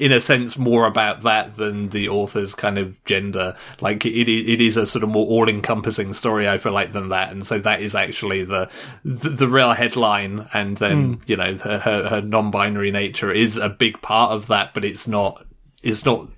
in 0.00 0.12
a 0.12 0.20
sense 0.20 0.56
more 0.56 0.86
about 0.86 1.22
that 1.24 1.58
than 1.58 1.90
the 1.90 2.08
author's 2.08 2.54
kind 2.54 2.78
of 2.78 3.04
gender. 3.04 3.54
Like 3.80 4.06
it, 4.06 4.28
it 4.28 4.60
is 4.60 4.78
a 4.78 4.86
sort 4.86 5.04
of 5.04 5.10
more 5.10 5.26
all 5.26 5.48
encompassing 5.48 6.14
story. 6.14 6.48
I 6.48 6.56
feel 6.56 6.72
like 6.72 6.92
than 6.92 7.10
that, 7.10 7.30
and 7.30 7.46
so 7.46 7.58
that 7.58 7.82
is 7.82 7.94
actually 7.94 8.42
the 8.42 8.70
the, 9.04 9.28
the 9.28 9.46
real 9.46 9.72
headline. 9.72 10.48
And 10.54 10.78
then 10.78 11.16
mm. 11.16 11.28
you 11.28 11.36
know 11.36 11.54
her, 11.58 11.78
her, 11.78 12.08
her 12.08 12.22
non 12.22 12.50
binary 12.50 12.90
nature 12.90 13.30
is 13.30 13.58
a 13.58 13.68
big 13.68 14.00
part 14.00 14.32
of 14.32 14.46
that, 14.46 14.72
but 14.72 14.84
it's 14.84 15.06
not 15.06 15.44
it's 15.82 16.04
not 16.04 16.28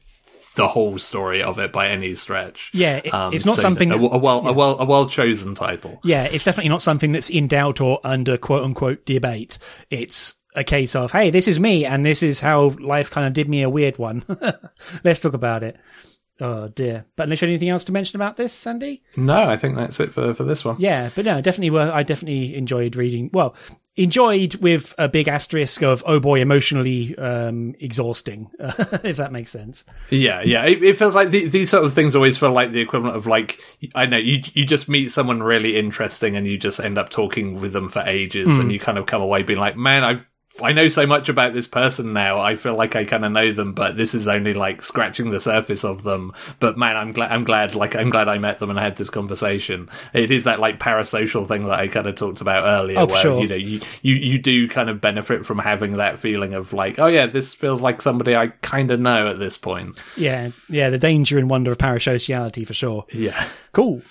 the 0.56 0.66
whole 0.68 0.98
story 0.98 1.42
of 1.42 1.58
it 1.60 1.72
by 1.72 1.88
any 1.88 2.16
stretch. 2.16 2.70
Yeah, 2.74 3.00
it, 3.04 3.14
um, 3.14 3.32
it's 3.32 3.46
not 3.46 3.56
so 3.56 3.62
something 3.62 3.92
a, 3.92 3.96
a, 3.96 4.18
well 4.18 4.42
yeah. 4.42 4.50
a 4.50 4.52
well 4.52 4.78
a 4.80 4.84
well 4.84 5.06
chosen 5.06 5.54
title. 5.54 6.00
Yeah, 6.02 6.24
it's 6.24 6.44
definitely 6.44 6.70
not 6.70 6.82
something 6.82 7.12
that's 7.12 7.30
in 7.30 7.46
doubt 7.46 7.80
or 7.80 8.00
under 8.02 8.36
quote 8.36 8.64
unquote 8.64 9.06
debate. 9.06 9.58
It's 9.88 10.36
a 10.55 10.64
case 10.64 10.94
of 10.94 11.12
hey, 11.12 11.30
this 11.30 11.48
is 11.48 11.59
me, 11.59 11.84
and 11.84 12.05
this 12.05 12.22
is 12.22 12.40
how 12.40 12.68
life 12.80 13.11
kind 13.11 13.26
of 13.26 13.32
did 13.32 13.48
me 13.48 13.62
a 13.62 13.70
weird 13.70 13.98
one. 13.98 14.24
Let's 15.05 15.20
talk 15.20 15.34
about 15.34 15.62
it. 15.62 15.76
Oh 16.40 16.66
dear! 16.68 17.05
But 17.14 17.24
unless 17.24 17.40
you 17.40 17.48
anything 17.48 17.68
else 17.68 17.84
to 17.84 17.92
mention 17.92 18.16
about 18.16 18.36
this, 18.36 18.66
Andy? 18.66 19.03
No, 19.16 19.44
I 19.48 19.57
think 19.57 19.76
that's 19.76 20.00
it 20.00 20.12
for 20.12 20.34
for 20.34 20.44
this 20.44 20.64
one. 20.64 20.76
Yeah, 20.78 21.11
but 21.14 21.24
no, 21.24 21.40
definitely. 21.40 21.70
Were, 21.70 21.92
I 21.92 22.03
definitely 22.03 22.57
enjoyed 22.57 22.96
reading. 22.96 23.30
Well, 23.32 23.55
enjoyed 23.96 24.55
with 24.57 24.94
a 24.98 25.09
big 25.09 25.28
asterisk 25.28 25.82
of 25.82 26.03
oh 26.05 26.18
boy, 26.20 26.40
emotionally 26.40 27.16
um, 27.16 27.74
exhausting. 27.78 28.50
if 28.59 29.18
that 29.18 29.30
makes 29.30 29.50
sense. 29.50 29.84
Yeah, 30.11 30.42
yeah. 30.42 30.64
It, 30.64 30.82
it 30.82 30.98
feels 30.98 31.14
like 31.14 31.30
the, 31.30 31.46
these 31.46 31.70
sort 31.70 31.84
of 31.84 31.94
things 31.94 32.16
always 32.16 32.38
feel 32.38 32.53
like 32.53 32.72
the 32.72 32.80
equivalent 32.80 33.14
of 33.14 33.26
like 33.26 33.61
I 33.94 34.07
know 34.07 34.16
you 34.16 34.42
you 34.55 34.64
just 34.64 34.88
meet 34.88 35.11
someone 35.11 35.42
really 35.42 35.76
interesting 35.76 36.34
and 36.34 36.48
you 36.48 36.59
just 36.59 36.80
end 36.80 36.98
up 36.98 37.11
talking 37.11 37.61
with 37.61 37.72
them 37.72 37.88
for 37.88 38.03
ages 38.07 38.48
mm. 38.48 38.61
and 38.61 38.72
you 38.72 38.80
kind 38.80 38.98
of 38.98 39.07
come 39.07 39.22
away 39.22 39.42
being 39.42 39.61
like, 39.61 39.76
man, 39.76 40.03
I 40.03 40.22
I 40.61 40.72
know 40.72 40.88
so 40.88 41.07
much 41.07 41.28
about 41.28 41.55
this 41.55 41.66
person 41.66 42.12
now. 42.12 42.38
I 42.38 42.57
feel 42.57 42.76
like 42.76 42.94
I 42.94 43.05
kind 43.05 43.24
of 43.24 43.32
know 43.32 43.53
them, 43.53 43.72
but 43.72 43.96
this 43.96 44.14
is 44.14 44.28
only 44.28 44.55
like 44.55 44.82
scratching 44.82 45.30
the 45.30 45.40
surface 45.40 45.84
of 45.84 46.03
them. 46.03 46.32
But 46.61 46.76
man, 46.76 46.96
I'm 46.96 47.12
glad, 47.12 47.32
I'm 47.32 47.44
glad, 47.44 47.74
like, 47.74 47.96
I'm 47.96 48.11
glad 48.11 48.28
I 48.28 48.38
met 48.38 48.59
them 48.59 48.70
and 48.70 48.78
I 48.78 48.82
had 48.82 48.96
this 48.96 49.11
conversation. 49.11 49.88
It 50.12 50.30
is 50.30 50.44
that 50.44 50.61
like 50.61 50.78
parasocial 50.78 51.48
thing 51.48 51.62
that 51.62 51.80
I 51.80 51.88
kind 51.88 52.07
of 52.07 52.16
talked 52.16 52.40
about 52.40 52.64
earlier, 52.64 53.00
oh, 53.00 53.07
where, 53.07 53.16
sure. 53.16 53.40
you 53.40 53.48
know, 53.48 53.57
you, 53.57 53.80
you, 54.03 54.14
you 54.14 54.38
do 54.38 54.68
kind 54.68 54.90
of 54.90 55.00
benefit 55.00 55.46
from 55.46 55.59
having 55.59 55.96
that 55.96 56.18
feeling 56.18 56.55
of 56.55 56.72
like, 56.72 56.98
oh 56.98 57.07
yeah, 57.07 57.26
this 57.26 57.55
feels 57.55 57.80
like 57.80 58.03
somebody 58.03 58.36
I 58.36 58.48
kind 58.48 58.90
of 58.90 59.00
know 59.00 59.28
at 59.28 59.38
this 59.38 59.57
point. 59.57 60.03
Yeah. 60.16 60.50
Yeah. 60.68 60.90
The 60.90 60.98
danger 60.98 61.38
and 61.38 61.48
wonder 61.48 61.72
of 61.72 61.78
parasociality 61.78 62.66
for 62.66 62.74
sure. 62.74 63.07
Yeah. 63.12 63.48
Cool. 63.72 64.03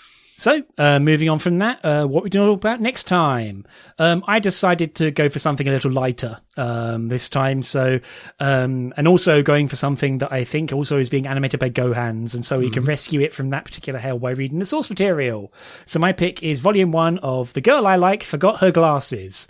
So, 0.42 0.64
uh, 0.80 0.98
moving 0.98 1.30
on 1.30 1.38
from 1.38 1.60
that, 1.60 1.86
uh, 1.86 2.08
what 2.08 2.24
we 2.24 2.32
going 2.32 2.48
to 2.48 2.52
talk 2.54 2.62
about 2.62 2.82
next 2.82 3.04
time? 3.04 3.64
Um, 4.00 4.24
I 4.26 4.40
decided 4.40 4.96
to 4.96 5.12
go 5.12 5.30
for 5.30 5.38
something 5.38 5.68
a 5.68 5.72
little 5.72 5.92
lighter 5.92 6.40
um, 6.58 7.10
this 7.10 7.30
time. 7.30 7.62
So, 7.62 8.00
um, 8.40 8.92
and 8.98 9.08
also 9.08 9.44
going 9.44 9.68
for 9.68 9.76
something 9.76 10.18
that 10.18 10.32
I 10.32 10.44
think 10.44 10.74
also 10.74 10.98
is 10.98 11.12
being 11.12 11.28
animated 11.28 11.60
by 11.60 11.70
GoHands, 11.70 12.34
and 12.34 12.44
so 12.44 12.58
we 12.58 12.66
mm-hmm. 12.66 12.74
can 12.74 12.84
rescue 12.86 13.22
it 13.22 13.34
from 13.34 13.50
that 13.50 13.66
particular 13.66 14.00
hell 14.00 14.18
by 14.18 14.32
reading 14.32 14.58
the 14.58 14.66
source 14.66 14.90
material. 14.90 15.54
So, 15.86 16.00
my 16.00 16.12
pick 16.12 16.42
is 16.42 16.60
Volume 16.60 16.92
One 16.92 17.20
of 17.20 17.54
The 17.54 17.62
Girl 17.62 17.86
I 17.86 17.98
Like 17.98 18.24
Forgot 18.24 18.62
Her 18.62 18.72
Glasses. 18.72 19.48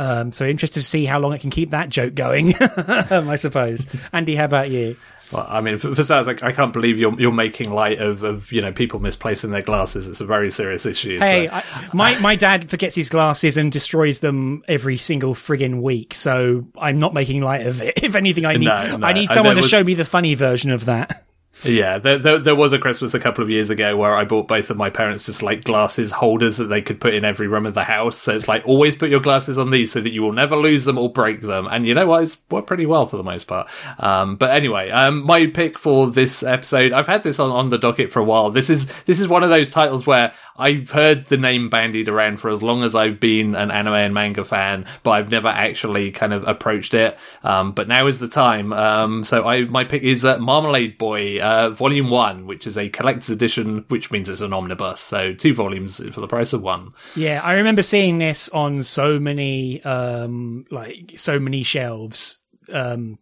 Um, 0.00 0.32
so 0.32 0.46
interested 0.46 0.80
to 0.80 0.86
see 0.86 1.04
how 1.04 1.18
long 1.18 1.34
it 1.34 1.42
can 1.42 1.50
keep 1.50 1.70
that 1.70 1.90
joke 1.90 2.14
going, 2.14 2.54
I 2.60 3.36
suppose. 3.36 3.86
Andy, 4.14 4.34
how 4.34 4.46
about 4.46 4.70
you? 4.70 4.96
Well, 5.30 5.44
I 5.46 5.60
mean, 5.60 5.76
for, 5.76 5.94
for 5.94 6.02
starters, 6.02 6.40
I, 6.42 6.48
I, 6.48 6.52
can't 6.52 6.72
believe 6.72 6.98
you're 6.98 7.12
you're 7.20 7.30
making 7.30 7.70
light 7.70 8.00
of, 8.00 8.22
of 8.22 8.50
you 8.50 8.62
know 8.62 8.72
people 8.72 8.98
misplacing 8.98 9.50
their 9.50 9.60
glasses. 9.60 10.06
It's 10.06 10.22
a 10.22 10.24
very 10.24 10.50
serious 10.50 10.86
issue. 10.86 11.18
Hey, 11.18 11.48
so. 11.48 11.52
I, 11.52 11.64
my 11.92 12.18
my 12.20 12.34
dad 12.34 12.70
forgets 12.70 12.94
his 12.94 13.10
glasses 13.10 13.58
and 13.58 13.70
destroys 13.70 14.20
them 14.20 14.64
every 14.66 14.96
single 14.96 15.34
friggin' 15.34 15.82
week. 15.82 16.14
So 16.14 16.66
I'm 16.78 16.98
not 16.98 17.12
making 17.12 17.42
light 17.42 17.66
of 17.66 17.82
it. 17.82 18.02
If 18.10 18.14
anything, 18.14 18.46
I 18.46 18.56
need 18.56 18.64
no, 18.64 18.96
no. 18.96 19.06
I 19.06 19.12
need 19.12 19.30
someone 19.30 19.56
to 19.56 19.60
was... 19.60 19.68
show 19.68 19.84
me 19.84 19.92
the 19.92 20.06
funny 20.06 20.34
version 20.34 20.70
of 20.70 20.86
that. 20.86 21.26
Yeah, 21.64 21.98
there, 21.98 22.18
there, 22.18 22.38
there, 22.38 22.54
was 22.54 22.72
a 22.72 22.78
Christmas 22.78 23.14
a 23.14 23.20
couple 23.20 23.44
of 23.44 23.50
years 23.50 23.70
ago 23.70 23.96
where 23.96 24.14
I 24.14 24.24
bought 24.24 24.48
both 24.48 24.70
of 24.70 24.76
my 24.76 24.88
parents 24.88 25.24
just 25.24 25.42
like 25.42 25.64
glasses 25.64 26.10
holders 26.12 26.56
that 26.56 26.66
they 26.66 26.80
could 26.80 27.00
put 27.00 27.14
in 27.14 27.24
every 27.24 27.48
room 27.48 27.66
of 27.66 27.74
the 27.74 27.84
house. 27.84 28.16
So 28.16 28.34
it's 28.34 28.48
like 28.48 28.66
always 28.66 28.96
put 28.96 29.10
your 29.10 29.20
glasses 29.20 29.58
on 29.58 29.70
these 29.70 29.92
so 29.92 30.00
that 30.00 30.10
you 30.10 30.22
will 30.22 30.32
never 30.32 30.56
lose 30.56 30.84
them 30.84 30.96
or 30.96 31.12
break 31.12 31.42
them. 31.42 31.68
And 31.70 31.86
you 31.86 31.94
know 31.94 32.06
what? 32.06 32.22
It's 32.22 32.38
worked 32.50 32.66
pretty 32.66 32.86
well 32.86 33.06
for 33.06 33.16
the 33.16 33.22
most 33.22 33.44
part. 33.44 33.68
Um, 33.98 34.36
but 34.36 34.50
anyway, 34.50 34.90
um, 34.90 35.24
my 35.24 35.46
pick 35.46 35.78
for 35.78 36.10
this 36.10 36.42
episode, 36.42 36.92
I've 36.92 37.06
had 37.06 37.22
this 37.22 37.38
on, 37.38 37.50
on 37.50 37.68
the 37.68 37.78
docket 37.78 38.10
for 38.10 38.20
a 38.20 38.24
while. 38.24 38.50
This 38.50 38.70
is 38.70 38.86
this 39.02 39.20
is 39.20 39.28
one 39.28 39.42
of 39.42 39.50
those 39.50 39.70
titles 39.70 40.06
where 40.06 40.32
I've 40.60 40.90
heard 40.90 41.26
the 41.26 41.36
name 41.36 41.70
bandied 41.70 42.08
around 42.08 42.38
for 42.38 42.50
as 42.50 42.62
long 42.62 42.82
as 42.82 42.94
I've 42.94 43.18
been 43.18 43.54
an 43.54 43.70
anime 43.70 43.94
and 43.94 44.14
manga 44.14 44.44
fan, 44.44 44.86
but 45.02 45.12
I've 45.12 45.30
never 45.30 45.48
actually 45.48 46.10
kind 46.10 46.32
of 46.32 46.46
approached 46.46 46.94
it. 46.94 47.18
Um, 47.42 47.72
but 47.72 47.88
now 47.88 48.06
is 48.06 48.18
the 48.18 48.28
time. 48.28 48.72
Um, 48.72 49.24
so 49.24 49.46
I 49.46 49.64
my 49.64 49.84
pick 49.84 50.02
is 50.02 50.24
uh, 50.24 50.38
Marmalade 50.38 50.98
Boy 50.98 51.40
uh, 51.40 51.70
Volume 51.70 52.10
One, 52.10 52.46
which 52.46 52.66
is 52.66 52.76
a 52.76 52.88
collector's 52.90 53.30
edition, 53.30 53.84
which 53.88 54.10
means 54.10 54.28
it's 54.28 54.40
an 54.40 54.52
omnibus. 54.52 55.00
So 55.00 55.32
two 55.32 55.54
volumes 55.54 55.96
for 56.12 56.20
the 56.20 56.28
price 56.28 56.52
of 56.52 56.62
one. 56.62 56.92
Yeah, 57.16 57.40
I 57.42 57.54
remember 57.54 57.82
seeing 57.82 58.18
this 58.18 58.48
on 58.50 58.82
so 58.82 59.18
many, 59.18 59.82
um, 59.84 60.66
like 60.70 61.14
so 61.16 61.38
many 61.38 61.62
shelves. 61.62 62.40
Um, 62.72 63.18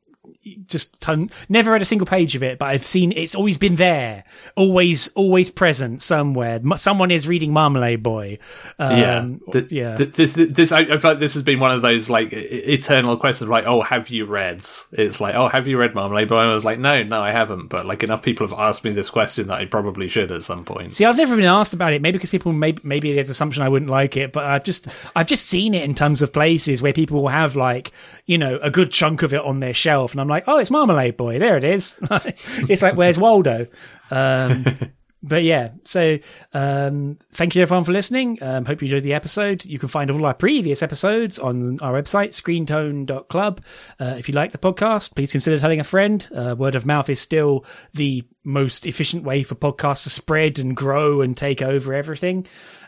just 0.66 1.00
ton, 1.00 1.30
never 1.48 1.72
read 1.72 1.82
a 1.82 1.84
single 1.84 2.06
page 2.06 2.34
of 2.34 2.42
it, 2.42 2.58
but 2.58 2.66
I've 2.66 2.84
seen 2.84 3.12
it's 3.12 3.34
always 3.34 3.58
been 3.58 3.76
there, 3.76 4.24
always, 4.56 5.08
always 5.08 5.50
present 5.50 6.02
somewhere. 6.02 6.60
Someone 6.76 7.10
is 7.10 7.28
reading 7.28 7.52
Marmalade 7.52 8.02
Boy. 8.02 8.38
Um, 8.78 8.96
yeah, 8.96 9.36
the, 9.52 9.68
yeah. 9.70 9.94
The, 9.94 10.04
this, 10.06 10.32
this, 10.32 10.72
I, 10.72 10.80
I, 10.80 10.96
feel 10.98 11.10
like 11.12 11.18
this 11.18 11.34
has 11.34 11.42
been 11.42 11.60
one 11.60 11.70
of 11.70 11.82
those 11.82 12.10
like 12.10 12.28
eternal 12.32 13.16
questions, 13.16 13.50
like, 13.50 13.66
oh, 13.66 13.82
have 13.82 14.08
you 14.08 14.26
read? 14.26 14.58
It's 14.92 15.20
like, 15.20 15.34
oh, 15.34 15.48
have 15.48 15.68
you 15.68 15.78
read 15.78 15.94
Marmalade 15.94 16.28
Boy? 16.28 16.40
And 16.40 16.50
I 16.50 16.54
was 16.54 16.64
like, 16.64 16.78
no, 16.78 17.02
no, 17.02 17.20
I 17.20 17.30
haven't. 17.30 17.68
But 17.68 17.86
like 17.86 18.02
enough 18.02 18.22
people 18.22 18.46
have 18.46 18.58
asked 18.58 18.84
me 18.84 18.92
this 18.92 19.10
question 19.10 19.48
that 19.48 19.58
I 19.58 19.66
probably 19.66 20.08
should 20.08 20.30
at 20.32 20.42
some 20.42 20.64
point. 20.64 20.92
See, 20.92 21.04
I've 21.04 21.16
never 21.16 21.36
been 21.36 21.44
asked 21.44 21.74
about 21.74 21.92
it. 21.92 22.02
Maybe 22.02 22.18
because 22.18 22.30
people 22.30 22.52
maybe 22.52 22.80
maybe 22.84 23.12
there's 23.12 23.30
assumption 23.30 23.62
I 23.62 23.68
wouldn't 23.68 23.90
like 23.90 24.16
it, 24.16 24.32
but 24.32 24.44
I've 24.44 24.64
just 24.64 24.88
I've 25.14 25.26
just 25.26 25.46
seen 25.46 25.74
it 25.74 25.84
in 25.84 25.94
terms 25.94 26.22
of 26.22 26.32
places 26.32 26.82
where 26.82 26.92
people 26.92 27.20
will 27.20 27.28
have 27.28 27.56
like 27.56 27.92
you 28.26 28.38
know 28.38 28.58
a 28.62 28.70
good 28.70 28.90
chunk 28.90 29.22
of 29.22 29.32
it 29.34 29.40
on 29.40 29.60
their 29.60 29.74
shelf, 29.74 30.12
and 30.12 30.20
I'm 30.20 30.28
like, 30.28 30.37
oh, 30.46 30.58
it's 30.58 30.70
Marmalade 30.70 31.16
Boy. 31.16 31.38
There 31.38 31.56
it 31.56 31.64
is. 31.64 31.96
it's 32.10 32.82
like, 32.82 32.96
where's 32.96 33.18
Waldo? 33.18 33.66
Um, 34.10 34.64
but 35.22 35.42
yeah, 35.42 35.70
so 35.84 36.18
um, 36.52 37.18
thank 37.32 37.54
you 37.54 37.62
everyone 37.62 37.84
for 37.84 37.92
listening. 37.92 38.38
Um, 38.42 38.64
hope 38.64 38.80
you 38.80 38.86
enjoyed 38.86 39.02
the 39.02 39.14
episode. 39.14 39.64
You 39.64 39.78
can 39.78 39.88
find 39.88 40.10
all 40.10 40.24
our 40.24 40.34
previous 40.34 40.82
episodes 40.82 41.38
on 41.38 41.80
our 41.80 41.92
website, 41.92 42.28
screentone.club. 42.28 43.60
Uh, 43.98 44.14
if 44.18 44.28
you 44.28 44.34
like 44.34 44.52
the 44.52 44.58
podcast, 44.58 45.14
please 45.14 45.32
consider 45.32 45.58
telling 45.58 45.80
a 45.80 45.84
friend. 45.84 46.28
Uh, 46.34 46.54
word 46.58 46.74
of 46.74 46.86
mouth 46.86 47.08
is 47.08 47.20
still 47.20 47.64
the 47.94 48.24
most 48.44 48.86
efficient 48.86 49.24
way 49.24 49.42
for 49.42 49.54
podcasts 49.54 50.04
to 50.04 50.10
spread 50.10 50.58
and 50.58 50.76
grow 50.76 51.20
and 51.20 51.36
take 51.36 51.62
over 51.62 51.92
everything. 51.92 52.46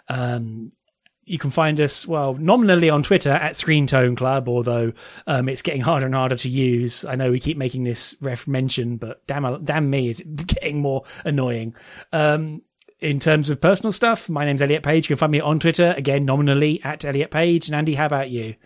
Um, 0.09 0.71
you 1.31 1.39
can 1.39 1.51
find 1.51 1.81
us, 1.81 2.07
well, 2.07 2.35
nominally 2.35 2.91
on 2.91 3.03
Twitter 3.05 3.31
at 3.31 3.55
Screen 3.55 3.87
Tone 3.87 4.17
Club, 4.17 4.49
although 4.49 4.93
um, 5.29 5.49
it's 5.49 5.63
getting 5.63 5.81
harder 5.81 6.07
and 6.07 6.15
harder 6.15 6.35
to 6.37 6.49
use. 6.49 7.05
I 7.05 7.15
know 7.15 7.31
we 7.31 7.39
keep 7.39 7.57
making 7.57 7.85
this 7.85 8.17
ref 8.21 8.49
mention, 8.49 8.97
but 8.97 9.25
damn, 9.27 9.63
damn 9.65 9.89
me, 9.89 10.09
is 10.09 10.23
getting 10.47 10.81
more 10.81 11.05
annoying. 11.25 11.75
Um, 12.13 12.63
in 12.99 13.21
terms 13.21 13.49
of 13.49 13.61
personal 13.61 13.93
stuff, 13.93 14.29
my 14.29 14.45
name's 14.45 14.61
Elliot 14.61 14.83
Page. 14.83 15.07
You 15.07 15.15
can 15.15 15.21
find 15.21 15.33
me 15.33 15.41
on 15.41 15.61
Twitter, 15.61 15.95
again, 15.97 16.25
nominally 16.25 16.83
at 16.83 17.05
Elliot 17.05 17.31
Page. 17.31 17.69
And 17.69 17.77
Andy, 17.77 17.95
how 17.95 18.07
about 18.07 18.31
you? 18.31 18.57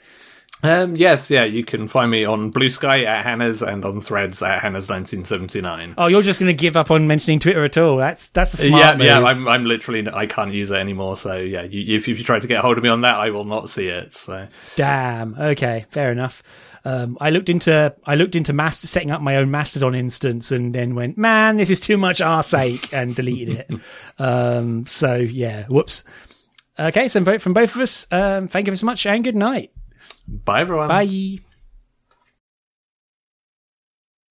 Um, 0.62 0.96
yes, 0.96 1.30
yeah, 1.30 1.44
you 1.44 1.62
can 1.62 1.88
find 1.88 2.10
me 2.10 2.24
on 2.24 2.48
Blue 2.48 2.70
Sky 2.70 3.04
at 3.04 3.24
Hannah's 3.24 3.62
and 3.62 3.84
on 3.84 4.00
Threads 4.00 4.42
at 4.42 4.62
Hannah's 4.62 4.88
1979. 4.88 5.94
Oh, 5.98 6.06
you're 6.06 6.22
just 6.22 6.40
going 6.40 6.54
to 6.54 6.58
give 6.58 6.76
up 6.76 6.90
on 6.90 7.06
mentioning 7.06 7.38
Twitter 7.38 7.64
at 7.64 7.76
all? 7.76 7.98
That's 7.98 8.30
that's 8.30 8.54
a 8.54 8.56
smart 8.56 8.82
yeah, 8.82 8.96
move. 8.96 9.06
yeah, 9.06 9.18
I'm, 9.20 9.46
I'm 9.46 9.64
literally, 9.66 10.08
I 10.10 10.26
can't 10.26 10.52
use 10.52 10.70
it 10.70 10.76
anymore. 10.76 11.16
So 11.16 11.36
yeah, 11.36 11.64
you, 11.64 11.96
if, 11.96 12.08
if 12.08 12.18
you 12.18 12.24
try 12.24 12.38
to 12.38 12.46
get 12.46 12.60
hold 12.60 12.78
of 12.78 12.82
me 12.82 12.88
on 12.88 13.02
that, 13.02 13.16
I 13.16 13.30
will 13.30 13.44
not 13.44 13.68
see 13.68 13.88
it. 13.88 14.14
So 14.14 14.46
Damn. 14.76 15.34
Okay, 15.38 15.84
fair 15.90 16.10
enough. 16.10 16.42
Um, 16.86 17.16
I 17.20 17.30
looked 17.30 17.48
into 17.48 17.94
I 18.04 18.14
looked 18.14 18.36
into 18.36 18.52
Mast- 18.52 18.86
setting 18.86 19.10
up 19.10 19.22
my 19.22 19.36
own 19.36 19.50
Mastodon 19.50 19.94
instance 19.94 20.52
and 20.52 20.74
then 20.74 20.94
went, 20.94 21.16
man, 21.16 21.56
this 21.56 21.70
is 21.70 21.80
too 21.80 21.96
much 21.96 22.20
our 22.20 22.42
sake, 22.42 22.92
and 22.92 23.14
deleted 23.14 23.66
it. 23.68 23.80
um, 24.18 24.86
so 24.86 25.14
yeah, 25.14 25.64
whoops. 25.66 26.04
Okay, 26.78 27.08
so 27.08 27.20
vote 27.20 27.40
from 27.40 27.54
both 27.54 27.74
of 27.74 27.80
us, 27.80 28.06
um, 28.10 28.48
thank 28.48 28.66
you 28.66 28.76
so 28.76 28.84
much 28.84 29.06
and 29.06 29.22
good 29.24 29.36
night. 29.36 29.70
Bye 30.26 30.60
everyone. 30.60 30.88
Bye. 30.88 31.40